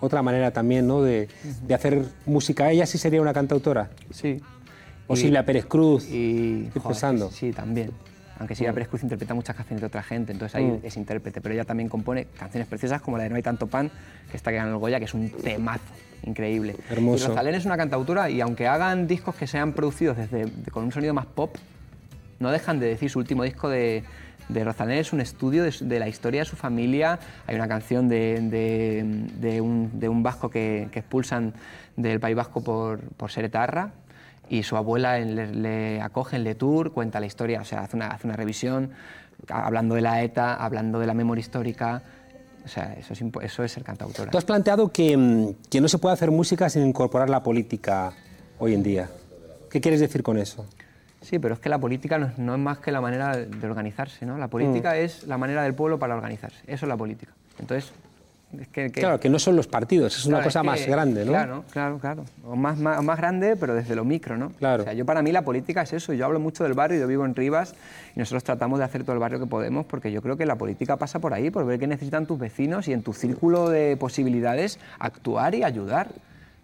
otra 0.00 0.22
manera 0.22 0.50
también, 0.52 0.86
¿no? 0.86 1.02
De, 1.02 1.28
de 1.66 1.74
hacer 1.74 2.02
música. 2.26 2.70
¿Ella 2.70 2.86
sí 2.86 2.98
sería 2.98 3.20
una 3.20 3.32
cantautora? 3.32 3.90
Sí. 4.10 4.40
O 5.06 5.14
Y- 5.14 5.16
Silvia 5.16 5.44
Pérez 5.44 5.66
Cruz. 5.66 6.08
Y, 6.08 6.64
Estoy 6.66 6.82
joder, 6.82 6.94
pensando. 6.94 7.30
Sí, 7.30 7.52
también. 7.52 7.90
Aunque 8.38 8.54
Silvia 8.54 8.70
Mm. 8.70 8.74
Pérez 8.74 8.88
Cruz 8.88 9.02
interpreta 9.02 9.34
muchas 9.34 9.56
canciones 9.56 9.80
de 9.80 9.86
otra 9.88 10.02
gente, 10.02 10.32
entonces 10.32 10.54
ahí 10.54 10.64
Mm. 10.64 10.80
es 10.84 10.96
intérprete. 10.96 11.40
Pero 11.40 11.54
ella 11.54 11.64
también 11.64 11.88
compone 11.88 12.26
canciones 12.38 12.68
preciosas 12.68 13.00
como 13.02 13.16
la 13.16 13.24
de 13.24 13.30
No 13.30 13.36
hay 13.36 13.42
tanto 13.42 13.66
pan, 13.66 13.90
que 14.30 14.36
está 14.36 14.50
que 14.50 14.58
ganó 14.58 14.70
el 14.72 14.76
Goya, 14.78 14.98
que 14.98 15.06
es 15.06 15.14
un 15.14 15.30
temazo 15.30 15.80
increíble. 16.24 16.76
Hermoso. 16.90 17.24
Y 17.24 17.28
Rosalén 17.28 17.54
es 17.54 17.64
una 17.64 17.76
cantautora 17.76 18.28
y 18.30 18.40
aunque 18.40 18.66
hagan 18.68 19.06
discos 19.06 19.34
que 19.34 19.46
sean 19.46 19.72
producidos 19.72 20.16
desde, 20.16 20.46
de- 20.46 20.70
con 20.70 20.84
un 20.84 20.92
sonido 20.92 21.14
más 21.14 21.26
pop, 21.26 21.56
no 22.38 22.50
dejan 22.52 22.78
de 22.78 22.86
decir 22.86 23.10
su 23.10 23.18
último 23.18 23.42
disco 23.42 23.68
de, 23.68 24.04
de 24.48 24.64
Rosalén 24.64 24.98
es 24.98 25.12
un 25.12 25.20
estudio 25.20 25.64
de, 25.64 25.98
la 25.98 26.08
historia 26.08 26.40
de 26.40 26.44
su 26.46 26.56
familia. 26.56 27.18
Hay 27.46 27.54
una 27.54 27.68
canción 27.68 28.08
de, 28.08 29.60
un, 29.62 30.22
vasco 30.22 30.50
que, 30.50 30.88
expulsan 30.92 31.52
del 31.96 32.20
País 32.20 32.36
Vasco 32.36 32.62
por, 32.62 33.30
ser 33.30 33.44
etarra 33.44 33.92
y 34.48 34.62
su 34.62 34.76
abuela 34.76 35.18
le, 35.18 36.00
acoge 36.00 36.36
en 36.36 36.44
Le 36.44 36.54
Tour, 36.54 36.92
cuenta 36.92 37.20
la 37.20 37.26
historia, 37.26 37.60
o 37.60 37.64
sea, 37.64 37.80
hace 37.80 37.96
una, 37.96 38.16
revisión 38.34 38.90
hablando 39.48 39.94
de 39.94 40.00
la 40.00 40.22
ETA, 40.22 40.54
hablando 40.54 40.98
de 40.98 41.06
la 41.06 41.14
memoria 41.14 41.40
histórica. 41.40 42.02
O 42.64 42.68
sea, 42.68 42.94
eso 42.98 43.12
es, 43.12 43.22
eso 43.42 43.64
es 43.64 43.72
ser 43.72 43.82
cantautora. 43.82 44.30
Tú 44.30 44.38
has 44.38 44.44
planteado 44.44 44.88
mm, 44.88 45.48
que 45.70 45.80
no 45.80 45.88
se 45.88 45.98
puede 45.98 46.14
hacer 46.14 46.30
música 46.30 46.68
sin 46.68 46.86
incorporar 46.86 47.30
la 47.30 47.42
política 47.42 48.12
hoy 48.58 48.74
en 48.74 48.82
día. 48.82 49.08
¿Qué 49.70 49.80
quieres 49.80 50.00
decir 50.00 50.22
con 50.22 50.38
eso? 50.38 50.66
Sí, 51.28 51.38
pero 51.38 51.52
es 51.54 51.60
que 51.60 51.68
la 51.68 51.78
política 51.78 52.16
no 52.16 52.26
es, 52.26 52.38
no 52.38 52.54
es 52.54 52.58
más 52.60 52.78
que 52.78 52.90
la 52.90 53.02
manera 53.02 53.36
de 53.36 53.66
organizarse, 53.68 54.24
¿no? 54.24 54.38
La 54.38 54.48
política 54.48 54.96
es 54.96 55.26
la 55.26 55.36
manera 55.36 55.62
del 55.62 55.74
pueblo 55.74 55.98
para 55.98 56.14
organizarse. 56.14 56.56
Eso 56.66 56.86
es 56.86 56.88
la 56.88 56.96
política. 56.96 57.32
Entonces, 57.60 57.92
es 58.58 58.66
que... 58.68 58.90
que- 58.90 59.00
Claro, 59.00 59.20
que 59.20 59.28
no 59.28 59.38
son 59.38 59.54
los 59.54 59.66
partidos, 59.66 60.16
es 60.16 60.24
una 60.24 60.42
cosa 60.42 60.60
es 60.60 60.64
más 60.64 60.86
grande, 60.86 61.26
¿no? 61.26 61.32
Claro, 61.32 61.64
claro, 61.70 61.98
claro. 61.98 62.24
O 62.46 62.56
más, 62.56 62.78
más, 62.78 63.02
más 63.04 63.18
grande, 63.18 63.56
pero 63.56 63.74
desde 63.74 63.94
lo 63.94 64.06
micro, 64.06 64.38
¿no? 64.38 64.52
Claro. 64.52 64.84
O 64.84 64.84
sea, 64.84 64.94
yo 64.94 65.04
para 65.04 65.20
mí 65.20 65.30
la 65.30 65.42
política 65.42 65.82
es 65.82 65.92
eso. 65.92 66.14
Yo 66.14 66.24
hablo 66.24 66.40
mucho 66.40 66.64
del 66.64 66.72
barrio, 66.72 66.98
yo 66.98 67.06
vivo 67.06 67.26
en 67.26 67.34
Rivas 67.34 67.74
y 68.16 68.18
nosotros 68.20 68.42
tratamos 68.42 68.78
de 68.78 68.86
hacer 68.86 69.02
todo 69.02 69.12
el 69.12 69.18
barrio 69.18 69.38
que 69.38 69.46
podemos 69.46 69.84
porque 69.84 70.10
yo 70.10 70.22
creo 70.22 70.38
que 70.38 70.46
la 70.46 70.56
política 70.56 70.96
pasa 70.96 71.18
por 71.18 71.34
ahí, 71.34 71.50
por 71.50 71.66
ver 71.66 71.78
qué 71.78 71.86
necesitan 71.86 72.24
tus 72.24 72.38
vecinos 72.38 72.88
y 72.88 72.94
en 72.94 73.02
tu 73.02 73.12
círculo 73.12 73.68
de 73.68 73.98
posibilidades 73.98 74.78
actuar 74.98 75.54
y 75.54 75.62
ayudar. 75.62 76.08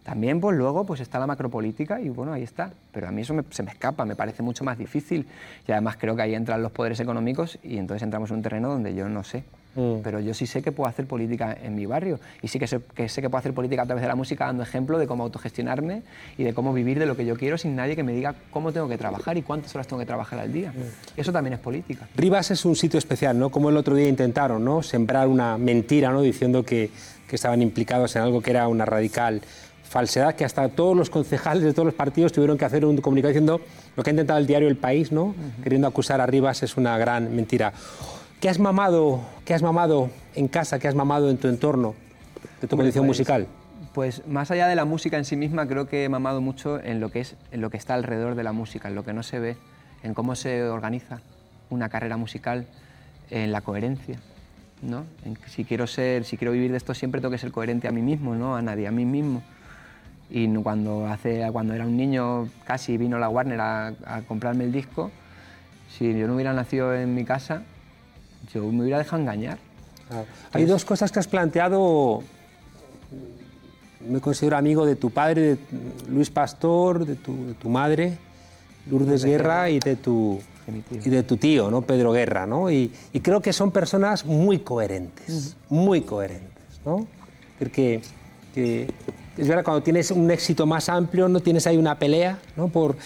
También, 0.05 0.38
pues 0.38 0.57
luego, 0.57 0.84
pues 0.84 1.00
está 1.00 1.18
la 1.18 1.26
macropolítica 1.26 1.98
y 2.00 2.11
bueno, 2.11 2.32
ahí 2.34 2.42
está. 2.42 2.70
Pero 2.92 3.09
a 3.09 3.11
mí 3.11 3.22
eso 3.22 3.32
me- 3.32 3.42
se 3.50 3.62
me 3.62 3.70
escapa, 3.70 4.05
me 4.05 4.14
parece 4.14 4.42
mucho 4.42 4.62
más 4.62 4.76
difícil. 4.76 5.26
Y 5.66 5.72
además 5.72 5.96
creo 5.98 6.14
que 6.14 6.20
ahí 6.22 6.34
entran 6.34 6.62
los 6.62 6.72
poderes 6.72 7.00
económicos 7.00 7.59
y 7.62 7.78
entonces 7.78 8.02
entramos 8.02 8.30
en 8.30 8.36
un 8.36 8.42
terreno 8.42 8.68
donde 8.68 8.94
yo 8.94 9.09
no 9.09 9.24
sé. 9.24 9.44
Mm. 9.76 10.02
Pero 10.05 10.20
yo 10.20 10.34
sí 10.34 10.46
sé 10.46 10.62
que 10.62 10.70
puedo 10.72 10.88
hacer 10.88 11.07
política 11.07 11.57
en 11.61 11.74
mi 11.74 11.86
barrio 11.86 12.20
y 12.42 12.48
sí 12.48 12.59
que 12.61 12.66
sé, 12.68 12.80
que 12.94 13.09
sé 13.09 13.22
que 13.22 13.30
puedo 13.30 13.38
hacer 13.40 13.55
política 13.55 13.82
a 13.82 13.86
través 13.86 14.02
de 14.02 14.09
la 14.09 14.14
música 14.14 14.44
dando 14.44 14.62
ejemplo 14.62 14.98
de 14.98 15.07
cómo 15.09 15.24
autogestionarme 15.24 16.02
y 16.38 16.44
de 16.44 16.52
cómo 16.55 16.72
vivir 16.74 16.98
de 16.98 17.07
lo 17.07 17.16
que 17.16 17.24
yo 17.24 17.34
quiero 17.36 17.57
sin 17.59 17.74
nadie 17.74 17.96
que 17.96 18.05
me 18.05 18.12
diga 18.12 18.34
cómo 18.52 18.72
tengo 18.72 18.86
que 18.88 18.98
trabajar 18.98 19.36
y 19.38 19.42
cuántas 19.42 19.74
horas 19.74 19.88
tengo 19.88 19.98
que 20.00 20.07
trabajar 20.07 20.38
al 20.38 20.52
día. 20.52 20.72
Eso 21.16 21.32
también 21.32 21.55
es 21.55 21.61
política. 21.61 22.07
Rivas 22.14 22.50
es 22.52 22.64
un 22.66 22.76
sitio 22.76 22.98
especial, 22.98 23.36
¿no? 23.38 23.48
Como 23.48 23.70
el 23.70 23.76
otro 23.78 23.96
día 23.96 24.09
intentaron, 24.09 24.64
¿no? 24.64 24.82
Sembrar 24.82 25.26
una 25.28 25.57
mentira, 25.59 26.11
¿no? 26.12 26.20
Diciendo 26.20 26.62
que, 26.62 26.90
que 27.26 27.34
estaban 27.34 27.61
implicados 27.62 28.14
en 28.14 28.22
algo 28.22 28.42
que 28.42 28.50
era 28.50 28.68
una 28.68 28.84
radical 28.84 29.40
falsedad, 29.85 30.35
que 30.35 30.45
hasta 30.45 30.68
todos 30.68 30.97
los 30.97 31.11
concejales 31.11 31.62
de 31.62 31.72
todos 31.72 31.87
los 31.87 31.95
partidos 31.95 32.32
tuvieron 32.32 32.59
que 32.59 32.64
hacer 32.64 32.85
un 32.85 32.97
comunicado 32.97 33.28
diciendo 33.28 33.61
lo 33.97 34.03
que 34.03 34.11
ha 34.11 34.12
intentado 34.12 34.39
el 34.39 34.47
diario 34.47 34.68
El 34.68 34.76
País, 34.76 35.12
¿no? 35.12 35.35
Queriendo 35.62 35.87
acusar 35.87 36.20
a 36.20 36.26
Rivas 36.26 36.62
es 36.62 36.76
una 36.76 36.99
gran 36.99 37.35
mentira. 37.37 37.72
¿Qué 38.41 38.49
has 38.49 38.59
mamado, 38.59 39.20
qué 39.45 39.55
has 39.55 39.62
mamado 39.62 40.11
en 40.35 40.49
casa, 40.49 40.78
qué 40.78 40.89
has 40.89 40.95
mamado 40.95 41.30
en 41.30 41.39
tu 41.39 41.49
entorno 41.49 41.95
de 42.61 42.66
tu 42.66 42.76
condición 42.76 43.07
pues, 43.07 43.18
musical? 43.18 43.47
Pues 43.93 44.26
más 44.26 44.51
allá 44.51 44.66
de 44.66 44.74
la 44.74 44.85
música 44.85 45.16
en 45.16 45.24
sí 45.24 45.37
misma, 45.37 45.68
creo 45.68 45.87
que 45.87 46.05
he 46.05 46.09
mamado 46.09 46.41
mucho 46.41 46.82
en 46.82 47.01
lo 47.01 47.11
que 47.11 47.20
es 47.20 47.37
en 47.53 47.61
lo 47.61 47.70
que 47.70 47.76
está 47.76 47.95
alrededor 47.95 48.35
de 48.35 48.43
la 48.43 48.53
música, 48.53 48.89
en 48.89 48.97
lo 48.97 49.05
que 49.05 49.12
no 49.12 49.22
se 49.22 49.39
ve, 49.39 49.57
en 50.03 50.14
cómo 50.14 50.35
se 50.35 50.64
organiza 50.64 51.20
una 51.70 51.89
carrera 51.89 52.16
musical, 52.16 52.66
en 53.30 53.53
la 53.53 53.61
coherencia, 53.61 54.18
¿no? 54.82 55.05
En 55.24 55.39
si 55.47 55.64
quiero 55.64 55.87
ser, 55.87 56.24
si 56.24 56.37
quiero 56.37 56.53
vivir 56.53 56.70
de 56.70 56.76
esto 56.76 56.95
siempre 56.95 57.20
tengo 57.20 57.30
que 57.30 57.39
ser 57.39 57.53
coherente 57.53 57.89
a 57.89 57.93
mí 57.93 58.03
mismo, 58.03 58.35
no 58.35 58.57
a 58.57 58.62
nadie, 58.62 58.87
a 58.87 58.91
mí 58.91 59.05
mismo. 59.05 59.43
Y 60.31 60.53
cuando 60.55 61.07
hace 61.07 61.49
cuando 61.53 61.75
era 61.75 61.85
un 61.85 61.97
niño 61.97 62.49
casi 62.64 62.97
vino 62.97 63.18
la 63.18 63.29
Warner 63.29 63.61
a, 63.61 63.87
a 64.07 64.22
comprarme 64.27 64.64
el 64.64 64.72
disco, 64.72 65.11
si 65.97 66.12
yo 66.12 66.27
no 66.27 66.35
hubiera 66.35 66.53
nacido 66.53 66.95
en 66.95 67.14
mi 67.14 67.25
casa, 67.25 67.62
yo 68.53 68.64
me 68.70 68.83
hubiera 68.83 68.99
dejado 68.99 69.22
engañar. 69.22 69.59
Hay 70.53 70.64
dos 70.64 70.85
cosas 70.85 71.11
que 71.12 71.18
has 71.18 71.29
planteado. 71.29 72.22
Me 74.09 74.20
considero 74.20 74.57
amigo 74.57 74.85
de 74.85 74.97
tu 74.97 75.11
padre, 75.11 75.41
de 75.43 75.59
Luis 76.09 76.31
Pastor, 76.31 77.07
de 77.07 77.16
tu, 77.16 77.47
de 77.47 77.55
tu 77.55 77.70
madre, 77.70 78.18
Lourdes 78.91 79.25
Guerra, 79.25 79.70
y 79.70 79.79
de 79.79 79.97
tu, 79.97 80.41
y 80.91 81.09
de 81.09 81.22
tu 81.22 81.39
tío, 81.39 81.70
¿no? 81.70 81.83
Pedro 81.83 82.12
Guerra. 82.12 82.47
¿no? 82.47 82.70
Y, 82.70 82.93
y 83.12 83.20
creo 83.20 83.41
que 83.41 83.53
son 83.53 83.70
personas 83.70 84.27
muy 84.27 84.59
coherentes, 84.59 85.57
muy 85.70 86.03
coherentes. 86.03 86.81
¿no? 86.85 86.99
Es 86.99 87.59
decir, 87.59 87.70
que, 87.70 88.03
que 88.55 88.87
es 89.37 89.49
verdad, 89.49 89.64
cuando 89.64 89.82
tienes 89.82 90.11
un 90.11 90.30
éxito 90.30 90.66
más 90.66 90.89
amplio, 90.89 91.28
no 91.28 91.41
tienes 91.41 91.66
ahí 91.66 91.76
una 91.76 91.99
pelea 91.99 92.39
¿no? 92.57 92.68
por, 92.68 92.97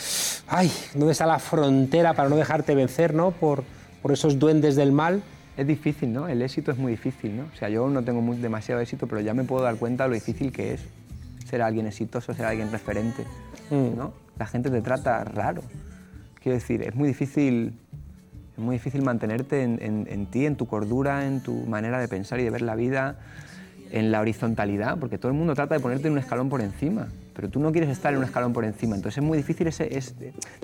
ay, 0.46 0.70
¿dónde 0.94 1.12
está 1.12 1.26
la 1.26 1.38
frontera 1.38 2.14
para 2.14 2.28
no 2.28 2.36
dejarte 2.36 2.74
vencer 2.74 3.14
¿no? 3.14 3.30
por, 3.30 3.64
por 4.02 4.12
esos 4.12 4.38
duendes 4.38 4.76
del 4.76 4.92
mal? 4.92 5.22
Es 5.56 5.66
difícil, 5.66 6.12
¿no? 6.12 6.28
El 6.28 6.40
éxito 6.42 6.70
es 6.70 6.78
muy 6.78 6.92
difícil, 6.92 7.36
¿no? 7.36 7.44
O 7.52 7.56
sea, 7.56 7.68
yo 7.68 7.88
no 7.88 8.04
tengo 8.04 8.20
muy- 8.20 8.36
demasiado 8.36 8.80
éxito, 8.80 9.06
pero 9.08 9.20
ya 9.20 9.34
me 9.34 9.42
puedo 9.42 9.62
dar 9.64 9.74
cuenta 9.76 10.04
de 10.04 10.10
lo 10.10 10.14
difícil 10.14 10.52
que 10.52 10.74
es 10.74 10.80
ser 11.48 11.62
alguien 11.62 11.86
exitoso, 11.86 12.32
ser 12.32 12.44
alguien 12.46 12.70
referente, 12.70 13.24
¿no? 13.70 14.12
La 14.38 14.46
gente 14.46 14.70
te 14.70 14.80
trata 14.82 15.24
raro. 15.24 15.62
Quiero 16.40 16.56
decir, 16.58 16.82
es 16.82 16.94
muy 16.94 17.08
difícil, 17.08 17.72
es 18.52 18.58
muy 18.62 18.76
difícil 18.76 19.02
mantenerte 19.02 19.62
en, 19.64 19.78
en- 19.82 20.06
en 20.08 20.26
ti, 20.26 20.46
en 20.46 20.54
tu 20.54 20.66
cordura, 20.68 21.26
en 21.26 21.40
tu 21.42 21.54
manera 21.66 21.98
de 21.98 22.06
pensar 22.06 22.38
y 22.38 22.44
de 22.44 22.50
ver 22.50 22.62
la 22.62 22.76
vida, 22.76 23.16
en 23.92 24.10
la 24.10 24.20
horizontalidad, 24.20 24.98
porque 24.98 25.18
todo 25.18 25.30
el 25.30 25.38
mundo 25.38 25.54
trata 25.54 25.74
de 25.74 25.80
ponerte 25.80 26.08
en 26.08 26.12
un 26.12 26.18
escalón 26.18 26.48
por 26.48 26.60
encima, 26.60 27.08
pero 27.34 27.48
tú 27.48 27.60
no 27.60 27.72
quieres 27.72 27.90
estar 27.90 28.12
en 28.12 28.18
un 28.18 28.24
escalón 28.24 28.52
por 28.52 28.64
encima. 28.64 28.96
Entonces 28.96 29.18
es 29.18 29.24
muy 29.24 29.38
difícil 29.38 29.66
ese, 29.66 29.96
es, 29.96 30.14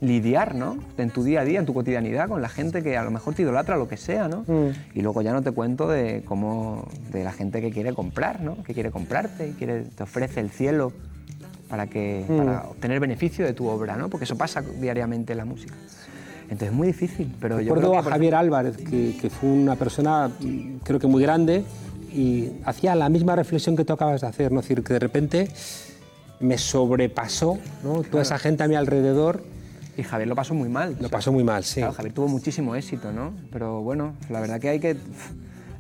lidiar, 0.00 0.54
¿no? 0.54 0.76
En 0.98 1.10
tu 1.10 1.22
día 1.22 1.40
a 1.40 1.44
día, 1.44 1.60
en 1.60 1.66
tu 1.66 1.74
cotidianidad, 1.74 2.28
con 2.28 2.42
la 2.42 2.48
gente 2.48 2.82
que 2.82 2.96
a 2.96 3.04
lo 3.04 3.10
mejor 3.10 3.34
te 3.34 3.42
idolatra, 3.42 3.76
lo 3.76 3.88
que 3.88 3.96
sea, 3.96 4.28
¿no? 4.28 4.44
Y 4.94 5.02
luego 5.02 5.22
ya 5.22 5.32
no 5.32 5.42
te 5.42 5.52
cuento 5.52 5.88
de 5.88 6.22
cómo, 6.24 6.88
de 7.12 7.24
la 7.24 7.32
gente 7.32 7.60
que 7.60 7.70
quiere 7.70 7.92
comprar, 7.92 8.40
¿no? 8.40 8.62
Que 8.64 8.74
quiere 8.74 8.90
comprarte 8.90 9.48
y 9.48 9.52
quiere, 9.52 9.82
te 9.82 10.02
ofrece 10.02 10.40
el 10.40 10.50
cielo 10.50 10.92
para, 11.68 11.86
que, 11.86 12.24
Mm. 12.28 12.36
para 12.36 12.62
obtener 12.64 13.00
beneficio 13.00 13.44
de 13.44 13.52
tu 13.52 13.66
obra, 13.68 13.96
¿no? 13.96 14.08
Porque 14.08 14.24
eso 14.24 14.36
pasa 14.36 14.62
diariamente 14.80 15.32
en 15.32 15.38
la 15.38 15.44
música. 15.44 15.74
Entonces 16.44 16.68
es 16.68 16.74
muy 16.74 16.88
difícil, 16.88 17.34
pero 17.40 17.60
yo 17.60 17.74
Recuerdo 17.74 17.98
a 17.98 18.02
Javier 18.02 18.34
Álvarez, 18.34 18.76
que, 18.76 19.16
que 19.18 19.30
fue 19.30 19.48
una 19.48 19.76
persona, 19.76 20.28
mm, 20.28 20.78
creo 20.84 21.00
que 21.00 21.06
muy 21.06 21.22
grande, 21.22 21.64
y 22.14 22.52
hacía 22.64 22.94
la 22.94 23.08
misma 23.08 23.34
reflexión 23.34 23.76
que 23.76 23.84
tú 23.84 23.92
acabas 23.92 24.20
de 24.20 24.28
hacer, 24.28 24.52
¿no? 24.52 24.60
Es 24.60 24.68
decir, 24.68 24.84
que 24.84 24.92
de 24.92 24.98
repente 25.00 25.48
me 26.40 26.58
sobrepasó 26.58 27.58
¿no? 27.82 28.02
toda 28.02 28.22
esa 28.22 28.38
gente 28.38 28.62
a 28.62 28.68
mi 28.68 28.76
alrededor. 28.76 29.42
Y 29.96 30.02
Javier 30.02 30.28
lo 30.28 30.34
pasó 30.34 30.54
muy 30.54 30.68
mal. 30.68 30.96
Lo 31.00 31.08
pasó 31.08 31.32
muy 31.32 31.44
mal, 31.44 31.64
sí. 31.64 31.80
Claro, 31.80 31.92
Javier 31.92 32.14
tuvo 32.14 32.28
muchísimo 32.28 32.74
éxito, 32.74 33.12
¿no? 33.12 33.32
Pero 33.52 33.80
bueno, 33.82 34.14
la 34.28 34.40
verdad 34.40 34.60
que 34.60 34.68
hay 34.68 34.80
que, 34.80 34.96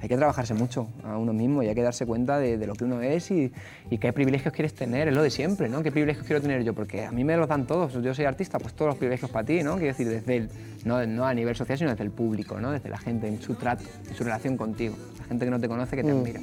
hay 0.04 0.08
que 0.08 0.16
trabajarse 0.18 0.52
mucho 0.52 0.86
a 1.02 1.16
uno 1.16 1.32
mismo 1.32 1.62
y 1.62 1.68
hay 1.68 1.74
que 1.74 1.80
darse 1.82 2.04
cuenta 2.04 2.38
de, 2.38 2.58
de 2.58 2.66
lo 2.66 2.74
que 2.74 2.84
uno 2.84 3.00
es 3.00 3.30
y, 3.30 3.50
y 3.88 3.96
qué 3.96 4.12
privilegios 4.12 4.52
quieres 4.52 4.74
tener, 4.74 5.08
es 5.08 5.14
lo 5.14 5.22
de 5.22 5.30
siempre, 5.30 5.66
¿no? 5.70 5.82
¿Qué 5.82 5.90
privilegios 5.90 6.26
quiero 6.26 6.42
tener 6.42 6.62
yo? 6.62 6.74
Porque 6.74 7.06
a 7.06 7.10
mí 7.10 7.24
me 7.24 7.34
los 7.38 7.48
dan 7.48 7.66
todos, 7.66 7.94
yo 7.94 8.14
soy 8.14 8.26
artista, 8.26 8.58
pues 8.58 8.74
todos 8.74 8.90
los 8.90 8.98
privilegios 8.98 9.30
para 9.30 9.46
ti, 9.46 9.62
¿no? 9.62 9.76
Quiero 9.76 9.88
decir, 9.88 10.06
desde 10.06 10.36
el, 10.36 10.50
no, 10.84 11.06
no 11.06 11.24
a 11.26 11.32
nivel 11.32 11.56
social, 11.56 11.78
sino 11.78 11.88
desde 11.90 12.04
el 12.04 12.10
público, 12.10 12.60
¿no? 12.60 12.70
Desde 12.70 12.90
la 12.90 12.98
gente, 12.98 13.26
en 13.28 13.40
su 13.40 13.54
trato, 13.54 13.84
en 14.06 14.14
su 14.14 14.24
relación 14.24 14.58
contigo, 14.58 14.94
la 15.18 15.24
gente 15.24 15.46
que 15.46 15.50
no 15.50 15.58
te 15.58 15.68
conoce, 15.68 15.96
que 15.96 16.04
te 16.04 16.12
Mm. 16.12 16.18
admira. 16.18 16.40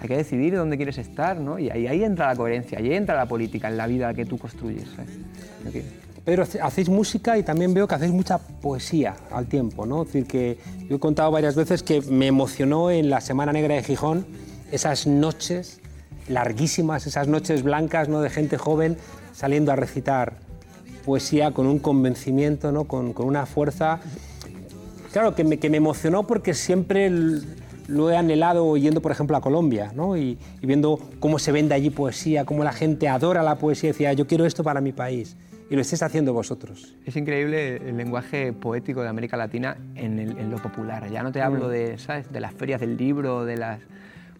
Hay 0.00 0.06
que 0.08 0.16
decidir 0.16 0.54
dónde 0.54 0.76
quieres 0.76 0.98
estar, 0.98 1.40
¿no? 1.40 1.58
Y 1.58 1.70
ahí, 1.70 1.88
ahí 1.88 2.04
entra 2.04 2.28
la 2.28 2.36
coherencia, 2.36 2.78
ahí 2.78 2.92
entra 2.92 3.16
la 3.16 3.26
política 3.26 3.66
en 3.68 3.78
la 3.78 3.88
vida 3.88 4.14
que 4.14 4.24
tú 4.26 4.38
construyes. 4.38 4.86
Creo 5.62 5.72
hace- 6.42 6.60
hacéis 6.60 6.88
música 6.88 7.38
y 7.38 7.42
también 7.42 7.72
veo 7.72 7.86
que 7.86 7.94
hacéis 7.94 8.12
mucha 8.12 8.38
poesía 8.38 9.14
al 9.30 9.46
tiempo, 9.46 9.86
¿no? 9.86 10.02
Es 10.02 10.08
decir, 10.08 10.26
que 10.26 10.58
yo 10.88 10.96
he 10.96 10.98
contado 10.98 11.30
varias 11.30 11.54
veces 11.54 11.82
que 11.82 12.00
me 12.02 12.26
emocionó 12.26 12.90
en 12.90 13.08
la 13.10 13.20
Semana 13.20 13.52
Negra 13.52 13.74
de 13.76 13.82
Gijón 13.82 14.26
esas 14.72 15.06
noches 15.06 15.80
larguísimas, 16.28 17.06
esas 17.06 17.28
noches 17.28 17.62
blancas, 17.62 18.08
¿no? 18.08 18.20
De 18.20 18.30
gente 18.30 18.58
joven 18.58 18.96
saliendo 19.32 19.70
a 19.70 19.76
recitar 19.76 20.34
poesía 21.04 21.52
con 21.52 21.66
un 21.68 21.78
convencimiento, 21.78 22.72
¿no? 22.72 22.84
Con, 22.84 23.12
con 23.12 23.26
una 23.26 23.46
fuerza. 23.46 24.00
Claro, 25.12 25.34
que 25.36 25.44
me, 25.44 25.58
que 25.58 25.70
me 25.70 25.76
emocionó 25.76 26.26
porque 26.26 26.52
siempre 26.52 27.08
lo 27.86 28.10
he 28.10 28.16
anhelado 28.16 28.76
yendo, 28.76 29.00
por 29.00 29.12
ejemplo, 29.12 29.36
a 29.36 29.40
Colombia, 29.40 29.92
¿no? 29.94 30.16
Y, 30.16 30.36
y 30.60 30.66
viendo 30.66 30.98
cómo 31.20 31.38
se 31.38 31.52
vende 31.52 31.74
allí 31.76 31.90
poesía, 31.90 32.44
cómo 32.44 32.64
la 32.64 32.72
gente 32.72 33.06
adora 33.08 33.44
la 33.44 33.56
poesía. 33.58 33.90
Decía, 33.90 34.12
yo 34.12 34.26
quiero 34.26 34.44
esto 34.44 34.64
para 34.64 34.80
mi 34.80 34.90
país. 34.92 35.36
Y 35.68 35.74
lo 35.74 35.80
estáis 35.80 36.02
haciendo 36.02 36.32
vosotros. 36.32 36.94
Es 37.04 37.16
increíble 37.16 37.76
el 37.88 37.96
lenguaje 37.96 38.52
poético 38.52 39.02
de 39.02 39.08
América 39.08 39.36
Latina 39.36 39.76
en, 39.96 40.18
el- 40.20 40.38
en 40.38 40.50
lo 40.50 40.58
popular. 40.58 41.10
Ya 41.10 41.22
no 41.24 41.32
te 41.32 41.42
hablo 41.42 41.66
Mm. 41.66 41.70
de, 41.70 41.98
¿sabes? 41.98 42.32
de 42.32 42.40
las 42.40 42.54
ferias 42.54 42.80
del 42.80 42.96
libro 42.96 43.44
de 43.44 43.56
las, 43.56 43.80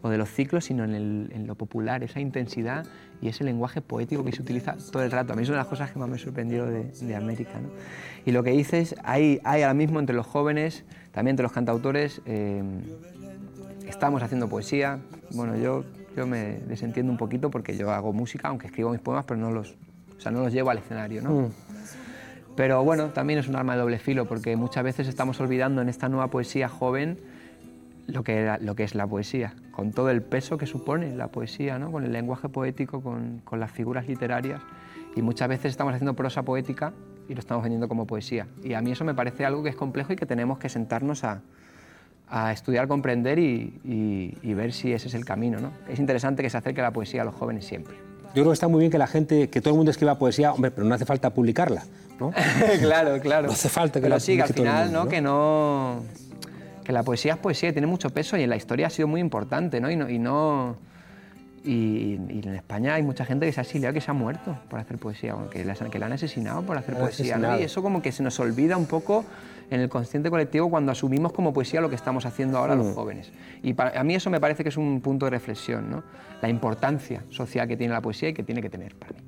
o 0.03 0.09
de 0.09 0.19
los 0.19 0.29
ciclos, 0.31 0.67
sino 0.67 0.85
en, 0.85 0.95
el- 0.95 1.31
en 1.35 1.49
lo 1.49 1.57
popular, 1.57 2.05
esa 2.05 2.21
intensidad 2.21 2.87
y 3.21 3.27
ese 3.29 3.43
lenguaje 3.43 3.81
poético 3.81 4.25
que 4.25 4.31
se 4.31 4.41
utiliza 4.43 4.77
todo 4.93 5.03
el 5.03 5.11
rato. 5.11 5.33
A 5.33 5.37
mí 5.37 5.43
es 5.43 5.49
una 5.49 5.59
de 5.59 5.63
las 5.63 5.69
cosas 5.69 5.91
que 5.91 5.99
más 5.99 6.09
me 6.09 6.19
sorprendió 6.19 6.65
de, 6.67 6.85
de 6.93 7.17
América. 7.17 7.59
¿no? 7.61 7.71
Y 8.25 8.31
lo 8.31 8.45
que 8.45 8.51
dices, 8.53 8.95
hay, 9.03 9.41
hay 9.43 9.63
ahora 9.63 9.75
mismo 9.75 9.99
entre 9.99 10.15
los 10.15 10.27
jóvenes, 10.27 10.85
también 11.11 11.33
entre 11.33 11.43
los 11.43 11.53
cantautores, 11.53 12.21
eh, 12.27 12.63
estamos 13.89 14.23
haciendo 14.23 14.49
poesía. 14.49 15.01
Bueno, 15.35 15.57
yo, 15.57 15.85
yo 16.17 16.27
me 16.27 16.59
desentiendo 16.69 17.11
un 17.11 17.19
poquito 17.19 17.51
porque 17.51 17.77
yo 17.77 17.91
hago 17.91 18.13
música, 18.13 18.47
aunque 18.49 18.69
escribo 18.69 18.91
mis 18.91 19.01
poemas, 19.01 19.25
pero 19.25 19.41
no 19.41 19.51
los, 19.51 19.75
o 20.17 20.21
sea, 20.21 20.33
no 20.33 20.41
los 20.43 20.53
llevo 20.53 20.71
al 20.71 20.79
escenario. 20.79 21.23
¿no? 21.23 21.31
Mm. 21.31 21.49
Pero 22.57 22.83
bueno, 22.85 23.09
también 23.11 23.39
es 23.39 23.49
un 23.49 23.57
arma 23.57 23.75
de 23.75 23.81
doble 23.81 23.99
filo, 23.99 24.25
porque 24.27 24.57
muchas 24.57 24.83
veces 24.83 25.09
estamos 25.09 25.39
olvidando 25.41 25.83
en 25.83 25.89
esta 25.89 26.09
nueva 26.09 26.29
poesía 26.29 26.69
joven 26.69 27.19
lo 28.07 28.23
que, 28.23 28.39
era- 28.39 28.59
lo 28.59 28.75
que 28.75 28.85
es 28.85 28.95
la 28.95 29.07
poesía, 29.07 29.55
con 29.73 29.93
todo 29.93 30.11
el 30.11 30.23
peso 30.23 30.57
que 30.57 30.67
supone 30.67 31.15
la 31.17 31.29
poesía, 31.29 31.79
¿no? 31.79 31.91
con 31.93 32.05
el 32.05 32.13
lenguaje 32.13 32.49
poético, 32.49 33.03
con, 33.03 33.43
con 33.45 33.61
las 33.61 33.71
figuras 33.73 34.07
literarias. 34.09 34.63
Y 35.17 35.23
muchas 35.23 35.49
veces 35.49 35.67
estamos 35.71 35.93
haciendo 35.95 36.15
prosa 36.15 36.43
poética 36.43 36.93
y 37.29 37.35
lo 37.35 37.41
estamos 37.41 37.63
vendiendo 37.63 37.89
como 37.89 38.07
poesía. 38.07 38.47
Y 38.63 38.75
a 38.75 38.81
mí 38.81 38.93
eso 38.93 39.05
me 39.05 39.15
parece 39.15 39.45
algo 39.45 39.63
que 39.63 39.71
es 39.71 39.77
complejo 39.77 40.13
y 40.13 40.17
que 40.17 40.27
tenemos 40.27 40.59
que 40.59 40.69
sentarnos 40.69 41.25
a, 41.25 41.41
a 42.29 42.53
estudiar, 42.53 42.87
comprender 42.87 43.39
y, 43.39 43.81
y- 43.85 44.39
y 44.43 44.55
ver 44.55 44.73
si 44.73 44.93
ese 44.93 45.09
es 45.09 45.15
el 45.15 45.25
camino. 45.25 45.59
¿no? 45.61 45.73
Es 45.89 45.99
interesante 45.99 46.43
que 46.43 46.49
se 46.51 46.57
acerque 46.59 46.81
la 46.83 46.93
poesía 46.93 47.23
a 47.23 47.25
los 47.25 47.35
jóvenes 47.35 47.67
siempre. 47.67 47.97
Yo 48.37 48.43
creo 48.43 48.51
que 48.51 48.53
está 48.55 48.69
muy 48.69 48.81
bien 48.81 48.91
que 48.93 48.99
la 48.99 49.07
gente, 49.07 49.49
que 49.49 49.63
todo 49.63 49.71
el 49.73 49.77
mundo 49.79 49.91
escriba 49.91 50.19
poesía, 50.19 50.53
hombre, 50.53 50.71
pero 50.71 50.87
no 50.87 50.95
hace 50.95 51.07
falta 51.07 51.31
publicarla, 51.31 51.85
¿no? 52.21 52.33
claro, 52.81 53.19
claro. 53.19 53.47
No 53.47 53.55
hace 53.55 53.71
falta 53.71 53.95
que 53.99 54.03
Pero 54.03 54.17
la 54.17 54.21
sí, 54.21 54.37
que 54.37 54.43
al 54.43 54.49
final, 54.53 54.85
mundo, 54.85 55.05
¿no? 55.05 55.09
Que 55.09 55.23
no... 55.23 56.03
Que 56.85 56.93
la 56.93 57.03
poesía 57.03 57.33
es 57.33 57.39
poesía 57.39 57.71
y 57.71 57.73
tiene 57.73 57.87
mucho 57.87 58.11
peso 58.11 58.37
y 58.37 58.43
en 58.43 58.51
la 58.51 58.57
historia 58.57 58.89
ha 58.89 58.91
sido 58.91 59.09
muy 59.09 59.23
importante, 59.23 59.81
¿no? 59.81 59.91
Y 59.91 59.97
no... 59.97 60.11
Y, 60.11 60.19
no- 60.19 60.77
y- 61.65 62.21
y 62.29 62.41
en 62.45 62.55
España 62.55 62.95
hay 62.95 63.03
mucha 63.03 63.25
gente 63.25 63.47
que 63.47 63.53
se 63.53 63.61
ha 63.61 63.63
exiliado, 63.63 63.95
que 63.95 64.03
se 64.03 64.11
ha 64.11 64.15
muerto 64.15 64.57
por 64.69 64.79
hacer 64.81 64.99
poesía, 64.99 65.35
o 65.35 65.49
que 65.49 65.65
la, 65.65 65.75
que 65.75 65.99
la 65.99 66.05
han 66.07 66.13
asesinado 66.13 66.61
por 66.63 66.77
hacer 66.77 66.93
La 66.95 67.01
poesía, 67.01 67.39
¿no? 67.39 67.59
Y 67.59 67.63
eso 67.63 67.83
como 67.83 68.03
que 68.03 68.13
se 68.13 68.23
nos 68.23 68.39
olvida 68.39 68.77
un 68.77 68.85
poco 68.87 69.25
en 69.71 69.81
el 69.81 69.89
consciente 69.89 70.31
colectivo 70.31 70.71
cuando 70.71 70.93
asumimos 70.93 71.33
como 71.33 71.53
poesía 71.53 71.81
lo 71.81 71.89
que 71.89 71.97
estamos 71.97 72.25
haciendo 72.27 72.59
ahora 72.59 72.75
los 72.75 72.87
Mm. 72.89 72.95
jóvenes. 72.95 73.33
Y 73.63 73.75
para, 73.75 73.99
a 74.01 74.05
mí 74.05 74.15
eso 74.15 74.31
me 74.31 74.41
parece 74.41 74.63
que 74.63 74.69
es 74.69 74.77
un 74.77 75.01
punto 75.01 75.27
de 75.27 75.31
reflexión, 75.31 75.91
¿no? 75.91 76.03
La 76.43 76.49
importancia 76.49 77.25
social 77.31 77.67
que 77.67 77.77
tiene 77.77 77.93
la 77.93 78.01
poesía 78.01 78.29
y 78.29 78.35
que 78.35 78.43
tiene 78.43 78.63
que 78.63 78.71
tener 78.71 78.95
para 78.95 79.13
mí. 79.15 79.21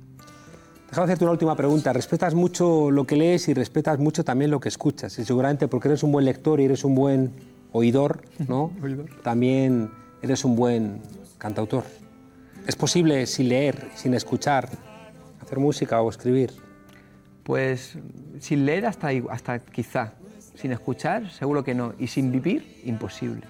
Déjame 0.89 1.05
hacerte 1.05 1.23
una 1.25 1.33
última 1.33 1.55
pregunta. 1.55 1.93
Respetas 1.93 2.33
mucho 2.33 2.89
lo 2.89 3.05
que 3.05 3.15
lees 3.15 3.47
y 3.49 3.53
respetas 3.53 3.99
mucho 3.99 4.23
también 4.23 4.49
lo 4.49 4.59
que 4.59 4.69
escuchas. 4.69 5.19
Y 5.19 5.25
seguramente 5.25 5.67
porque 5.67 5.87
eres 5.89 6.01
un 6.03 6.11
buen 6.11 6.25
lector 6.25 6.59
y 6.59 6.65
eres 6.65 6.83
un 6.83 6.95
buen 6.95 7.31
oidor, 7.73 8.21
¿no? 8.47 8.71
También 9.23 9.91
eres 10.23 10.43
un 10.45 10.55
buen 10.55 11.01
cantautor. 11.37 11.83
¿Es 12.65 12.75
posible 12.75 13.25
sin 13.27 13.49
leer, 13.49 13.89
sin 13.95 14.13
escuchar, 14.15 14.69
hacer 15.41 15.59
música 15.59 16.01
o 16.01 16.09
escribir? 16.09 16.53
Pues 17.43 17.97
sin 18.39 18.65
leer 18.65 18.85
hasta, 18.85 19.09
hasta 19.29 19.59
quizá, 19.59 20.13
sin 20.59 20.73
escuchar 20.73 21.29
seguro 21.31 21.63
que 21.63 21.73
no, 21.73 21.93
y 21.97 22.07
sin 22.07 22.31
vivir 22.31 22.81
imposible. 22.83 23.41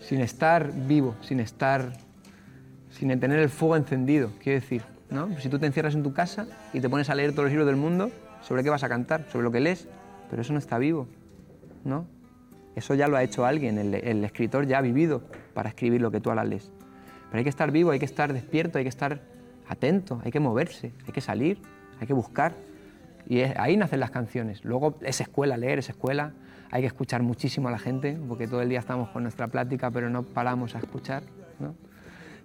Sin 0.00 0.20
estar 0.20 0.70
vivo, 0.86 1.16
sin 1.22 1.40
estar, 1.40 1.92
sin 2.90 3.18
tener 3.18 3.38
el 3.38 3.48
fuego 3.48 3.76
encendido, 3.76 4.30
quiero 4.42 4.60
decir. 4.60 4.82
¿no? 5.08 5.38
Si 5.40 5.48
tú 5.48 5.58
te 5.58 5.66
encierras 5.66 5.94
en 5.94 6.02
tu 6.02 6.12
casa 6.12 6.46
y 6.74 6.80
te 6.80 6.88
pones 6.90 7.08
a 7.08 7.14
leer 7.14 7.30
todos 7.30 7.44
los 7.44 7.50
libros 7.50 7.66
del 7.66 7.76
mundo, 7.76 8.10
¿sobre 8.42 8.62
qué 8.62 8.68
vas 8.68 8.84
a 8.84 8.88
cantar? 8.88 9.24
Sobre 9.30 9.44
lo 9.44 9.50
que 9.50 9.60
lees, 9.60 9.88
pero 10.28 10.42
eso 10.42 10.52
no 10.52 10.58
está 10.58 10.78
vivo, 10.78 11.08
¿no? 11.84 12.06
Eso 12.74 12.94
ya 12.94 13.08
lo 13.08 13.16
ha 13.16 13.22
hecho 13.22 13.46
alguien, 13.46 13.78
el, 13.78 13.94
el 13.94 14.22
escritor 14.22 14.66
ya 14.66 14.78
ha 14.78 14.82
vivido 14.82 15.22
para 15.54 15.70
escribir 15.70 16.02
lo 16.02 16.10
que 16.10 16.20
tú 16.20 16.28
ahora 16.28 16.44
lees. 16.44 16.70
Pero 17.30 17.38
hay 17.38 17.44
que 17.44 17.50
estar 17.50 17.70
vivo, 17.70 17.90
hay 17.90 17.98
que 17.98 18.04
estar 18.04 18.34
despierto, 18.34 18.76
hay 18.76 18.84
que 18.84 18.90
estar 18.90 19.22
atento, 19.66 20.20
hay 20.24 20.30
que 20.30 20.40
moverse, 20.40 20.92
hay 21.06 21.12
que 21.12 21.22
salir, 21.22 21.58
hay 21.98 22.06
que 22.06 22.12
buscar. 22.12 22.54
Y 23.28 23.40
es- 23.40 23.56
ahí 23.58 23.76
nacen 23.76 24.00
las 24.00 24.10
canciones. 24.10 24.64
Luego 24.64 24.96
es 25.02 25.20
escuela, 25.20 25.56
leer 25.56 25.78
es 25.80 25.88
escuela. 25.88 26.32
Hay 26.70 26.82
que 26.82 26.86
escuchar 26.88 27.22
muchísimo 27.22 27.68
a 27.68 27.70
la 27.70 27.78
gente, 27.78 28.18
porque 28.28 28.46
todo 28.48 28.60
el 28.62 28.68
día 28.68 28.78
estamos 28.80 29.08
con 29.10 29.22
nuestra 29.22 29.48
plática, 29.48 29.90
pero 29.90 30.10
no 30.10 30.22
paramos 30.22 30.74
a 30.74 30.78
escuchar. 30.78 31.22
¿no? 31.58 31.74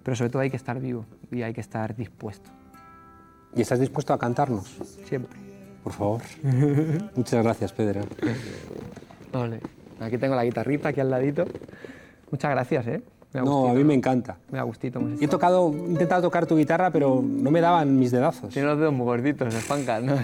Pero 0.02 0.16
sobre 0.16 0.30
todo 0.30 0.42
hay 0.42 0.50
que 0.50 0.56
estar 0.56 0.80
vivo 0.80 1.04
y 1.30 1.42
hay 1.42 1.52
que 1.52 1.60
estar 1.60 1.94
dispuesto. 1.94 2.50
¿Y 3.54 3.60
estás 3.60 3.78
dispuesto 3.80 4.12
a 4.12 4.18
cantarnos? 4.18 4.66
Siempre. 5.04 5.38
Por 5.84 5.92
favor. 5.92 6.22
Muchas 7.16 7.42
gracias, 7.44 7.72
Pedro. 7.72 8.02
Vale. 9.32 9.60
Aquí 10.00 10.18
tengo 10.18 10.34
la 10.34 10.44
guitarrita 10.44 10.88
aquí 10.90 11.00
al 11.00 11.10
ladito. 11.10 11.44
Muchas 12.30 12.50
gracias, 12.50 12.86
¿eh? 12.86 13.02
No, 13.34 13.68
a 13.68 13.72
mí 13.74 13.82
me 13.84 13.94
encanta. 13.94 14.36
Me 14.50 14.58
ha 14.58 14.62
gustito. 14.62 15.00
He 15.20 15.26
tocado, 15.28 15.72
he 15.72 15.90
intentado 15.92 16.22
tocar 16.22 16.46
tu 16.46 16.56
guitarra, 16.56 16.90
pero 16.90 17.22
no 17.26 17.50
me 17.50 17.60
daban 17.60 17.98
mis 17.98 18.10
dedazos. 18.10 18.52
Tiene 18.52 18.68
los 18.68 18.78
dedos 18.78 18.92
muy 18.92 19.06
gorditos, 19.06 19.54
el 19.54 19.62
Juanca, 19.62 20.00
¿no? 20.00 20.16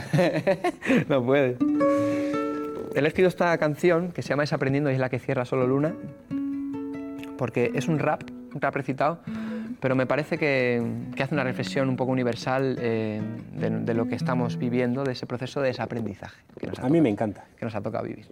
no 1.09 1.25
puede. 1.25 1.57
Él 2.95 3.05
ha 3.05 3.09
escrito 3.09 3.29
esta 3.29 3.57
canción 3.59 4.13
que 4.13 4.23
se 4.23 4.31
llama 4.31 4.43
Desaprendiendo 4.43 4.91
y 4.91 4.95
es 4.95 5.01
la 5.01 5.09
que 5.09 5.19
cierra 5.19 5.45
Solo 5.45 5.67
Luna, 5.67 5.95
porque 7.37 7.71
es 7.75 7.89
un 7.89 7.99
rap, 7.99 8.23
un 8.55 8.61
rap 8.61 8.75
recitado, 8.75 9.21
pero 9.81 9.95
me 9.95 10.07
parece 10.07 10.37
que, 10.37 10.83
que 11.15 11.23
hace 11.23 11.35
una 11.35 11.45
reflexión 11.45 11.89
un 11.89 11.97
poco 11.97 12.11
universal 12.13 12.77
eh, 12.81 13.21
de, 13.57 13.71
de 13.71 13.95
lo 13.95 14.07
que 14.09 14.17
estamos 14.17 14.59
viviendo, 14.59 15.05
de 15.05 15.13
ese 15.13 15.27
proceso 15.27 15.61
de 15.61 15.69
desaprendizaje 15.69 16.43
que 16.59 16.67
nos 16.67 16.79
ha, 16.81 16.87
A 16.87 16.89
mí 16.89 17.01
me 17.01 17.09
encanta. 17.09 17.45
que 17.57 17.65
nos 17.65 17.75
ha 17.75 17.81
tocado 17.81 18.05
vivir. 18.05 18.27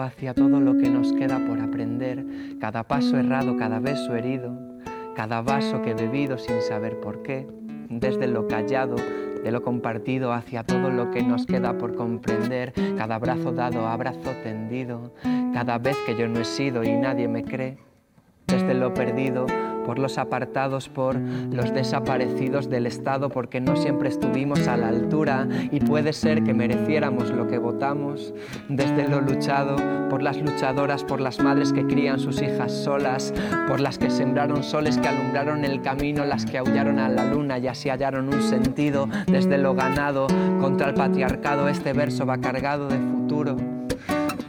Hacia 0.00 0.34
todo 0.34 0.60
lo 0.60 0.76
que 0.76 0.90
nos 0.90 1.12
queda 1.12 1.38
por 1.46 1.60
aprender, 1.60 2.24
cada 2.60 2.82
paso 2.82 3.16
errado, 3.16 3.56
cada 3.56 3.78
beso 3.78 4.14
herido, 4.14 4.58
cada 5.14 5.40
vaso 5.40 5.82
que 5.82 5.92
he 5.92 5.94
bebido 5.94 6.36
sin 6.36 6.60
saber 6.62 7.00
por 7.00 7.22
qué, 7.22 7.46
desde 7.88 8.26
lo 8.26 8.48
callado, 8.48 8.96
de 8.96 9.52
lo 9.52 9.62
compartido 9.62 10.32
hacia 10.32 10.64
todo 10.64 10.90
lo 10.90 11.10
que 11.10 11.22
nos 11.22 11.46
queda 11.46 11.78
por 11.78 11.94
comprender, 11.94 12.72
cada 12.96 13.14
abrazo 13.14 13.52
dado, 13.52 13.86
abrazo 13.86 14.32
tendido, 14.42 15.14
cada 15.54 15.78
vez 15.78 15.96
que 16.04 16.16
yo 16.16 16.26
no 16.28 16.40
he 16.40 16.44
sido 16.44 16.82
y 16.82 16.92
nadie 16.92 17.28
me 17.28 17.44
cree, 17.44 17.78
desde 18.46 18.74
lo 18.74 18.92
perdido, 18.92 19.46
por 19.86 19.98
los 20.00 20.18
apartados, 20.18 20.88
por 20.88 21.16
los 21.16 21.72
desaparecidos 21.72 22.68
del 22.68 22.86
Estado, 22.86 23.30
porque 23.30 23.60
no 23.60 23.76
siempre 23.76 24.08
estuvimos 24.08 24.66
a 24.66 24.76
la 24.76 24.88
altura 24.88 25.46
y 25.70 25.78
puede 25.80 26.12
ser 26.12 26.42
que 26.42 26.52
mereciéramos 26.52 27.30
lo 27.30 27.46
que 27.46 27.58
votamos, 27.58 28.34
desde 28.68 29.08
lo 29.08 29.20
luchado, 29.20 29.76
por 30.10 30.22
las 30.22 30.36
luchadoras, 30.38 31.04
por 31.04 31.20
las 31.20 31.38
madres 31.38 31.72
que 31.72 31.86
crían 31.86 32.18
sus 32.18 32.42
hijas 32.42 32.72
solas, 32.72 33.32
por 33.68 33.80
las 33.80 33.96
que 33.98 34.10
sembraron 34.10 34.64
soles 34.64 34.98
que 34.98 35.08
alumbraron 35.08 35.64
el 35.64 35.80
camino, 35.82 36.24
las 36.24 36.44
que 36.44 36.58
aullaron 36.58 36.98
a 36.98 37.08
la 37.08 37.24
luna 37.24 37.58
y 37.58 37.68
así 37.68 37.88
hallaron 37.88 38.34
un 38.34 38.42
sentido, 38.42 39.08
desde 39.26 39.56
lo 39.56 39.74
ganado, 39.74 40.26
contra 40.60 40.88
el 40.88 40.94
patriarcado, 40.94 41.68
este 41.68 41.92
verso 41.92 42.26
va 42.26 42.38
cargado 42.38 42.88
de 42.88 42.98
futuro 42.98 43.75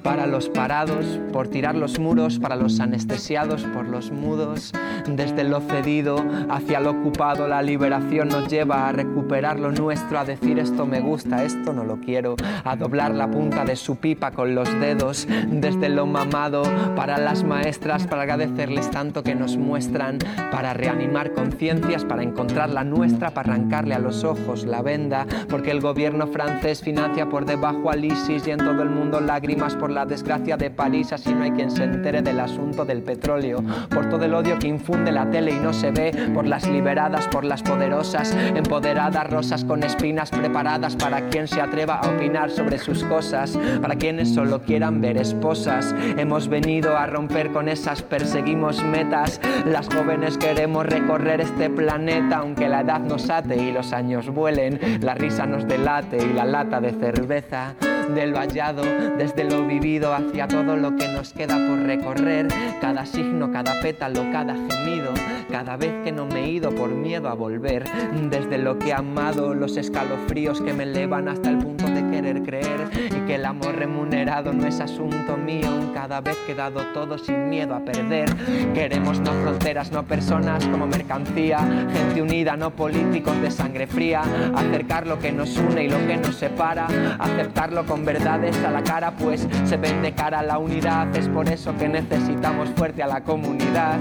para 0.07 0.25
los 0.25 0.47
parados, 0.47 1.19
por 1.33 1.49
tirar 1.49 1.75
los 1.75 1.99
muros, 1.99 2.39
para 2.39 2.55
los 2.55 2.79
anestesiados, 2.79 3.63
por 3.73 3.85
los 3.89 4.09
mudos, 4.09 4.71
desde 5.05 5.43
lo 5.43 5.59
cedido 5.59 6.23
hacia 6.49 6.79
lo 6.79 6.91
ocupado, 6.91 7.45
la 7.49 7.61
liberación 7.61 8.29
nos 8.29 8.47
lleva 8.47 8.87
a 8.87 8.93
recuperar 8.93 9.59
lo 9.59 9.69
nuestro, 9.73 10.17
a 10.17 10.23
decir 10.23 10.59
esto 10.59 10.85
me 10.85 11.01
gusta, 11.01 11.43
esto 11.43 11.73
no 11.73 11.83
lo 11.83 11.97
quiero, 11.97 12.37
a 12.63 12.77
doblar 12.77 13.13
la 13.13 13.29
punta 13.29 13.65
de 13.65 13.75
su 13.75 13.97
pipa 13.97 14.31
con 14.31 14.55
los 14.55 14.71
dedos, 14.79 15.27
desde 15.49 15.89
lo 15.89 16.05
mamado, 16.05 16.63
para 16.95 17.17
las 17.17 17.43
maestras, 17.43 18.07
para 18.07 18.21
agradecerles 18.21 18.89
tanto 18.89 19.23
que 19.23 19.35
nos 19.35 19.57
muestran, 19.57 20.19
para 20.53 20.73
reanimar 20.73 21.33
conciencias, 21.33 22.05
para 22.05 22.23
encontrar 22.23 22.69
la 22.69 22.85
nuestra, 22.85 23.31
para 23.31 23.51
arrancarle 23.51 23.93
a 23.93 23.99
los 23.99 24.23
ojos 24.23 24.63
la 24.63 24.81
venda, 24.81 25.27
porque 25.49 25.71
el 25.71 25.81
gobierno 25.81 26.27
francés 26.27 26.81
financia 26.81 27.27
por 27.27 27.45
debajo 27.45 27.91
al 27.91 28.05
ISIS 28.05 28.47
y 28.47 28.51
en 28.51 28.59
todo 28.59 28.81
el 28.83 28.89
mundo 28.89 29.19
lágrimas 29.19 29.75
por 29.75 29.91
la 29.91 29.96
desgracia 30.05 30.57
de 30.57 30.69
París, 30.69 31.13
así 31.13 31.33
no 31.33 31.43
hay 31.43 31.51
quien 31.51 31.71
se 31.71 31.83
entere 31.83 32.21
del 32.21 32.39
asunto 32.39 32.85
del 32.85 33.01
petróleo, 33.01 33.63
por 33.89 34.09
todo 34.09 34.25
el 34.25 34.33
odio 34.33 34.59
que 34.59 34.67
infunde 34.67 35.11
la 35.11 35.29
tele 35.29 35.51
y 35.51 35.59
no 35.59 35.73
se 35.73 35.91
ve, 35.91 36.11
por 36.33 36.45
las 36.45 36.67
liberadas, 36.67 37.27
por 37.27 37.43
las 37.43 37.63
poderosas, 37.63 38.35
empoderadas, 38.55 39.29
rosas 39.29 39.63
con 39.65 39.83
espinas 39.83 40.29
preparadas 40.29 40.95
para 40.95 41.29
quien 41.29 41.47
se 41.47 41.61
atreva 41.61 41.95
a 41.95 42.09
opinar 42.09 42.51
sobre 42.51 42.77
sus 42.77 43.03
cosas, 43.03 43.57
para 43.81 43.95
quienes 43.95 44.33
solo 44.33 44.61
quieran 44.61 45.01
ver 45.01 45.17
esposas. 45.17 45.95
Hemos 46.17 46.47
venido 46.47 46.97
a 46.97 47.07
romper 47.07 47.51
con 47.51 47.69
esas, 47.69 48.01
perseguimos 48.01 48.83
metas, 48.83 49.41
las 49.65 49.87
jóvenes 49.87 50.37
queremos 50.37 50.85
recorrer 50.85 51.41
este 51.41 51.69
planeta, 51.69 52.37
aunque 52.37 52.69
la 52.69 52.81
edad 52.81 52.99
nos 52.99 53.29
ate 53.29 53.55
y 53.55 53.71
los 53.71 53.93
años 53.93 54.29
vuelen, 54.29 54.79
la 55.01 55.15
risa 55.15 55.45
nos 55.45 55.67
delate 55.67 56.17
y 56.17 56.33
la 56.33 56.45
lata 56.45 56.79
de 56.79 56.91
cerveza 56.91 57.75
de 58.13 58.27
lo 58.27 58.37
hallado, 58.37 58.83
desde 59.17 59.43
lo 59.43 59.65
vivido 59.65 59.86
hacia 59.95 60.47
todo 60.49 60.75
lo 60.75 60.95
que 60.97 61.07
nos 61.07 61.31
queda 61.31 61.55
por 61.55 61.79
recorrer, 61.79 62.47
cada 62.81 63.05
signo, 63.05 63.51
cada 63.51 63.79
pétalo, 63.81 64.21
cada 64.33 64.53
gemido, 64.53 65.13
cada 65.49 65.77
vez 65.77 65.93
que 66.03 66.11
no 66.11 66.25
me 66.25 66.43
he 66.43 66.49
ido 66.51 66.71
por 66.75 66.89
miedo 66.89 67.29
a 67.29 67.33
volver, 67.33 67.85
desde 68.29 68.57
lo 68.57 68.77
que 68.77 68.89
he 68.89 68.93
amado, 68.93 69.53
los 69.53 69.77
escalofríos 69.77 70.59
que 70.61 70.73
me 70.73 70.83
elevan 70.83 71.29
hasta 71.29 71.49
el 71.49 71.59
punto 71.59 71.87
de 71.87 72.05
querer 72.11 72.43
creer 72.43 73.16
amor 73.47 73.75
remunerado 73.75 74.53
no 74.53 74.67
es 74.67 74.79
asunto 74.79 75.37
mío, 75.37 75.69
cada 75.93 76.21
vez 76.21 76.37
que 76.45 76.51
he 76.51 76.55
dado 76.55 76.81
todo 76.93 77.17
sin 77.17 77.49
miedo 77.49 77.73
a 77.73 77.79
perder, 77.79 78.29
queremos 78.73 79.19
no 79.19 79.31
fronteras, 79.31 79.91
no 79.91 80.03
personas 80.03 80.65
como 80.67 80.85
mercancía, 80.85 81.59
gente 81.59 82.21
unida, 82.21 82.55
no 82.55 82.71
políticos 82.71 83.41
de 83.41 83.49
sangre 83.49 83.87
fría, 83.87 84.21
acercar 84.55 85.07
lo 85.07 85.19
que 85.19 85.31
nos 85.31 85.57
une 85.57 85.85
y 85.85 85.89
lo 85.89 85.97
que 86.05 86.17
nos 86.17 86.35
separa, 86.35 86.87
aceptarlo 87.19 87.85
con 87.85 88.05
verdades 88.05 88.57
a 88.63 88.71
la 88.71 88.83
cara, 88.83 89.11
pues 89.11 89.47
se 89.65 89.77
ven 89.77 90.01
de 90.01 90.13
cara 90.13 90.39
a 90.39 90.43
la 90.43 90.57
unidad. 90.57 91.15
Es 91.15 91.27
por 91.29 91.47
eso 91.49 91.75
que 91.77 91.87
necesitamos 91.87 92.69
fuerte 92.69 93.03
a 93.03 93.07
la 93.07 93.23
comunidad. 93.23 93.99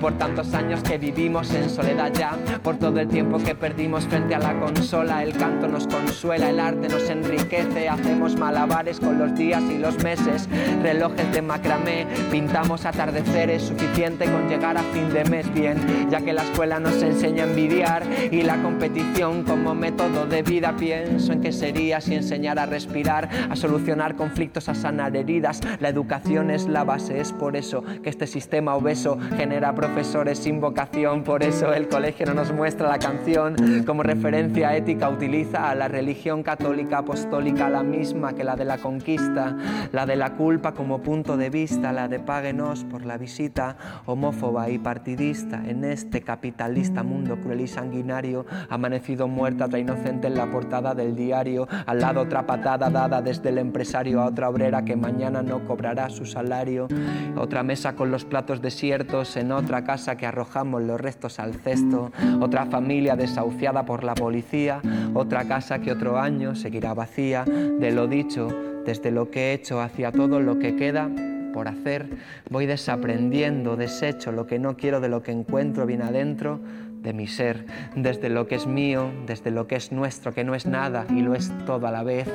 Por 0.00 0.14
tantos 0.14 0.54
años 0.54 0.82
que 0.82 0.98
vivimos 0.98 1.52
en 1.52 1.68
soledad 1.68 2.12
ya, 2.12 2.36
por 2.62 2.76
todo 2.76 3.00
el 3.00 3.08
tiempo 3.08 3.38
que 3.38 3.54
perdimos 3.54 4.04
frente 4.06 4.34
a 4.34 4.38
la 4.38 4.58
consola. 4.58 5.22
El 5.22 5.36
canto 5.36 5.68
nos 5.68 5.86
consuela, 5.86 6.50
el 6.50 6.60
arte 6.60 6.88
nos 6.88 7.08
enriquece. 7.10 7.88
Hacemos 7.88 8.36
malabares 8.36 8.85
con 8.94 9.18
los 9.18 9.34
días 9.34 9.62
y 9.64 9.78
los 9.78 10.00
meses, 10.04 10.48
relojes 10.80 11.32
de 11.32 11.42
macramé, 11.42 12.06
pintamos 12.30 12.86
atardeceres. 12.86 13.62
Suficiente 13.62 14.26
con 14.26 14.48
llegar 14.48 14.76
a 14.76 14.82
fin 14.82 15.12
de 15.12 15.24
mes 15.24 15.52
bien, 15.52 15.76
ya 16.08 16.20
que 16.20 16.32
la 16.32 16.42
escuela 16.42 16.78
nos 16.78 17.02
enseña 17.02 17.42
a 17.42 17.46
envidiar 17.48 18.04
y 18.30 18.42
la 18.42 18.62
competición 18.62 19.42
como 19.42 19.74
método 19.74 20.26
de 20.26 20.42
vida. 20.42 20.74
Pienso 20.78 21.32
en 21.32 21.40
qué 21.40 21.50
sería 21.50 22.00
si 22.00 22.14
enseñara 22.14 22.62
a 22.62 22.66
respirar 22.66 23.28
a 23.50 23.56
solucionar 23.56 24.14
conflictos, 24.14 24.68
a 24.68 24.74
sanar 24.76 25.16
heridas. 25.16 25.60
La 25.80 25.88
educación 25.88 26.52
es 26.52 26.68
la 26.68 26.84
base, 26.84 27.20
es 27.20 27.32
por 27.32 27.56
eso 27.56 27.82
que 28.04 28.08
este 28.08 28.28
sistema 28.28 28.76
obeso 28.76 29.18
genera 29.36 29.74
profesores 29.74 30.38
sin 30.38 30.60
vocación. 30.60 31.24
Por 31.24 31.42
eso 31.42 31.72
el 31.74 31.88
colegio 31.88 32.26
no 32.26 32.34
nos 32.34 32.52
muestra 32.52 32.88
la 32.88 33.00
canción 33.00 33.56
como 33.84 34.04
referencia 34.04 34.76
ética, 34.76 35.08
utiliza 35.08 35.70
a 35.70 35.74
la 35.74 35.88
religión 35.88 36.44
católica 36.44 36.98
apostólica, 36.98 37.68
la 37.68 37.82
misma 37.82 38.32
que 38.34 38.44
la 38.44 38.54
de 38.54 38.64
la 38.64 38.75
conquista, 38.78 39.56
la 39.92 40.06
de 40.06 40.16
la 40.16 40.34
culpa 40.34 40.72
como 40.72 41.02
punto 41.02 41.36
de 41.36 41.50
vista, 41.50 41.92
la 41.92 42.08
de 42.08 42.18
páguenos 42.18 42.84
por 42.84 43.04
la 43.04 43.18
visita, 43.18 43.76
homófoba 44.06 44.68
y 44.70 44.78
partidista 44.78 45.62
en 45.66 45.84
este 45.84 46.22
capitalista 46.22 47.02
mundo 47.02 47.36
cruel 47.40 47.60
y 47.60 47.68
sanguinario. 47.68 48.46
Amanecido 48.68 49.28
muerta 49.28 49.66
otra 49.66 49.78
inocente 49.78 50.26
en 50.26 50.36
la 50.36 50.50
portada 50.50 50.94
del 50.94 51.14
diario, 51.14 51.68
al 51.86 52.00
lado 52.00 52.22
otra 52.22 52.46
patada 52.46 52.90
dada 52.90 53.22
desde 53.22 53.48
el 53.50 53.58
empresario 53.58 54.20
a 54.20 54.26
otra 54.26 54.48
obrera 54.48 54.84
que 54.84 54.96
mañana 54.96 55.42
no 55.42 55.64
cobrará 55.64 56.10
su 56.10 56.24
salario. 56.24 56.88
Otra 57.36 57.62
mesa 57.62 57.94
con 57.94 58.10
los 58.10 58.24
platos 58.24 58.62
desiertos 58.62 59.36
en 59.36 59.52
otra 59.52 59.84
casa 59.84 60.16
que 60.16 60.26
arrojamos 60.26 60.82
los 60.82 61.00
restos 61.00 61.38
al 61.38 61.54
cesto. 61.54 62.12
Otra 62.40 62.66
familia 62.66 63.16
desahuciada 63.16 63.84
por 63.84 64.04
la 64.04 64.14
policía. 64.14 64.80
Otra 65.16 65.48
casa 65.48 65.78
que 65.78 65.90
otro 65.90 66.18
año 66.18 66.54
seguirá 66.54 66.92
vacía. 66.92 67.44
De 67.44 67.90
lo 67.90 68.06
dicho, 68.06 68.48
desde 68.84 69.10
lo 69.10 69.30
que 69.30 69.50
he 69.50 69.52
hecho 69.54 69.80
hacia 69.80 70.12
todo 70.12 70.40
lo 70.40 70.58
que 70.58 70.76
queda 70.76 71.10
por 71.54 71.68
hacer, 71.68 72.06
voy 72.50 72.66
desaprendiendo, 72.66 73.76
desecho 73.76 74.30
lo 74.30 74.46
que 74.46 74.58
no 74.58 74.76
quiero 74.76 75.00
de 75.00 75.08
lo 75.08 75.22
que 75.22 75.32
encuentro 75.32 75.86
bien 75.86 76.02
adentro 76.02 76.60
de 77.00 77.14
mi 77.14 77.26
ser, 77.26 77.64
desde 77.94 78.28
lo 78.28 78.46
que 78.46 78.56
es 78.56 78.66
mío, 78.66 79.10
desde 79.26 79.50
lo 79.50 79.66
que 79.66 79.76
es 79.76 79.90
nuestro, 79.90 80.34
que 80.34 80.44
no 80.44 80.54
es 80.54 80.66
nada 80.66 81.06
y 81.08 81.22
lo 81.22 81.34
es 81.34 81.50
todo 81.64 81.86
a 81.86 81.90
la 81.90 82.02
vez. 82.02 82.28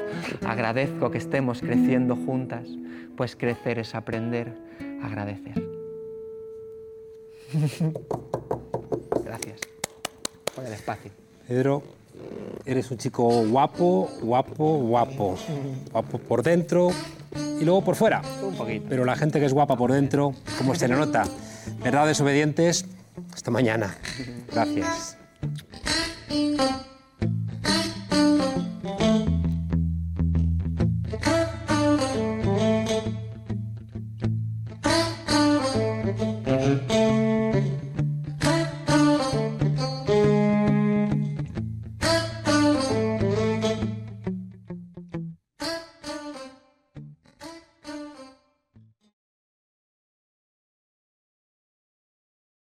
Agradezco 0.44 1.12
que 1.12 1.20
estemos 1.20 1.62
creciendo 1.62 2.16
juntas, 2.16 2.68
pues 3.16 3.36
crecer 3.36 3.78
es 3.78 3.94
aprender 3.94 4.58
a 5.04 5.06
agradecer. 5.06 5.64
Gracias 9.24 9.60
por 10.56 10.66
el 10.66 10.74
espacio. 10.74 11.12
Pedro, 11.48 12.01
eres 12.66 12.92
un 12.92 12.98
chico 12.98 13.46
guapo, 13.48 14.10
guapo, 14.22 14.78
guapo. 14.78 15.38
Guapo 15.92 16.18
por 16.20 16.44
dentro 16.44 16.92
y 17.60 17.64
luego 17.64 17.84
por 17.84 17.96
fuera. 17.96 18.22
Un 18.44 18.56
poquito. 18.56 18.86
Pero 18.90 19.06
la 19.06 19.16
gente 19.16 19.40
que 19.40 19.46
es 19.46 19.54
guapa 19.54 19.76
por 19.76 19.92
dentro, 19.92 20.34
como 20.58 20.76
se 20.76 20.88
le 20.88 20.96
nota. 20.96 21.24
¿Verdad, 21.84 22.08
desobedientes? 22.08 22.86
Hasta 23.34 23.52
mañana. 23.52 23.96
Gracias. 24.52 25.18